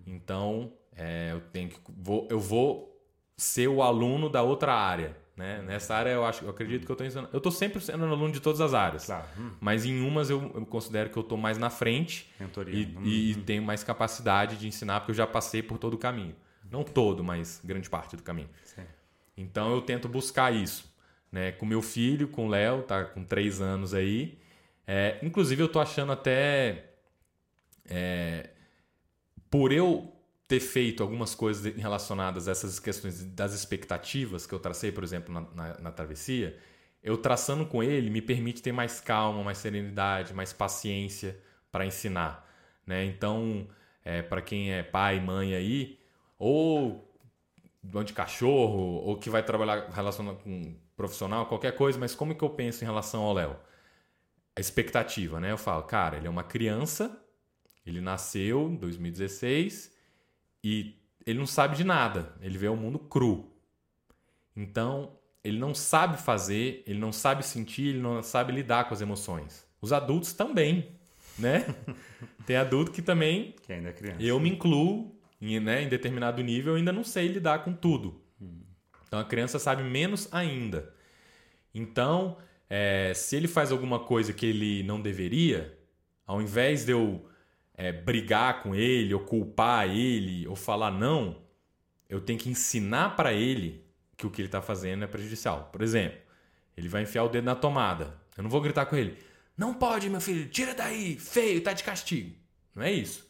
então 0.05 0.71
é, 0.95 1.29
eu 1.31 1.41
tenho 1.51 1.69
que 1.69 1.79
vou, 1.97 2.27
eu 2.29 2.39
vou 2.39 2.89
ser 3.37 3.67
o 3.67 3.81
aluno 3.81 4.29
da 4.29 4.41
outra 4.41 4.73
área. 4.73 5.15
Né? 5.35 5.61
Nessa 5.61 5.95
área 5.95 6.09
eu 6.09 6.25
acho, 6.25 6.43
eu 6.43 6.49
acredito 6.49 6.85
que 6.85 6.91
eu 6.91 6.93
estou 6.95 7.07
ensinando. 7.07 7.29
Eu 7.31 7.37
estou 7.37 7.51
sempre 7.51 7.79
sendo 7.79 8.03
aluno 8.03 8.33
de 8.33 8.41
todas 8.41 8.59
as 8.59 8.73
áreas. 8.73 9.05
Claro. 9.05 9.25
Hum, 9.37 9.51
Mas 9.61 9.85
em 9.85 10.05
umas 10.05 10.29
eu, 10.29 10.51
eu 10.53 10.65
considero 10.65 11.09
que 11.09 11.17
eu 11.17 11.21
estou 11.21 11.37
mais 11.37 11.57
na 11.57 11.69
frente 11.69 12.29
mentoria. 12.37 12.75
e, 12.75 12.85
Hum, 12.97 13.05
e 13.05 13.35
tenho 13.45 13.63
mais 13.63 13.81
capacidade 13.81 14.57
de 14.57 14.67
ensinar, 14.67 14.99
porque 14.99 15.11
eu 15.11 15.15
já 15.15 15.25
passei 15.25 15.63
por 15.63 15.77
todo 15.77 15.93
o 15.93 15.97
caminho. 15.97 16.35
Não 16.71 16.83
todo, 16.83 17.23
mas 17.23 17.61
grande 17.63 17.89
parte 17.89 18.15
do 18.15 18.23
caminho. 18.23 18.49
sim. 18.63 18.83
Então 19.35 19.71
eu 19.71 19.81
tento 19.81 20.09
buscar 20.09 20.53
isso. 20.53 20.93
Né? 21.31 21.51
Com 21.53 21.65
meu 21.65 21.81
filho, 21.81 22.27
com 22.27 22.47
o 22.47 22.49
Léo, 22.49 22.83
tá 22.83 23.05
com 23.05 23.23
três 23.23 23.61
anos 23.61 23.93
aí. 23.93 24.37
É, 24.85 25.19
inclusive 25.23 25.61
eu 25.61 25.69
tô 25.69 25.79
achando 25.79 26.11
até. 26.11 26.91
é, 27.89 28.49
por 29.49 29.71
eu 29.71 30.13
ter 30.47 30.59
feito 30.59 31.03
algumas 31.03 31.35
coisas 31.35 31.75
relacionadas 31.75 32.47
a 32.47 32.51
essas 32.51 32.79
questões 32.79 33.23
das 33.23 33.53
expectativas 33.53 34.47
que 34.47 34.53
eu 34.53 34.59
tracei, 34.59 34.91
por 34.91 35.03
exemplo, 35.03 35.31
na, 35.31 35.41
na, 35.53 35.79
na 35.79 35.91
travessia, 35.91 36.57
eu 37.03 37.17
traçando 37.17 37.67
com 37.67 37.83
ele 37.83 38.09
me 38.09 38.21
permite 38.21 38.61
ter 38.61 38.71
mais 38.71 38.99
calma, 38.99 39.43
mais 39.43 39.59
serenidade, 39.59 40.33
mais 40.33 40.51
paciência 40.51 41.39
para 41.71 41.85
ensinar. 41.85 42.49
Né? 42.85 43.05
Então, 43.05 43.67
é, 44.03 44.23
para 44.23 44.41
quem 44.41 44.73
é 44.73 44.81
pai, 44.81 45.19
mãe 45.19 45.53
aí, 45.53 45.99
ou 46.39 47.05
dono 47.83 48.05
de 48.05 48.13
cachorro, 48.13 49.01
ou 49.05 49.17
que 49.17 49.29
vai 49.29 49.43
trabalhar 49.43 49.89
relacionado 49.89 50.37
com 50.37 50.75
profissional, 50.95 51.45
qualquer 51.45 51.75
coisa, 51.75 51.99
mas 51.99 52.15
como 52.15 52.33
que 52.35 52.43
eu 52.43 52.49
penso 52.49 52.83
em 52.83 52.87
relação 52.87 53.21
ao 53.21 53.33
Léo? 53.33 53.55
A 54.55 54.59
expectativa, 54.59 55.39
né? 55.39 55.51
Eu 55.51 55.57
falo, 55.57 55.83
cara, 55.83 56.17
ele 56.17 56.27
é 56.27 56.29
uma 56.29 56.43
criança, 56.43 57.21
ele 57.85 58.01
nasceu 58.01 58.69
em 58.69 58.75
2016 58.75 59.93
e 60.63 60.95
ele 61.25 61.39
não 61.39 61.45
sabe 61.45 61.77
de 61.77 61.83
nada, 61.83 62.33
ele 62.41 62.57
vê 62.57 62.67
o 62.67 62.75
mundo 62.75 62.99
cru. 62.99 63.51
Então, 64.55 65.17
ele 65.43 65.57
não 65.57 65.73
sabe 65.73 66.17
fazer, 66.21 66.83
ele 66.85 66.99
não 66.99 67.13
sabe 67.13 67.45
sentir, 67.45 67.89
ele 67.89 67.99
não 67.99 68.21
sabe 68.21 68.51
lidar 68.51 68.87
com 68.87 68.93
as 68.93 69.01
emoções. 69.01 69.65
Os 69.81 69.93
adultos 69.93 70.33
também, 70.33 70.91
né? 71.37 71.65
Tem 72.45 72.57
adulto 72.57 72.91
que 72.91 73.01
também 73.01 73.55
Que 73.65 73.71
ainda 73.73 73.89
é 73.89 73.93
criança. 73.93 74.21
eu 74.21 74.37
me 74.39 74.49
incluo 74.49 75.17
em, 75.41 75.59
né, 75.59 75.83
em 75.83 75.89
determinado 75.89 76.41
nível, 76.41 76.73
eu 76.73 76.77
ainda 76.77 76.91
não 76.91 77.03
sei 77.03 77.27
lidar 77.27 77.63
com 77.63 77.73
tudo. 77.73 78.21
Então 79.07 79.19
a 79.19 79.25
criança 79.25 79.57
sabe 79.57 79.83
menos 79.83 80.27
ainda. 80.31 80.93
Então, 81.73 82.37
é, 82.69 83.13
se 83.15 83.35
ele 83.35 83.47
faz 83.47 83.71
alguma 83.71 83.99
coisa 83.99 84.33
que 84.33 84.45
ele 84.45 84.83
não 84.83 85.01
deveria, 85.01 85.77
ao 86.25 86.41
invés 86.41 86.85
de 86.85 86.91
eu 86.91 87.27
é, 87.73 87.91
brigar 87.91 88.61
com 88.61 88.75
ele, 88.75 89.13
ou 89.13 89.21
culpar 89.21 89.89
ele, 89.89 90.47
ou 90.47 90.55
falar 90.55 90.91
não, 90.91 91.41
eu 92.07 92.21
tenho 92.21 92.37
que 92.37 92.49
ensinar 92.49 93.15
para 93.15 93.33
ele 93.33 93.83
que 94.15 94.27
o 94.27 94.29
que 94.29 94.41
ele 94.41 94.47
está 94.47 94.61
fazendo 94.61 95.03
é 95.03 95.07
prejudicial. 95.07 95.69
Por 95.71 95.81
exemplo, 95.81 96.19
ele 96.75 96.87
vai 96.87 97.03
enfiar 97.03 97.23
o 97.23 97.29
dedo 97.29 97.45
na 97.45 97.55
tomada. 97.55 98.19
Eu 98.37 98.43
não 98.43 98.49
vou 98.49 98.61
gritar 98.61 98.85
com 98.85 98.95
ele: 98.95 99.17
Não 99.57 99.73
pode, 99.73 100.09
meu 100.09 100.21
filho, 100.21 100.49
tira 100.49 100.73
daí, 100.73 101.17
feio, 101.17 101.61
tá 101.61 101.73
de 101.73 101.83
castigo. 101.83 102.35
Não 102.75 102.83
é 102.83 102.91
isso. 102.91 103.29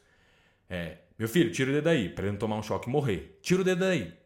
É, 0.69 0.98
meu 1.19 1.27
filho, 1.27 1.51
tira 1.51 1.69
o 1.69 1.73
dedo 1.73 1.84
daí, 1.84 2.08
para 2.08 2.23
ele 2.23 2.32
não 2.32 2.39
tomar 2.39 2.55
um 2.55 2.63
choque 2.63 2.88
e 2.88 2.91
morrer. 2.91 3.38
Tira 3.41 3.60
o 3.60 3.63
dedo 3.65 3.82
daí. 3.82 4.17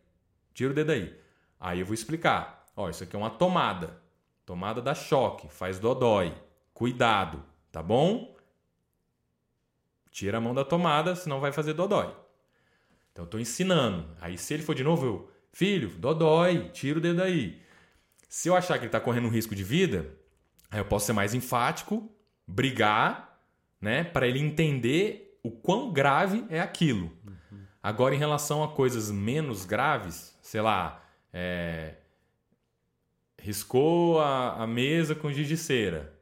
Tira 0.53 0.69
o 0.69 0.75
dedo 0.75 0.87
daí. 0.87 1.17
Aí 1.59 1.79
eu 1.79 1.85
vou 1.87 1.95
explicar. 1.95 2.67
Ó, 2.75 2.87
isso 2.87 3.03
aqui 3.03 3.15
é 3.15 3.19
uma 3.19 3.31
tomada. 3.31 3.99
Tomada 4.45 4.79
dá 4.79 4.93
choque, 4.93 5.47
faz 5.49 5.79
dodói. 5.79 6.35
Cuidado, 6.71 7.43
tá 7.71 7.81
bom? 7.81 8.37
Tira 10.11 10.37
a 10.37 10.41
mão 10.41 10.53
da 10.53 10.63
tomada, 10.63 11.15
senão 11.15 11.39
vai 11.39 11.51
fazer 11.51 11.73
dodói. 11.73 12.13
Então 13.11 13.25
eu 13.25 13.29
tô 13.29 13.39
ensinando. 13.39 14.07
Aí 14.21 14.37
se 14.37 14.53
ele 14.53 14.61
for 14.61 14.75
de 14.75 14.83
novo, 14.83 15.05
eu, 15.05 15.31
filho, 15.51 15.89
dodói, 15.97 16.69
tira 16.69 16.99
o 16.99 17.01
dedo 17.01 17.17
daí. 17.17 17.59
Se 18.29 18.49
eu 18.49 18.55
achar 18.55 18.77
que 18.77 18.85
ele 18.85 18.91
tá 18.91 18.99
correndo 18.99 19.25
um 19.25 19.31
risco 19.31 19.55
de 19.55 19.63
vida, 19.63 20.15
aí 20.69 20.79
eu 20.79 20.85
posso 20.85 21.07
ser 21.07 21.13
mais 21.13 21.33
enfático, 21.33 22.11
brigar, 22.47 23.41
né, 23.81 24.03
para 24.03 24.27
ele 24.27 24.39
entender 24.39 25.32
o 25.43 25.51
quão 25.51 25.91
grave 25.91 26.45
é 26.49 26.59
aquilo. 26.59 27.11
Agora, 27.81 28.15
em 28.15 28.17
relação 28.17 28.63
a 28.63 28.69
coisas 28.69 29.11
menos 29.11 29.65
graves, 29.65 30.37
sei 30.41 30.61
lá, 30.61 31.03
é, 31.33 31.95
riscou 33.37 34.21
a, 34.21 34.63
a 34.63 34.65
mesa 34.65 35.13
com 35.13 35.31
giz 35.31 35.47
de 35.47 35.57
cera. 35.57 36.17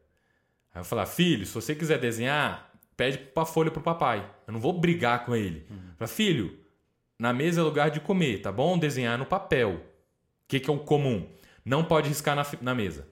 Aí 0.74 0.82
eu 0.82 0.86
falar, 0.86 1.06
filho, 1.06 1.46
se 1.46 1.54
você 1.54 1.76
quiser 1.76 2.00
desenhar, 2.00 2.72
pede 2.98 3.20
pra 3.20 3.46
folha 3.46 3.70
pro 3.70 3.82
papai. 3.82 4.28
Eu 4.48 4.54
não 4.54 4.60
vou 4.60 4.74
brigar 4.74 5.24
com 5.24 5.36
ele. 5.36 5.68
Fala, 5.98 6.08
filho, 6.08 6.58
na 7.20 7.32
mesa 7.32 7.62
é 7.62 7.64
lugar 7.64 7.92
de 7.92 8.00
comer, 8.00 8.42
tá 8.42 8.52
bom? 8.52 8.76
Desenhar 8.76 9.20
no 9.20 9.26
papel. 9.26 9.76
O 9.76 9.82
que, 10.48 10.60
que 10.60 10.70
é 10.70 10.74
o 10.74 10.80
comum? 10.80 11.30
Não 11.64 11.84
pode 11.84 12.10
riscar 12.10 12.36
na, 12.36 12.44
na 12.60 12.74
mesa. 12.74 13.08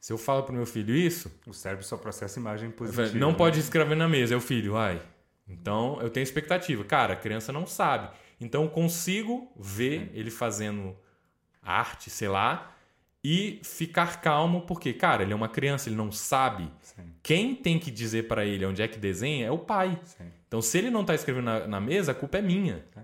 Se 0.00 0.12
eu 0.12 0.18
falo 0.18 0.42
pro 0.44 0.54
meu 0.54 0.64
filho 0.66 0.94
isso, 0.96 1.30
O 1.46 1.52
cérebro 1.52 1.84
só 1.84 1.96
processa 1.96 2.40
imagem 2.40 2.70
positiva. 2.70 3.10
não 3.18 3.32
né? 3.32 3.36
pode 3.36 3.60
escrever 3.60 3.94
na 3.94 4.08
mesa, 4.08 4.32
é 4.34 4.36
o 4.36 4.40
filho, 4.40 4.76
ai. 4.76 5.00
Então 5.46 5.98
eu 6.00 6.08
tenho 6.08 6.24
expectativa. 6.24 6.82
Cara, 6.84 7.12
a 7.12 7.16
criança 7.16 7.52
não 7.52 7.66
sabe. 7.66 8.08
Então 8.40 8.62
eu 8.62 8.70
consigo 8.70 9.52
ver 9.58 10.10
ele 10.14 10.30
fazendo 10.30 10.96
arte, 11.62 12.08
sei 12.08 12.28
lá, 12.28 12.74
e 13.22 13.60
ficar 13.62 14.22
calmo, 14.22 14.62
porque, 14.62 14.94
cara, 14.94 15.22
ele 15.22 15.32
é 15.34 15.36
uma 15.36 15.48
criança, 15.48 15.90
ele 15.90 15.96
não 15.96 16.10
sabe. 16.10 16.70
Sim, 16.80 17.02
Quem 17.22 17.54
tem 17.54 17.78
que 17.78 17.90
dizer 17.90 18.26
pra 18.26 18.46
ele 18.46 18.64
onde 18.64 18.80
é 18.80 18.88
que 18.88 18.98
desenha 18.98 19.46
é 19.46 19.50
o 19.50 19.58
pai. 19.58 20.00
sim. 20.04 20.24
Então, 20.48 20.62
se 20.62 20.78
ele 20.78 20.88
não 20.90 21.04
tá 21.04 21.14
escrevendo 21.14 21.44
na, 21.44 21.66
na 21.66 21.80
mesa, 21.80 22.10
a 22.12 22.14
culpa 22.14 22.38
é 22.38 22.42
minha. 22.42 22.82
É. 22.96 23.00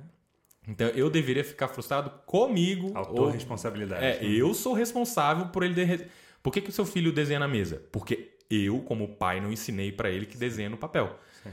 Então, 0.68 0.88
eu 0.88 1.08
deveria 1.10 1.44
ficar 1.44 1.68
frustrado 1.68 2.10
comigo. 2.24 2.88
ou- 2.88 2.96
Autorresponsabilidade. 2.96 4.04
é, 4.04 4.24
eu 4.24 4.52
sou 4.54 4.72
responsável 4.72 5.46
por 5.48 5.62
ele. 5.62 5.74
De... 5.74 6.06
Por 6.46 6.52
que, 6.52 6.60
que 6.60 6.70
o 6.70 6.72
seu 6.72 6.86
filho 6.86 7.10
desenha 7.10 7.40
na 7.40 7.48
mesa? 7.48 7.82
Porque 7.90 8.36
eu, 8.48 8.78
como 8.82 9.08
pai, 9.16 9.40
não 9.40 9.50
ensinei 9.50 9.90
para 9.90 10.08
ele 10.08 10.24
que 10.26 10.36
desenha 10.36 10.70
no 10.70 10.76
papel. 10.76 11.18
Sim. 11.42 11.50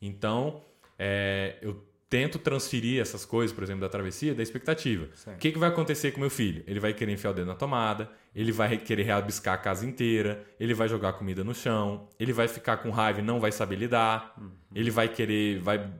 Então, 0.00 0.62
é, 0.96 1.56
eu 1.60 1.84
tento 2.08 2.38
transferir 2.38 3.00
essas 3.00 3.24
coisas, 3.24 3.52
por 3.52 3.64
exemplo, 3.64 3.80
da 3.80 3.88
travessia, 3.88 4.32
da 4.36 4.44
expectativa. 4.44 5.08
Sim. 5.16 5.32
O 5.32 5.36
que, 5.36 5.50
que 5.50 5.58
vai 5.58 5.68
acontecer 5.68 6.12
com 6.12 6.20
meu 6.20 6.30
filho? 6.30 6.62
Ele 6.64 6.78
vai 6.78 6.94
querer 6.94 7.10
enfiar 7.10 7.30
o 7.30 7.34
dedo 7.34 7.48
na 7.48 7.56
tomada, 7.56 8.08
ele 8.32 8.52
vai 8.52 8.78
querer 8.78 9.02
rabiscar 9.02 9.54
a 9.54 9.58
casa 9.58 9.84
inteira, 9.84 10.46
ele 10.60 10.74
vai 10.74 10.88
jogar 10.88 11.14
comida 11.14 11.42
no 11.42 11.52
chão, 11.52 12.08
ele 12.16 12.32
vai 12.32 12.46
ficar 12.46 12.76
com 12.76 12.90
raiva 12.90 13.18
e 13.18 13.24
não 13.24 13.40
vai 13.40 13.50
saber 13.50 13.74
lidar, 13.74 14.32
Uhum. 14.38 14.52
ele 14.76 14.92
vai 14.92 15.08
querer, 15.08 15.58
vai, 15.58 15.90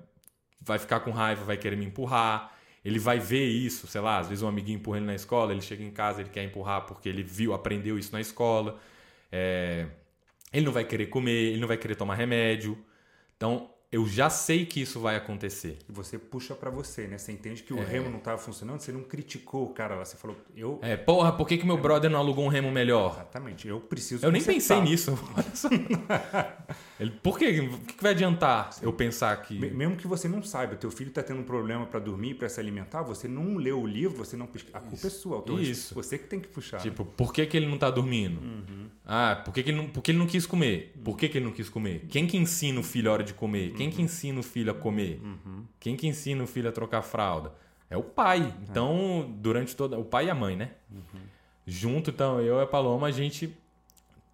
vai 0.61 0.79
ficar 0.79 1.01
com 1.01 1.11
raiva, 1.11 1.45
vai 1.45 1.57
querer 1.57 1.75
me 1.75 1.85
empurrar. 1.85 2.56
Ele 2.87 2.99
vai 3.01 3.19
ver 3.19 3.45
isso, 3.47 3.87
sei 3.89 4.01
lá, 4.01 4.19
às 4.21 4.29
vezes 4.29 4.43
um 4.43 4.49
amiguinho 4.49 4.79
empurra 4.79 4.99
ele 4.99 5.07
na 5.07 5.15
escola, 5.15 5.53
ele 5.53 5.63
chega 5.63 5.83
em 5.85 5.91
casa, 5.91 6.21
ele 6.21 6.31
quer 6.31 6.45
empurrar 6.45 6.83
porque 6.87 7.09
ele 7.09 7.23
viu, 7.23 7.55
aprendeu 7.55 7.99
isso 7.99 8.13
na 8.13 8.21
escola. 8.21 8.81
É, 9.33 9.89
Ele 10.53 10.65
não 10.67 10.73
vai 10.73 10.85
querer 10.85 11.07
comer, 11.09 11.33
ele 11.53 11.61
não 11.61 11.69
vai 11.69 11.77
querer 11.79 11.97
tomar 11.97 12.15
remédio. 12.15 12.79
Então, 13.37 13.71
eu 13.97 14.07
já 14.07 14.29
sei 14.29 14.67
que 14.67 14.79
isso 14.79 15.01
vai 15.01 15.17
acontecer. 15.17 15.79
E 15.89 15.93
você 15.93 16.19
puxa 16.19 16.55
para 16.55 16.69
você, 16.69 17.07
né? 17.07 17.17
Você 17.17 17.33
entende 17.33 17.63
que 17.63 17.73
o 17.73 17.79
é. 17.79 17.85
remo 17.85 18.11
não 18.11 18.19
estava 18.19 18.37
funcionando, 18.37 18.81
você 18.81 18.93
não 18.93 19.03
criticou 19.03 19.65
o 19.65 19.71
cara 19.71 19.95
lá, 19.95 20.05
você 20.05 20.19
falou, 20.19 20.37
eu. 20.55 20.79
É, 20.83 20.99
porra, 20.99 21.33
por 21.33 21.49
que, 21.49 21.57
que 21.57 21.65
meu 21.65 21.79
brother 21.79 22.11
não 22.11 22.19
alugou 22.19 22.45
um 22.45 22.49
remo 22.49 22.71
melhor? 22.71 23.13
Exatamente, 23.15 23.67
eu 23.67 23.81
preciso. 23.81 24.27
Eu 24.27 24.31
nem 24.31 24.43
pensei 24.43 24.83
nisso. 24.83 25.19
Ele, 27.01 27.11
por 27.11 27.39
quê? 27.39 27.61
O 27.61 27.79
que, 27.81 27.95
que 27.95 28.03
vai 28.03 28.13
adiantar 28.13 28.73
Sim. 28.75 28.85
eu 28.85 28.93
pensar 28.93 29.35
que. 29.43 29.59
Mesmo 29.59 29.97
que 29.97 30.07
você 30.07 30.29
não 30.29 30.43
saiba, 30.43 30.77
teu 30.77 30.91
filho 30.91 31.09
está 31.09 31.23
tendo 31.23 31.41
um 31.41 31.45
problema 31.45 31.87
para 31.87 32.01
dormir, 32.01 32.35
para 32.35 32.49
se 32.51 32.61
alimentar, 32.61 33.03
você 33.03 33.27
não 33.27 33.57
leu 33.57 33.81
o 33.81 33.87
livro, 33.87 34.19
você 34.19 34.37
não 34.37 34.47
pesquisa. 34.47 34.77
A 34.77 34.81
culpa 34.81 34.95
isso. 34.95 35.07
é 35.07 35.11
sua, 35.11 35.37
autor. 35.37 35.61
Isso. 35.61 35.95
Você 35.95 36.19
que 36.19 36.27
tem 36.27 36.41
que 36.41 36.49
puxar. 36.49 36.81
Tipo, 36.81 37.05
por 37.05 37.33
que, 37.33 37.45
que 37.47 37.57
ele 37.57 37.67
não 37.67 37.75
está 37.75 37.91
dormindo? 37.91 38.41
Uhum. 38.41 38.87
Ah, 39.05 39.41
por 39.45 39.55
que, 39.55 39.63
que 39.63 39.71
ele 39.71 39.77
não, 39.77 39.87
porque 39.87 40.11
ele 40.11 40.19
não 40.19 40.27
quis 40.27 40.47
comer? 40.47 40.93
Por 41.05 41.17
que, 41.17 41.29
que 41.29 41.39
ele 41.39 41.45
não 41.45 41.53
quis 41.53 41.69
comer? 41.69 42.07
Quem 42.09 42.27
que 42.27 42.37
ensina 42.37 42.81
o 42.81 42.83
filho 42.83 43.09
a 43.09 43.15
hora 43.15 43.23
de 43.23 43.33
comer? 43.33 43.73
Quem 43.75 43.86
que 43.91 43.99
uhum. 43.99 44.05
ensina 44.05 44.41
o 44.41 44.43
filho 44.43 44.71
a 44.71 44.75
comer? 44.75 45.21
Uhum. 45.23 45.65
Quem 45.79 45.97
que 45.97 46.07
ensina 46.07 46.43
o 46.43 46.47
filho 46.47 46.69
a 46.69 46.73
trocar 46.73 47.03
fralda? 47.03 47.53
É 47.89 47.97
o 47.97 48.03
pai. 48.03 48.55
Então, 48.63 49.33
durante 49.39 49.77
toda. 49.77 49.99
O 49.99 50.05
pai 50.05 50.27
e 50.27 50.31
a 50.31 50.35
mãe, 50.35 50.57
né? 50.57 50.71
Uhum. 50.91 51.21
Junto, 51.67 52.11
então, 52.11 52.41
eu 52.41 52.59
e 52.59 52.63
a 52.63 52.67
Paloma, 52.67 53.09
a 53.09 53.11
gente 53.11 53.57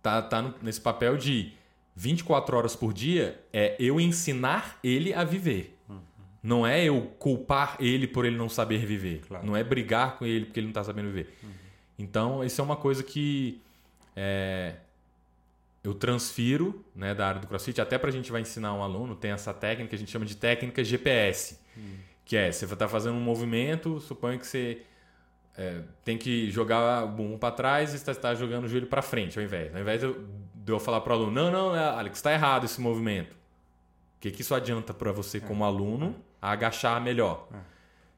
tá, 0.03 0.21
tá 0.23 0.55
nesse 0.63 0.81
papel 0.81 1.17
de 1.17 1.53
24 1.95 2.57
horas 2.57 2.75
por 2.75 2.93
dia 2.93 3.41
é 3.53 3.77
eu 3.79 4.01
ensinar 4.01 4.79
ele 4.83 5.13
a 5.15 5.25
viver. 5.25 5.79
Uhum. 5.89 6.01
Não 6.43 6.67
é 6.67 6.85
eu 6.85 7.03
culpar 7.19 7.77
ele 7.79 8.07
por 8.07 8.25
ele 8.25 8.37
não 8.37 8.49
saber 8.49 8.85
viver. 8.85 9.23
Claro. 9.27 9.47
Não 9.47 9.57
é 9.57 9.63
brigar 9.63 10.19
com 10.19 10.25
ele 10.25 10.47
porque 10.47 10.61
ele 10.61 10.67
não 10.67 10.73
está 10.73 10.85
sabendo 10.85 11.09
viver. 11.09 11.35
Uhum. 11.43 11.51
Então, 11.99 12.45
isso 12.45 12.61
é 12.61 12.65
uma 12.65 12.77
coisa 12.77 13.03
que 13.03 13.61
é, 14.17 14.77
eu 15.83 15.95
transfiro 15.95 16.85
né, 16.95 17.15
da 17.15 17.27
área 17.27 17.41
do 17.41 17.47
CrossFit. 17.47 17.81
Até 17.81 17.99
para 17.99 18.09
a 18.09 18.13
gente 18.13 18.31
vai 18.31 18.41
ensinar 18.41 18.73
um 18.75 18.83
aluno, 18.83 19.17
tem 19.17 19.33
essa 19.33 19.53
técnica 19.53 19.91
que 19.91 19.97
a 19.97 19.99
gente 19.99 20.11
chama 20.11 20.25
de 20.25 20.37
técnica 20.37 20.83
GPS. 20.85 21.59
Uhum. 21.77 21.97
Que 22.25 22.37
é, 22.37 22.53
você 22.53 22.65
está 22.65 22.87
fazendo 22.89 23.17
um 23.17 23.21
movimento, 23.21 24.01
suponha 24.01 24.39
que 24.39 24.47
você 24.47 24.83
é, 25.57 25.83
tem 26.05 26.17
que 26.17 26.51
jogar 26.51 27.05
o 27.05 27.09
bumbum 27.09 27.37
para 27.37 27.53
trás 27.53 27.93
e 27.93 27.97
está 27.97 28.15
tá 28.15 28.35
jogando 28.35 28.65
o 28.65 28.69
joelho 28.69 28.87
para 28.87 29.03
frente 29.03 29.39
ao 29.39 29.45
invés. 29.45 29.75
Ao 29.75 29.81
invés 29.81 30.01
de 30.01 30.07
eu, 30.07 30.25
de 30.55 30.73
eu 30.73 30.79
falar 30.79 31.01
para 31.01 31.13
o 31.13 31.17
aluno, 31.17 31.33
não, 31.33 31.51
não, 31.51 31.77
é, 31.77 31.85
Alex, 31.85 32.19
está 32.19 32.33
errado 32.33 32.65
esse 32.65 32.81
movimento. 32.81 33.33
O 33.33 34.21
que, 34.21 34.31
que 34.31 34.43
isso 34.43 34.55
adianta 34.55 34.95
para 34.95 35.11
você 35.11 35.41
como 35.41 35.65
aluno 35.65 36.15
a 36.41 36.53
agachar 36.53 37.01
melhor? 37.01 37.49
É. 37.53 37.73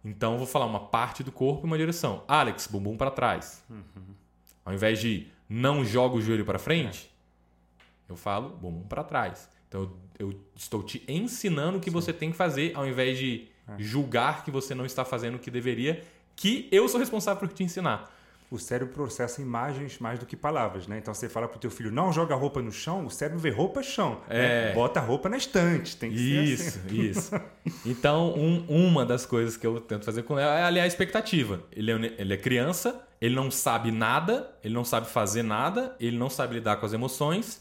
Então, 0.05 0.33
eu 0.33 0.39
vou 0.39 0.47
falar 0.47 0.67
uma 0.67 0.81
parte 0.81 1.23
do 1.23 1.33
corpo 1.33 1.65
e 1.65 1.67
uma 1.67 1.79
direção. 1.79 2.25
Alex, 2.29 2.67
bumbum 2.67 2.95
para 2.95 3.11
trás. 3.11 3.65
Uhum. 3.71 4.15
Ao 4.63 4.75
invés 4.75 5.01
de 5.01 5.29
não 5.49 5.83
joga 5.83 6.17
o 6.17 6.21
joelho 6.21 6.45
para 6.45 6.59
frente, 6.59 7.11
é. 7.11 7.14
Eu 8.09 8.17
falo 8.17 8.51
bumbum 8.51 8.87
para 8.87 9.03
trás. 9.05 9.49
Então, 9.69 9.91
eu, 10.19 10.31
eu, 10.31 10.41
estou 10.55 10.83
te 10.83 11.03
ensinando 11.09 11.79
o 11.79 11.81
que 11.81 11.91
Sim. 11.91 11.95
você 11.95 12.13
tem 12.13 12.31
que 12.31 12.37
fazer, 12.37 12.73
ao 12.75 12.87
invés 12.87 13.19
de 13.19 13.49
é. 13.69 13.75
julgar 13.79 14.45
que 14.45 14.51
você 14.51 14.75
não 14.75 14.87
está 14.87 15.05
fazendo 15.05 15.37
o 15.37 15.39
que 15.39 15.51
deveria, 15.51 16.03
que 16.37 16.69
eu 16.71 16.89
sou 16.89 17.01
responsável 17.01 17.41
por 17.41 17.53
te 17.53 17.63
ensinar 17.63 18.15
o 18.55 18.59
cérebro 18.59 18.95
processa 18.95 19.43
imagens 19.43 19.99
mais 19.99 20.19
do 20.19 20.27
que 20.27 20.37
palavras, 20.37 20.87
né? 20.87 20.99
Então 20.99 21.13
você 21.13 21.29
fala 21.29 21.49
pro 21.49 21.59
teu 21.59 21.71
filho, 21.71 21.91
não 21.91 22.13
joga 22.13 22.35
roupa 22.35 22.63
no 22.63 22.71
chão, 22.71 23.07
o 23.07 23.11
cérebro 23.11 23.41
vê 23.41 23.51
roupa 23.51 23.83
chão. 23.83 24.21
Né? 24.29 24.37
É. 24.37 24.69
Né? 24.69 24.75
Bota 24.75 25.01
a 25.01 25.03
roupa 25.03 25.29
na 25.29 25.37
estante. 25.37 25.97
Tem 25.97 26.11
que 26.11 26.17
isso, 26.17 26.63
ser 26.63 26.79
assim. 26.79 27.01
Isso, 27.05 27.41
Então, 27.85 28.33
um, 28.35 28.65
uma 28.69 29.05
das 29.05 29.27
coisas 29.27 29.57
que 29.57 29.67
eu 29.67 29.81
tento 29.81 30.05
fazer 30.05 30.23
com 30.23 30.39
ela 30.39 30.57
é 30.59 30.63
aliar 30.63 30.85
a 30.85 30.87
expectativa. 30.87 31.63
Ele 31.73 31.91
é, 31.91 32.15
ele 32.19 32.35
é 32.35 32.37
criança, 32.37 33.03
ele 33.21 33.35
não 33.35 33.51
sabe 33.51 33.91
nada, 33.91 34.51
ele 34.63 34.75
não 34.75 34.85
sabe 34.85 35.09
fazer 35.09 35.43
nada, 35.43 35.97
ele 35.99 36.17
não 36.17 36.31
sabe 36.31 36.55
lidar 36.55 36.77
com 36.77 36.87
as 36.87 36.93
emoções. 36.93 37.61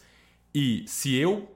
E 0.54 0.84
se 0.88 1.16
eu, 1.16 1.50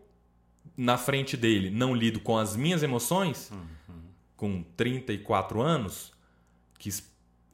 na 0.75 0.97
frente 0.97 1.37
dele, 1.37 1.69
não 1.69 1.93
lido 1.93 2.19
com 2.19 2.37
as 2.37 2.55
minhas 2.55 2.81
emoções, 2.81 3.51
uhum. 3.51 4.01
com 4.35 4.63
34 4.75 5.61
anos, 5.61 6.11
que 6.79 6.89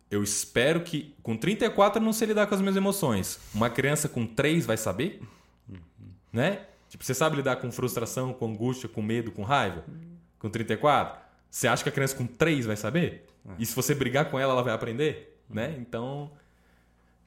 eu 0.09 0.23
espero 0.23 0.81
que 0.81 1.15
com 1.23 1.35
34 1.35 1.99
eu 1.99 2.05
não 2.05 2.13
sei 2.13 2.27
lidar 2.27 2.47
com 2.47 2.55
as 2.55 2.61
minhas 2.61 2.75
emoções. 2.75 3.39
Uma 3.53 3.69
criança 3.69 4.07
com 4.07 4.25
3 4.25 4.65
vai 4.65 4.77
saber? 4.77 5.21
Uhum. 5.67 5.77
Né? 6.31 6.65
Tipo, 6.87 7.03
você 7.03 7.13
sabe 7.13 7.35
lidar 7.35 7.55
com 7.55 7.71
frustração, 7.71 8.33
com 8.33 8.45
angústia, 8.47 8.87
com 8.87 9.01
medo, 9.01 9.31
com 9.31 9.41
raiva? 9.41 9.83
Com 10.37 10.49
34? 10.49 11.19
Você 11.49 11.67
acha 11.67 11.83
que 11.83 11.89
a 11.89 11.91
criança 11.91 12.15
com 12.15 12.27
3 12.27 12.67
vai 12.67 12.75
saber? 12.75 13.25
É. 13.47 13.51
E 13.59 13.65
se 13.65 13.75
você 13.75 13.95
brigar 13.95 14.29
com 14.29 14.39
ela, 14.39 14.53
ela 14.53 14.63
vai 14.63 14.73
aprender? 14.73 15.39
Uhum. 15.49 15.55
Né? 15.55 15.75
Então, 15.79 16.31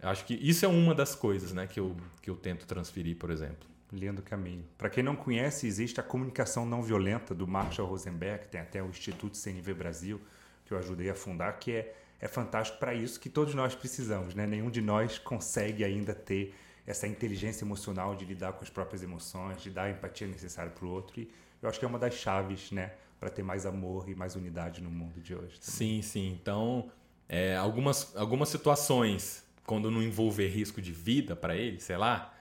acho 0.00 0.24
que 0.24 0.34
isso 0.34 0.64
é 0.64 0.68
uma 0.68 0.94
das 0.94 1.14
coisas 1.14 1.52
né, 1.52 1.66
que, 1.66 1.80
eu, 1.80 1.96
que 2.22 2.30
eu 2.30 2.36
tento 2.36 2.66
transferir, 2.66 3.16
por 3.16 3.30
exemplo. 3.30 3.68
Lindo 3.92 4.22
caminho. 4.22 4.64
Para 4.76 4.90
quem 4.90 5.02
não 5.02 5.14
conhece, 5.14 5.66
existe 5.66 6.00
a 6.00 6.02
comunicação 6.02 6.66
não 6.66 6.82
violenta 6.82 7.34
do 7.34 7.46
Marshall 7.46 7.88
Rosenberg, 7.88 8.48
tem 8.48 8.60
até 8.60 8.82
o 8.82 8.88
Instituto 8.88 9.36
CNV 9.36 9.74
Brasil, 9.74 10.20
que 10.64 10.74
eu 10.74 10.78
ajudei 10.78 11.08
a 11.08 11.14
fundar, 11.14 11.52
que 11.58 11.72
é 11.72 11.94
é 12.20 12.28
fantástico 12.28 12.78
para 12.78 12.94
isso 12.94 13.20
que 13.20 13.28
todos 13.28 13.54
nós 13.54 13.74
precisamos. 13.74 14.34
Né? 14.34 14.46
Nenhum 14.46 14.70
de 14.70 14.80
nós 14.80 15.18
consegue 15.18 15.84
ainda 15.84 16.14
ter 16.14 16.54
essa 16.86 17.06
inteligência 17.06 17.64
emocional 17.64 18.14
de 18.14 18.24
lidar 18.24 18.52
com 18.52 18.62
as 18.62 18.70
próprias 18.70 19.02
emoções, 19.02 19.60
de 19.62 19.70
dar 19.70 19.84
a 19.84 19.90
empatia 19.90 20.26
necessária 20.26 20.70
para 20.70 20.84
o 20.84 20.90
outro. 20.90 21.20
E 21.20 21.28
eu 21.60 21.68
acho 21.68 21.78
que 21.78 21.84
é 21.84 21.88
uma 21.88 21.98
das 21.98 22.14
chaves 22.14 22.70
né, 22.70 22.92
para 23.18 23.28
ter 23.28 23.42
mais 23.42 23.66
amor 23.66 24.08
e 24.08 24.14
mais 24.14 24.36
unidade 24.36 24.80
no 24.80 24.90
mundo 24.90 25.20
de 25.20 25.34
hoje. 25.34 25.58
Também. 25.58 25.60
Sim, 25.60 26.02
sim. 26.02 26.38
Então, 26.40 26.90
é, 27.28 27.56
algumas, 27.56 28.14
algumas 28.16 28.48
situações, 28.48 29.44
quando 29.64 29.90
não 29.90 30.02
envolver 30.02 30.48
risco 30.48 30.80
de 30.80 30.92
vida 30.92 31.34
para 31.34 31.56
ele, 31.56 31.80
sei 31.80 31.96
lá, 31.96 32.32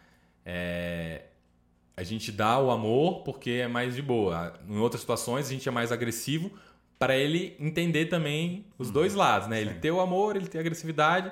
é, 0.46 1.24
a 1.98 2.04
gente 2.04 2.32
dá 2.32 2.60
o 2.60 2.72
amor 2.72 3.24
porque 3.24 3.52
é 3.52 3.68
mais 3.68 3.96
de 3.96 4.02
boa. 4.02 4.54
Em 4.68 4.78
outras 4.78 5.02
situações, 5.02 5.48
a 5.48 5.52
gente 5.52 5.68
é 5.68 5.72
mais 5.72 5.92
agressivo 5.92 6.52
para 7.00 7.16
ele 7.18 7.56
entender 7.60 8.06
também 8.06 8.66
os 8.78 8.92
dois 8.92 9.14
uhum. 9.14 9.20
lados, 9.20 9.48
né? 9.48 9.62
Ele 9.62 9.76
ter 9.76 9.92
o 9.92 10.00
amor, 10.00 10.36
ele 10.36 10.48
ter 10.48 10.58
a 10.58 10.62
agressividade, 10.62 11.32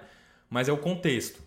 mas 0.49 0.69
é 0.69 0.71
o 0.71 0.77
contexto. 0.77 1.41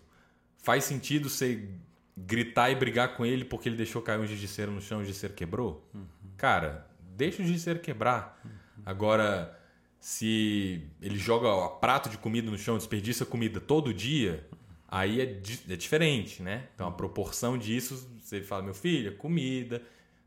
Faz 0.57 0.83
sentido 0.83 1.29
você 1.29 1.67
gritar 2.15 2.71
e 2.71 2.75
brigar 2.75 3.15
com 3.15 3.25
ele 3.25 3.45
porque 3.45 3.69
ele 3.69 3.77
deixou 3.77 4.01
cair 4.01 4.19
um 4.19 4.27
cera 4.47 4.71
no 4.71 4.81
chão 4.81 5.03
e 5.03 5.09
o 5.09 5.13
cera 5.13 5.33
quebrou? 5.33 5.87
Uhum. 5.93 6.05
Cara, 6.35 6.87
deixa 7.15 7.41
o 7.41 7.59
cera 7.59 7.79
quebrar. 7.79 8.39
Uhum. 8.43 8.51
Agora, 8.85 9.57
se 9.99 10.81
ele 11.01 11.17
joga 11.17 11.47
o 11.49 11.69
prato 11.79 12.09
de 12.09 12.17
comida 12.17 12.49
no 12.49 12.57
chão, 12.57 12.77
desperdiça 12.77 13.25
comida 13.25 13.59
todo 13.59 13.93
dia, 13.93 14.47
aí 14.87 15.21
é, 15.21 15.23
é 15.23 15.75
diferente, 15.75 16.41
né? 16.41 16.67
Então 16.75 16.87
a 16.87 16.91
proporção 16.91 17.57
disso, 17.57 18.09
você 18.21 18.41
fala, 18.41 18.63
meu 18.63 18.73
filho, 18.73 19.09
é 19.09 19.15
comida, 19.15 19.81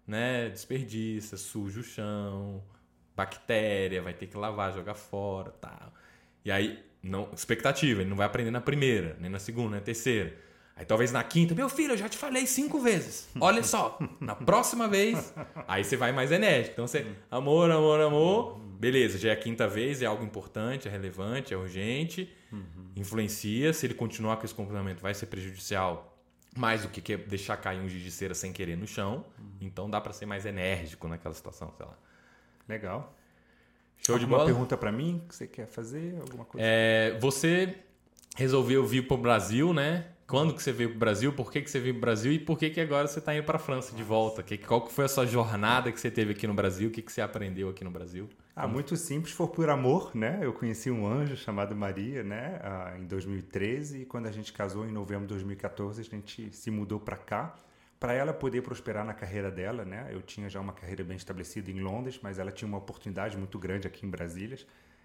né? 0.06 0.48
Desperdiça, 0.50 1.36
suja 1.36 1.80
o 1.80 1.82
chão, 1.82 2.62
bactéria, 3.16 4.02
vai 4.02 4.14
ter 4.14 4.26
que 4.26 4.36
lavar, 4.36 4.72
jogar 4.74 4.94
fora, 4.94 5.50
tal. 5.52 5.92
E 6.44 6.50
aí, 6.50 6.82
não, 7.02 7.30
expectativa, 7.34 8.00
ele 8.00 8.10
não 8.10 8.16
vai 8.16 8.26
aprender 8.26 8.50
na 8.50 8.60
primeira, 8.60 9.16
nem 9.20 9.30
na 9.30 9.38
segunda, 9.38 9.70
nem 9.70 9.80
na 9.80 9.84
terceira. 9.84 10.34
Aí 10.80 10.86
talvez 10.86 11.12
na 11.12 11.22
quinta, 11.22 11.54
meu 11.54 11.68
filho, 11.68 11.92
eu 11.92 11.96
já 11.98 12.08
te 12.08 12.16
falei 12.16 12.46
cinco 12.46 12.80
vezes. 12.80 13.28
Olha 13.38 13.62
só, 13.62 13.98
na 14.18 14.34
próxima 14.34 14.88
vez, 14.88 15.30
aí 15.68 15.84
você 15.84 15.94
vai 15.94 16.10
mais 16.10 16.32
enérgico. 16.32 16.72
Então 16.72 16.86
você, 16.86 17.06
amor, 17.30 17.70
amor, 17.70 18.00
amor, 18.00 18.58
beleza, 18.78 19.18
já 19.18 19.28
é 19.28 19.32
a 19.32 19.36
quinta 19.36 19.68
vez, 19.68 20.00
é 20.00 20.06
algo 20.06 20.24
importante, 20.24 20.88
é 20.88 20.90
relevante, 20.90 21.52
é 21.52 21.56
urgente, 21.58 22.34
influencia. 22.96 23.74
Se 23.74 23.84
ele 23.84 23.92
continuar 23.92 24.38
com 24.38 24.46
esse 24.46 24.54
comportamento, 24.54 25.00
vai 25.02 25.12
ser 25.12 25.26
prejudicial 25.26 26.18
mais 26.56 26.80
do 26.80 26.88
que 26.88 27.14
deixar 27.14 27.58
cair 27.58 27.78
um 27.78 27.86
giz 27.86 28.02
de 28.02 28.10
cera 28.10 28.32
sem 28.32 28.50
querer 28.50 28.74
no 28.74 28.86
chão. 28.86 29.26
Então 29.60 29.90
dá 29.90 30.00
para 30.00 30.14
ser 30.14 30.24
mais 30.24 30.46
enérgico 30.46 31.06
naquela 31.08 31.34
situação, 31.34 31.70
sei 31.76 31.84
lá. 31.84 31.98
Legal. 32.66 33.14
Show 33.98 34.14
Alguma 34.14 34.18
de 34.18 34.26
bola. 34.26 34.44
pergunta 34.46 34.78
para 34.78 34.90
mim 34.90 35.22
que 35.28 35.34
você 35.34 35.46
quer 35.46 35.66
fazer? 35.66 36.16
Alguma 36.22 36.46
coisa? 36.46 36.66
É, 36.66 37.18
você 37.20 37.76
resolveu 38.34 38.82
vir 38.86 39.06
para 39.06 39.14
o 39.14 39.18
Brasil, 39.18 39.74
né? 39.74 40.06
Quando 40.30 40.54
que 40.54 40.62
você 40.62 40.70
veio 40.70 40.90
para 40.90 40.96
o 40.96 41.00
Brasil? 41.00 41.32
Por 41.32 41.50
que, 41.50 41.60
que 41.60 41.68
você 41.68 41.80
veio 41.80 41.92
para 41.94 41.98
o 41.98 42.02
Brasil? 42.02 42.32
E 42.32 42.38
por 42.38 42.56
que, 42.56 42.70
que 42.70 42.80
agora 42.80 43.08
você 43.08 43.18
está 43.18 43.34
indo 43.34 43.42
para 43.42 43.56
a 43.56 43.58
França 43.58 43.96
de 43.96 44.04
volta? 44.04 44.44
Que, 44.44 44.56
qual 44.56 44.86
que 44.86 44.92
foi 44.92 45.06
a 45.06 45.08
sua 45.08 45.26
jornada 45.26 45.90
que 45.90 46.00
você 46.00 46.08
teve 46.08 46.30
aqui 46.30 46.46
no 46.46 46.54
Brasil? 46.54 46.88
O 46.88 46.92
que, 46.92 47.02
que 47.02 47.10
você 47.10 47.20
aprendeu 47.20 47.68
aqui 47.68 47.82
no 47.82 47.90
Brasil? 47.90 48.28
Ah, 48.54 48.68
muito 48.68 48.96
simples, 48.96 49.34
foi 49.34 49.48
por 49.48 49.68
amor, 49.68 50.14
né? 50.14 50.38
Eu 50.40 50.52
conheci 50.52 50.88
um 50.88 51.04
anjo 51.04 51.36
chamado 51.36 51.74
Maria, 51.74 52.22
né? 52.22 52.60
Ah, 52.62 52.94
em 52.96 53.06
2013 53.08 54.02
e 54.02 54.06
quando 54.06 54.28
a 54.28 54.30
gente 54.30 54.52
casou 54.52 54.86
em 54.86 54.92
novembro 54.92 55.26
de 55.26 55.34
2014 55.34 56.00
a 56.00 56.04
gente 56.04 56.54
se 56.54 56.70
mudou 56.70 57.00
para 57.00 57.16
cá 57.16 57.56
para 57.98 58.12
ela 58.12 58.32
poder 58.32 58.62
prosperar 58.62 59.04
na 59.04 59.12
carreira 59.12 59.50
dela, 59.50 59.84
né? 59.84 60.10
Eu 60.12 60.22
tinha 60.22 60.48
já 60.48 60.60
uma 60.60 60.72
carreira 60.72 61.02
bem 61.02 61.16
estabelecida 61.16 61.72
em 61.72 61.80
Londres, 61.80 62.20
mas 62.22 62.38
ela 62.38 62.52
tinha 62.52 62.68
uma 62.68 62.78
oportunidade 62.78 63.36
muito 63.36 63.58
grande 63.58 63.88
aqui 63.88 64.06
em 64.06 64.08
Brasília. 64.08 64.60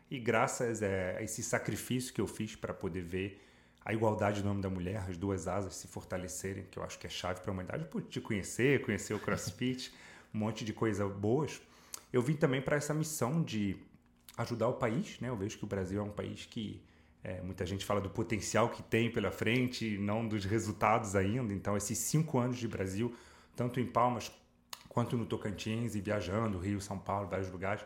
E 0.07 0.19
graças 0.19 0.83
a 0.83 1.23
esse 1.23 1.41
sacrifício 1.41 2.13
que 2.13 2.21
eu 2.21 2.27
fiz 2.27 2.55
para 2.55 2.75
poder 2.75 3.01
ver 3.01 3.41
a 3.85 3.93
igualdade 3.93 4.41
do 4.41 4.47
nome 4.47 4.63
da 4.63 4.69
mulher, 4.69 5.05
as 5.07 5.15
duas 5.15 5.47
asas 5.47 5.75
se 5.75 5.87
fortalecerem, 5.87 6.65
que 6.71 6.79
eu 6.79 6.83
acho 6.83 6.97
que 6.97 7.05
é 7.05 7.09
chave 7.09 7.41
para 7.41 7.51
a 7.51 7.53
humanidade, 7.53 7.85
por 7.85 8.01
te 8.01 8.19
conhecer, 8.19 8.81
conhecer 8.81 9.13
o 9.13 9.19
CrossFit, 9.19 9.93
um 10.33 10.39
monte 10.39 10.65
de 10.65 10.73
coisas 10.73 11.09
boas. 11.13 11.61
Eu 12.11 12.23
vim 12.23 12.33
também 12.33 12.63
para 12.63 12.75
essa 12.75 12.95
missão 12.95 13.43
de 13.43 13.77
ajudar 14.37 14.69
o 14.69 14.73
país, 14.73 15.19
né? 15.19 15.29
Eu 15.29 15.37
vejo 15.37 15.59
que 15.59 15.63
o 15.63 15.67
Brasil 15.67 16.01
é 16.01 16.03
um 16.03 16.09
país 16.09 16.45
que 16.45 16.81
é, 17.23 17.41
muita 17.41 17.63
gente 17.63 17.85
fala 17.85 18.01
do 18.01 18.09
potencial 18.09 18.69
que 18.69 18.81
tem 18.81 19.11
pela 19.11 19.31
frente, 19.31 19.97
não 19.99 20.27
dos 20.27 20.45
resultados 20.45 21.15
ainda. 21.15 21.53
Então, 21.53 21.77
esses 21.77 21.97
cinco 21.99 22.39
anos 22.39 22.57
de 22.57 22.67
Brasil, 22.67 23.15
tanto 23.55 23.79
em 23.79 23.85
Palmas 23.85 24.31
quanto 24.89 25.15
no 25.15 25.27
Tocantins 25.27 25.93
e 25.93 26.01
viajando, 26.01 26.57
Rio, 26.57 26.81
São 26.81 26.97
Paulo, 26.97 27.27
vários 27.27 27.51
lugares. 27.51 27.85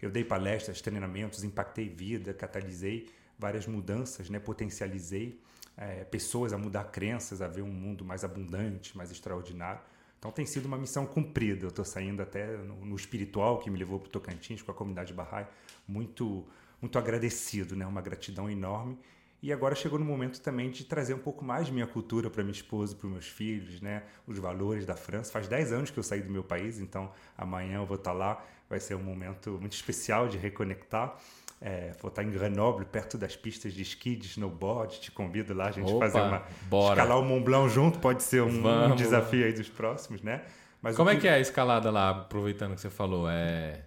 Eu 0.00 0.10
dei 0.10 0.22
palestras, 0.24 0.80
treinamentos, 0.80 1.42
impactei 1.42 1.88
vida, 1.88 2.32
catalisei 2.32 3.10
várias 3.40 3.66
mudanças, 3.66 4.28
né? 4.28 4.38
potencializei 4.38 5.40
é, 5.76 6.04
pessoas 6.04 6.52
a 6.52 6.58
mudar 6.58 6.84
crenças, 6.84 7.40
a 7.40 7.48
ver 7.48 7.62
um 7.62 7.72
mundo 7.72 8.04
mais 8.04 8.22
abundante, 8.22 8.96
mais 8.96 9.10
extraordinário. 9.10 9.80
Então 10.18 10.30
tem 10.30 10.44
sido 10.44 10.66
uma 10.66 10.76
missão 10.76 11.06
cumprida. 11.06 11.64
Eu 11.64 11.70
estou 11.70 11.84
saindo 11.84 12.20
até 12.20 12.58
no, 12.58 12.84
no, 12.84 12.94
espiritual 12.94 13.58
que 13.58 13.70
me 13.70 13.78
levou 13.78 13.98
para 13.98 14.08
o 14.08 14.10
Tocantins 14.10 14.60
com 14.60 14.70
a 14.70 14.74
comunidade 14.74 15.14
Bahá'í, 15.14 15.46
muito, 15.88 16.46
muito 16.82 16.98
agradecido, 16.98 17.74
né? 17.74 17.86
uma 17.86 18.02
gratidão 18.02 18.50
enorme. 18.50 18.98
E 19.42 19.54
agora 19.54 19.74
chegou 19.74 19.98
no 19.98 20.04
momento 20.04 20.38
também 20.42 20.70
de 20.70 20.84
trazer 20.84 21.14
um 21.14 21.18
pouco 21.18 21.42
mais 21.42 21.70
minha 21.70 21.86
cultura 21.86 22.28
para 22.28 22.42
minha 22.42 22.52
esposa, 22.52 22.94
para 22.94 23.08
meus 23.08 23.26
filhos, 23.26 23.80
né? 23.80 24.02
Os 24.26 24.38
valores 24.38 24.84
da 24.84 24.94
França. 24.94 25.32
Faz 25.32 25.48
10 25.48 25.72
anos 25.72 25.90
que 25.90 25.98
eu 25.98 26.02
saí 26.02 26.20
do 26.20 26.30
meu 26.30 26.44
país, 26.44 26.78
então 26.78 27.10
amanhã 27.38 27.76
eu 27.76 27.86
vou 27.86 27.96
estar 27.96 28.10
tá 28.10 28.16
lá. 28.16 28.44
Vai 28.68 28.78
ser 28.78 28.96
um 28.96 29.02
momento 29.02 29.52
muito 29.58 29.72
especial 29.72 30.28
de 30.28 30.36
reconectar. 30.36 31.18
É, 31.60 31.92
vou 32.00 32.08
estar 32.08 32.22
em 32.22 32.30
Grenoble, 32.30 32.86
perto 32.86 33.18
das 33.18 33.36
pistas 33.36 33.74
de 33.74 33.82
esqui, 33.82 34.16
de 34.16 34.26
snowboard. 34.26 34.98
Te 34.98 35.10
convido 35.10 35.52
lá 35.52 35.68
a 35.68 35.70
gente 35.72 35.92
Opa, 35.92 36.06
fazer 36.06 36.20
uma. 36.20 36.42
Bora. 36.62 37.00
Escalar 37.00 37.18
o 37.18 37.24
Mont 37.24 37.44
Blanc 37.44 37.68
junto 37.68 37.98
pode 37.98 38.22
ser 38.22 38.42
um, 38.42 38.92
um 38.92 38.96
desafio 38.96 39.44
aí 39.44 39.52
dos 39.52 39.68
próximos, 39.68 40.22
né? 40.22 40.42
Mas 40.80 40.96
Como 40.96 41.10
é 41.10 41.12
que... 41.12 41.18
é 41.18 41.20
que 41.20 41.28
é 41.28 41.34
a 41.34 41.40
escalada 41.40 41.90
lá, 41.90 42.10
aproveitando 42.10 42.74
que 42.74 42.80
você 42.80 42.88
falou? 42.88 43.28
É 43.28 43.84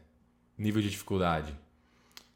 nível 0.56 0.82
de 0.82 0.90
dificuldade? 0.90 1.58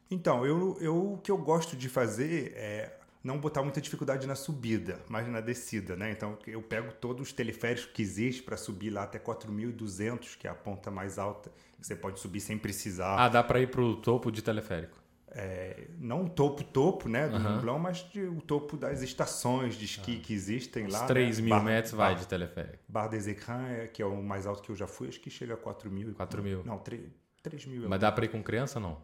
Então, 0.10 0.46
eu, 0.46 0.78
eu, 0.80 1.14
o 1.14 1.18
que 1.18 1.30
eu 1.30 1.38
gosto 1.38 1.76
de 1.76 1.88
fazer 1.88 2.54
é 2.56 2.98
não 3.24 3.38
botar 3.38 3.62
muita 3.62 3.82
dificuldade 3.82 4.26
na 4.26 4.36
subida, 4.36 5.00
mas 5.10 5.28
na 5.28 5.42
descida, 5.42 5.96
né? 5.96 6.12
Então 6.12 6.38
eu 6.48 6.62
pego 6.62 6.94
todos 6.94 7.28
os 7.28 7.34
teleféricos 7.34 7.86
que 7.94 8.02
existem 8.02 8.44
para 8.46 8.56
subir 8.56 8.90
lá 8.90 9.04
até 9.04 9.20
4.200, 9.20 10.38
que 10.38 10.48
é 10.48 10.50
a 10.50 10.56
ponta 10.56 10.90
mais 10.90 11.20
alta, 11.20 11.52
que 11.80 11.86
você 11.86 11.96
pode 11.96 12.20
subir 12.20 12.40
sem 12.40 12.58
precisar. 12.58 13.18
Ah, 13.18 13.28
dá 13.28 13.44
para 13.44 13.60
ir 13.60 13.70
para 13.70 13.82
o 13.82 13.98
topo 13.98 14.32
de 14.32 14.42
teleférico? 14.42 14.98
É, 15.40 15.90
não 16.00 16.24
o 16.24 16.30
topo 16.30 16.64
topo, 16.64 17.08
né, 17.08 17.28
do 17.28 17.38
uhum. 17.38 17.64
Mont 17.64 17.80
mas 17.80 17.98
de, 18.10 18.22
o 18.24 18.42
topo 18.42 18.76
das 18.76 19.04
estações 19.04 19.76
de 19.76 19.86
esqui 19.86 20.18
ah. 20.20 20.26
que 20.26 20.34
existem 20.34 20.88
lá. 20.88 21.06
3 21.06 21.38
né? 21.38 21.46
mil 21.46 21.56
Bar, 21.56 21.64
metros 21.64 21.94
vai 21.94 22.16
Bar, 22.16 22.20
de 22.20 22.28
teleférico. 22.28 22.84
Bar 22.88 23.08
des 23.08 23.28
Écrins, 23.28 23.70
é, 23.70 23.88
que 23.88 24.02
é 24.02 24.06
o 24.08 24.24
mais 24.24 24.48
alto 24.48 24.64
que 24.64 24.72
eu 24.72 24.76
já 24.76 24.88
fui, 24.88 25.08
acho 25.08 25.20
que 25.20 25.30
chega 25.30 25.54
a 25.54 25.58
4 25.58 25.92
mil. 25.92 26.16
4 26.16 26.42
mil? 26.42 26.64
Não, 26.66 26.80
3, 26.80 27.02
3 27.44 27.66
mil. 27.68 27.88
Mas 27.88 28.00
dá 28.00 28.12
para 28.12 28.26
ir 28.26 28.30
com 28.30 28.42
criança 28.42 28.80
ou 28.80 28.84
não? 28.84 29.02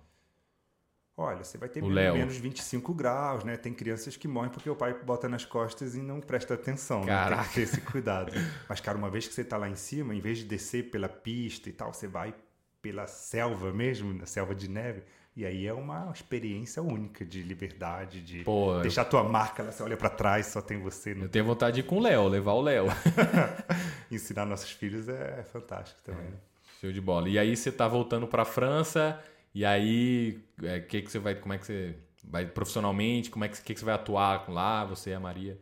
Olha, 1.16 1.44
você 1.44 1.60
vai 1.60 1.70
ter 1.70 1.84
menos 1.84 2.38
25 2.38 2.92
graus, 2.96 3.44
né? 3.44 3.56
Tem 3.56 3.72
crianças 3.72 4.18
que 4.18 4.28
morrem 4.28 4.50
porque 4.50 4.68
o 4.68 4.76
pai 4.76 4.96
bota 5.04 5.30
nas 5.30 5.46
costas 5.46 5.94
e 5.94 6.02
não 6.02 6.20
presta 6.20 6.56
atenção. 6.56 7.06
Caraca. 7.06 7.30
Né? 7.30 7.38
Tem 7.38 7.48
que 7.50 7.54
ter 7.54 7.62
esse 7.62 7.82
cuidado. 7.82 8.34
Mas, 8.68 8.82
cara, 8.82 8.98
uma 8.98 9.12
vez 9.12 9.28
que 9.28 9.34
você 9.36 9.42
está 9.42 9.56
lá 9.56 9.70
em 9.70 9.76
cima, 9.76 10.16
em 10.16 10.20
vez 10.20 10.40
de 10.40 10.46
descer 10.46 10.90
pela 10.90 11.08
pista 11.08 11.70
e 11.70 11.72
tal, 11.74 11.94
você 11.94 12.08
vai 12.08 12.34
pela 12.82 13.06
selva 13.06 13.72
mesmo, 13.72 14.12
na 14.12 14.26
selva 14.26 14.56
de 14.56 14.68
neve. 14.68 15.04
E 15.36 15.46
aí 15.46 15.66
é 15.66 15.74
uma 15.74 16.12
experiência 16.14 16.82
única 16.82 17.26
de 17.26 17.42
liberdade, 17.42 18.22
de 18.22 18.44
Pô, 18.44 18.80
deixar 18.82 19.02
a 19.02 19.06
tua 19.06 19.24
marca, 19.24 19.64
você 19.64 19.82
olha 19.82 19.98
para 19.98 20.10
trás, 20.10 20.46
só 20.46 20.62
tem 20.62 20.80
você. 20.80 21.16
No... 21.16 21.24
Eu 21.26 21.30
tenho 21.30 21.44
vontade 21.44 21.76
de 21.76 21.80
ir 21.80 21.84
com 21.84 21.98
o 21.98 22.02
Léo, 22.02 22.28
levar 22.28 22.54
o 22.54 22.62
Léo. 22.62 22.86
Ensinar 24.12 24.46
nossos 24.46 24.70
filhos 24.70 25.10
é 25.10 25.44
fantástico 25.52 26.00
também. 26.04 26.28
É. 26.28 26.80
Show 26.80 26.92
de 26.92 27.02
bola. 27.02 27.28
E 27.30 27.40
aí 27.40 27.58
você 27.58 27.70
está 27.70 27.88
voltando 27.88 28.28
para 28.28 28.44
a 28.44 28.46
França 28.46 29.20
e 29.56 29.64
aí, 29.64 30.40
é, 30.64 30.80
que, 30.80 31.02
que 31.02 31.12
você 31.12 31.20
vai. 31.20 31.36
Como 31.36 31.54
é 31.54 31.58
que 31.58 31.66
você. 31.66 31.96
Vai 32.26 32.46
profissionalmente, 32.46 33.30
como 33.30 33.44
é 33.44 33.50
que, 33.50 33.62
que, 33.62 33.74
que 33.74 33.80
você 33.80 33.86
vai 33.86 33.96
atuar 33.96 34.50
lá, 34.50 34.86
você 34.86 35.10
e 35.10 35.14
a 35.14 35.20
Maria? 35.20 35.58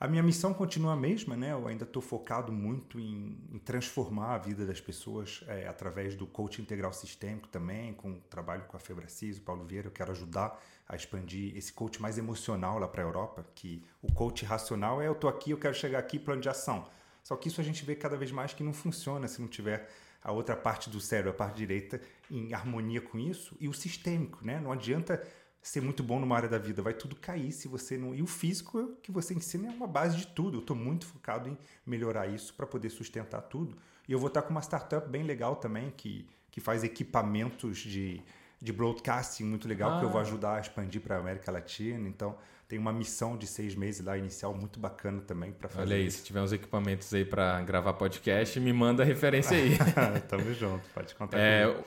A 0.00 0.06
minha 0.06 0.22
missão 0.22 0.54
continua 0.54 0.92
a 0.92 0.96
mesma, 0.96 1.36
né? 1.36 1.50
Eu 1.50 1.66
ainda 1.66 1.82
estou 1.82 2.00
focado 2.00 2.52
muito 2.52 3.00
em, 3.00 3.36
em, 3.50 3.58
transformar 3.58 4.34
a 4.34 4.38
vida 4.38 4.64
das 4.64 4.80
pessoas 4.80 5.42
é, 5.48 5.66
através 5.66 6.14
do 6.14 6.24
coaching 6.24 6.62
integral 6.62 6.92
sistêmico 6.92 7.48
também, 7.48 7.92
com 7.94 8.20
trabalho 8.30 8.62
com 8.68 8.76
a 8.76 8.80
Febracis, 8.80 9.38
o 9.38 9.40
Paulo 9.40 9.64
Vieira. 9.64 9.88
Eu 9.88 9.92
quero 9.92 10.12
ajudar 10.12 10.56
a 10.88 10.94
expandir 10.94 11.56
esse 11.56 11.72
coach 11.72 12.00
mais 12.00 12.16
emocional 12.16 12.78
lá 12.78 12.86
para 12.86 13.02
a 13.02 13.06
Europa, 13.06 13.44
que 13.56 13.84
o 14.00 14.12
coach 14.12 14.44
racional 14.44 15.02
é 15.02 15.08
eu 15.08 15.12
estou 15.12 15.28
aqui, 15.28 15.50
eu 15.50 15.58
quero 15.58 15.74
chegar 15.74 15.98
aqui, 15.98 16.16
plano 16.16 16.40
de 16.40 16.48
ação. 16.48 16.88
Só 17.24 17.34
que 17.34 17.48
isso 17.48 17.60
a 17.60 17.64
gente 17.64 17.84
vê 17.84 17.96
cada 17.96 18.16
vez 18.16 18.30
mais 18.30 18.54
que 18.54 18.62
não 18.62 18.72
funciona 18.72 19.26
se 19.26 19.40
não 19.40 19.48
tiver 19.48 19.90
a 20.22 20.30
outra 20.30 20.56
parte 20.56 20.88
do 20.88 21.00
cérebro, 21.00 21.32
a 21.32 21.34
parte 21.34 21.56
direita, 21.56 22.00
em 22.30 22.54
harmonia 22.54 23.00
com 23.00 23.18
isso, 23.18 23.56
e 23.58 23.68
o 23.68 23.72
sistêmico, 23.74 24.44
né? 24.44 24.60
Não 24.60 24.70
adianta 24.70 25.20
ser 25.62 25.80
muito 25.80 26.02
bom 26.02 26.18
numa 26.18 26.36
área 26.36 26.48
da 26.48 26.58
vida, 26.58 26.80
vai 26.80 26.94
tudo 26.94 27.16
cair 27.16 27.52
se 27.52 27.68
você 27.68 27.98
não. 27.98 28.14
E 28.14 28.22
o 28.22 28.26
físico 28.26 28.96
que 29.02 29.10
você 29.10 29.34
ensina 29.34 29.68
é 29.68 29.70
uma 29.70 29.86
base 29.86 30.16
de 30.16 30.26
tudo. 30.26 30.58
Eu 30.58 30.60
estou 30.60 30.76
muito 30.76 31.06
focado 31.06 31.48
em 31.48 31.58
melhorar 31.84 32.26
isso 32.26 32.54
para 32.54 32.66
poder 32.66 32.90
sustentar 32.90 33.42
tudo. 33.42 33.76
E 34.08 34.12
eu 34.12 34.18
vou 34.18 34.28
estar 34.28 34.42
com 34.42 34.50
uma 34.50 34.62
startup 34.62 35.08
bem 35.08 35.22
legal 35.22 35.56
também, 35.56 35.92
que, 35.96 36.26
que 36.50 36.60
faz 36.60 36.82
equipamentos 36.82 37.78
de, 37.78 38.22
de 38.60 38.72
broadcasting 38.72 39.44
muito 39.44 39.68
legal, 39.68 39.92
ah. 39.92 39.98
que 39.98 40.04
eu 40.06 40.10
vou 40.10 40.18
ah. 40.18 40.22
ajudar 40.22 40.56
a 40.56 40.60
expandir 40.60 41.02
para 41.02 41.16
a 41.16 41.20
América 41.20 41.52
Latina. 41.52 42.08
Então, 42.08 42.36
tem 42.66 42.78
uma 42.78 42.92
missão 42.92 43.36
de 43.36 43.46
seis 43.46 43.74
meses 43.74 44.04
lá 44.04 44.16
inicial 44.16 44.54
muito 44.54 44.78
bacana 44.78 45.20
também 45.22 45.52
para 45.52 45.68
fazer. 45.68 45.82
Olha 45.82 45.96
aí, 45.96 46.06
isso. 46.06 46.18
se 46.18 46.24
tiver 46.24 46.42
uns 46.42 46.52
equipamentos 46.52 47.12
aí 47.12 47.24
para 47.24 47.60
gravar 47.62 47.94
podcast, 47.94 48.60
me 48.60 48.72
manda 48.72 49.02
a 49.02 49.06
referência 49.06 49.56
aí. 49.56 49.76
Tamo 50.28 50.52
junto, 50.54 50.88
pode 50.90 51.14
contar 51.14 51.38
é, 51.38 51.66
comigo. 51.66 51.84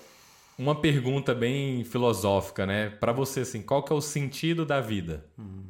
Uma 0.61 0.79
pergunta 0.79 1.33
bem 1.33 1.83
filosófica, 1.83 2.67
né? 2.67 2.91
Para 2.91 3.11
você, 3.11 3.39
assim, 3.39 3.63
qual 3.63 3.81
que 3.81 3.91
é 3.91 3.95
o 3.95 3.99
sentido 3.99 4.63
da 4.63 4.79
vida? 4.79 5.25
Hum. 5.35 5.63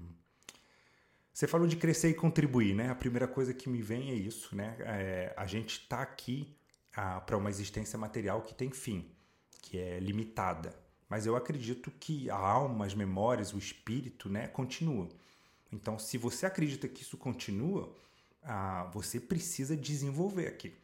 Você 1.34 1.48
falou 1.48 1.66
de 1.66 1.78
crescer 1.78 2.10
e 2.10 2.14
contribuir, 2.14 2.76
né? 2.76 2.90
A 2.90 2.96
primeira 2.96 3.26
coisa 3.26 3.54
que 3.54 3.70
me 3.70 3.82
vem 3.82 4.12
é 4.12 4.16
isso, 4.16 4.54
né? 4.54 4.76
É, 4.82 5.34
a 5.38 5.48
gente 5.48 5.80
está 5.80 6.02
aqui 6.02 6.54
ah, 6.94 7.22
para 7.22 7.38
uma 7.38 7.50
existência 7.50 7.98
material 7.98 8.42
que 8.42 8.54
tem 8.54 8.70
fim, 8.70 9.10
que 9.62 9.80
é 9.80 9.98
limitada. 9.98 10.76
Mas 11.08 11.26
eu 11.26 11.38
acredito 11.38 11.90
que 11.98 12.30
a 12.30 12.36
alma, 12.36 12.86
as 12.86 12.94
memórias, 12.94 13.54
o 13.54 13.58
espírito, 13.58 14.28
né, 14.28 14.50
continua. 14.50 15.08
Então, 15.72 15.98
se 15.98 16.18
você 16.18 16.46
acredita 16.46 16.90
que 16.90 17.02
isso 17.02 17.16
continua, 17.16 17.96
ah, 18.44 18.92
você 18.94 19.22
precisa 19.22 19.78
desenvolver 19.78 20.48
aqui. 20.48 20.76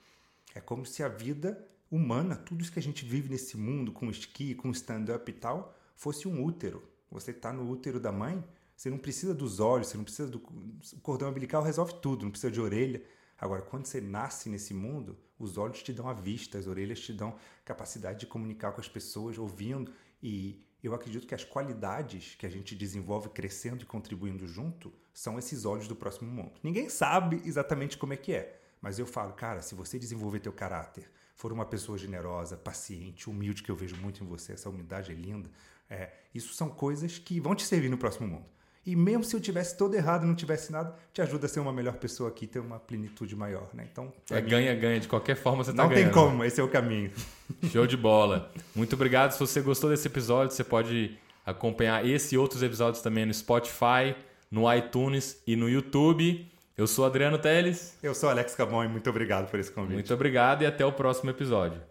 É 0.56 0.62
como 0.62 0.86
se 0.86 1.04
a 1.04 1.10
vida 1.10 1.62
humana, 1.90 2.36
tudo 2.36 2.62
isso 2.62 2.72
que 2.72 2.80
a 2.80 2.82
gente 2.82 3.06
vive 3.06 3.30
nesse 3.30 3.58
mundo, 3.58 3.92
com 3.92 4.10
esqui, 4.10 4.54
com 4.54 4.72
stand-up 4.72 5.30
e 5.30 5.34
tal, 5.34 5.76
fosse 5.96 6.28
um 6.28 6.44
útero. 6.44 6.84
Você 7.12 7.32
está 7.32 7.54
no 7.54 7.70
útero 7.70 8.00
da 8.00 8.12
mãe, 8.12 8.44
você 8.76 8.90
não 8.90 8.98
precisa 8.98 9.34
dos 9.34 9.60
olhos, 9.60 9.88
você 9.88 9.98
não 9.98 10.04
precisa 10.04 10.30
do. 10.30 10.38
O 10.38 11.00
cordão 11.02 11.30
umbilical 11.30 11.64
resolve 11.64 11.96
tudo, 12.02 12.24
não 12.24 12.32
precisa 12.32 12.52
de 12.52 12.62
orelha. 12.62 13.02
Agora, 13.40 13.62
quando 13.62 13.86
você 13.86 14.02
nasce 14.02 14.50
nesse 14.50 14.74
mundo, 14.74 15.18
os 15.40 15.58
olhos 15.58 15.82
te 15.82 15.94
dão 15.94 16.08
a 16.10 16.14
vista, 16.14 16.58
as 16.58 16.68
orelhas 16.68 17.00
te 17.00 17.14
dão 17.14 17.36
capacidade 17.64 18.20
de 18.20 18.28
comunicar 18.28 18.72
com 18.72 18.82
as 18.82 18.90
pessoas, 18.90 19.38
ouvindo. 19.38 19.92
E 20.22 20.64
eu 20.84 20.94
acredito 20.94 21.28
que 21.28 21.36
as 21.36 21.44
qualidades 21.44 22.36
que 22.36 22.46
a 22.46 22.50
gente 22.50 22.76
desenvolve 22.76 23.30
crescendo 23.30 23.84
e 23.84 23.86
contribuindo 23.86 24.48
junto 24.48 24.94
são 25.14 25.40
esses 25.40 25.66
olhos 25.66 25.88
do 25.88 25.96
próximo 25.96 26.30
mundo. 26.32 26.54
Ninguém 26.64 26.90
sabe 26.90 27.42
exatamente 27.46 27.98
como 27.98 28.14
é 28.14 28.18
que 28.18 28.34
é, 28.34 28.60
mas 28.82 29.00
eu 29.00 29.06
falo, 29.06 29.34
cara, 29.34 29.62
se 29.62 29.74
você 29.74 29.98
desenvolver 29.98 30.40
teu 30.40 30.54
caráter, 30.54 31.10
for 31.38 31.54
uma 31.54 31.66
pessoa 31.66 31.98
generosa, 31.98 32.58
paciente, 32.58 33.30
humilde, 33.30 33.64
que 33.64 33.70
eu 33.70 33.76
vejo 33.76 33.96
muito 33.96 34.24
em 34.24 34.28
você, 34.28 34.54
essa 34.54 34.70
humildade 34.70 35.12
é 35.12 35.16
linda, 35.16 35.50
é, 35.90 36.10
isso 36.34 36.54
são 36.54 36.68
coisas 36.68 37.18
que 37.20 37.40
vão 37.40 37.56
te 37.56 37.64
servir 37.64 37.90
no 37.90 37.98
próximo 37.98 38.28
mundo. 38.28 38.46
E 38.84 38.96
mesmo 38.96 39.24
se 39.24 39.36
eu 39.36 39.40
tivesse 39.40 39.78
todo 39.78 39.94
errado, 39.96 40.26
não 40.26 40.34
tivesse 40.34 40.72
nada, 40.72 40.96
te 41.14 41.22
ajuda 41.22 41.46
a 41.46 41.50
ser 41.50 41.60
uma 41.60 41.74
melhor 41.74 41.96
pessoa 41.96 42.30
aqui, 42.30 42.48
ter 42.48 42.60
uma 42.60 42.80
plenitude 42.80 43.36
maior, 43.36 43.70
né? 43.74 43.86
Então, 43.92 44.12
é 44.32 44.42
ganha-ganha 44.42 45.00
de 45.00 45.10
qualquer 45.10 45.36
forma 45.36 45.64
você 45.64 45.74
tá 45.74 45.84
não 45.84 45.90
ganhando. 45.90 46.06
Não 46.06 46.14
tem 46.14 46.24
como, 46.24 46.44
esse 46.44 46.60
é 46.60 46.64
o 46.64 46.70
caminho. 46.70 47.12
Show 47.70 47.86
de 47.86 47.98
bola. 47.98 48.50
Muito 48.74 48.94
obrigado. 48.94 49.34
Se 49.34 49.40
você 49.40 49.62
gostou 49.62 49.90
desse 49.90 50.08
episódio, 50.08 50.56
você 50.56 50.64
pode 50.64 51.18
acompanhar 51.46 52.06
esse 52.06 52.36
e 52.36 52.38
outros 52.38 52.64
episódios 52.64 53.04
também 53.04 53.26
no 53.26 53.34
Spotify, 53.34 54.16
no 54.50 54.74
iTunes 54.74 55.42
e 55.46 55.58
no 55.58 55.70
YouTube. 55.70 56.50
Eu 56.78 56.86
sou 56.86 57.08
Adriano 57.08 57.40
Teles. 57.40 57.98
Eu 58.04 58.14
sou 58.14 58.30
Alex 58.30 58.54
Cabon 58.54 58.84
e 58.84 58.88
muito 58.88 59.10
obrigado 59.10 59.50
por 59.50 59.60
esse 59.60 59.72
convite. 59.72 59.94
Muito 59.96 60.14
obrigado 60.14 60.62
e 60.62 60.66
até 60.68 60.86
o 60.86 60.92
próximo 60.92 61.32
episódio. 61.32 61.82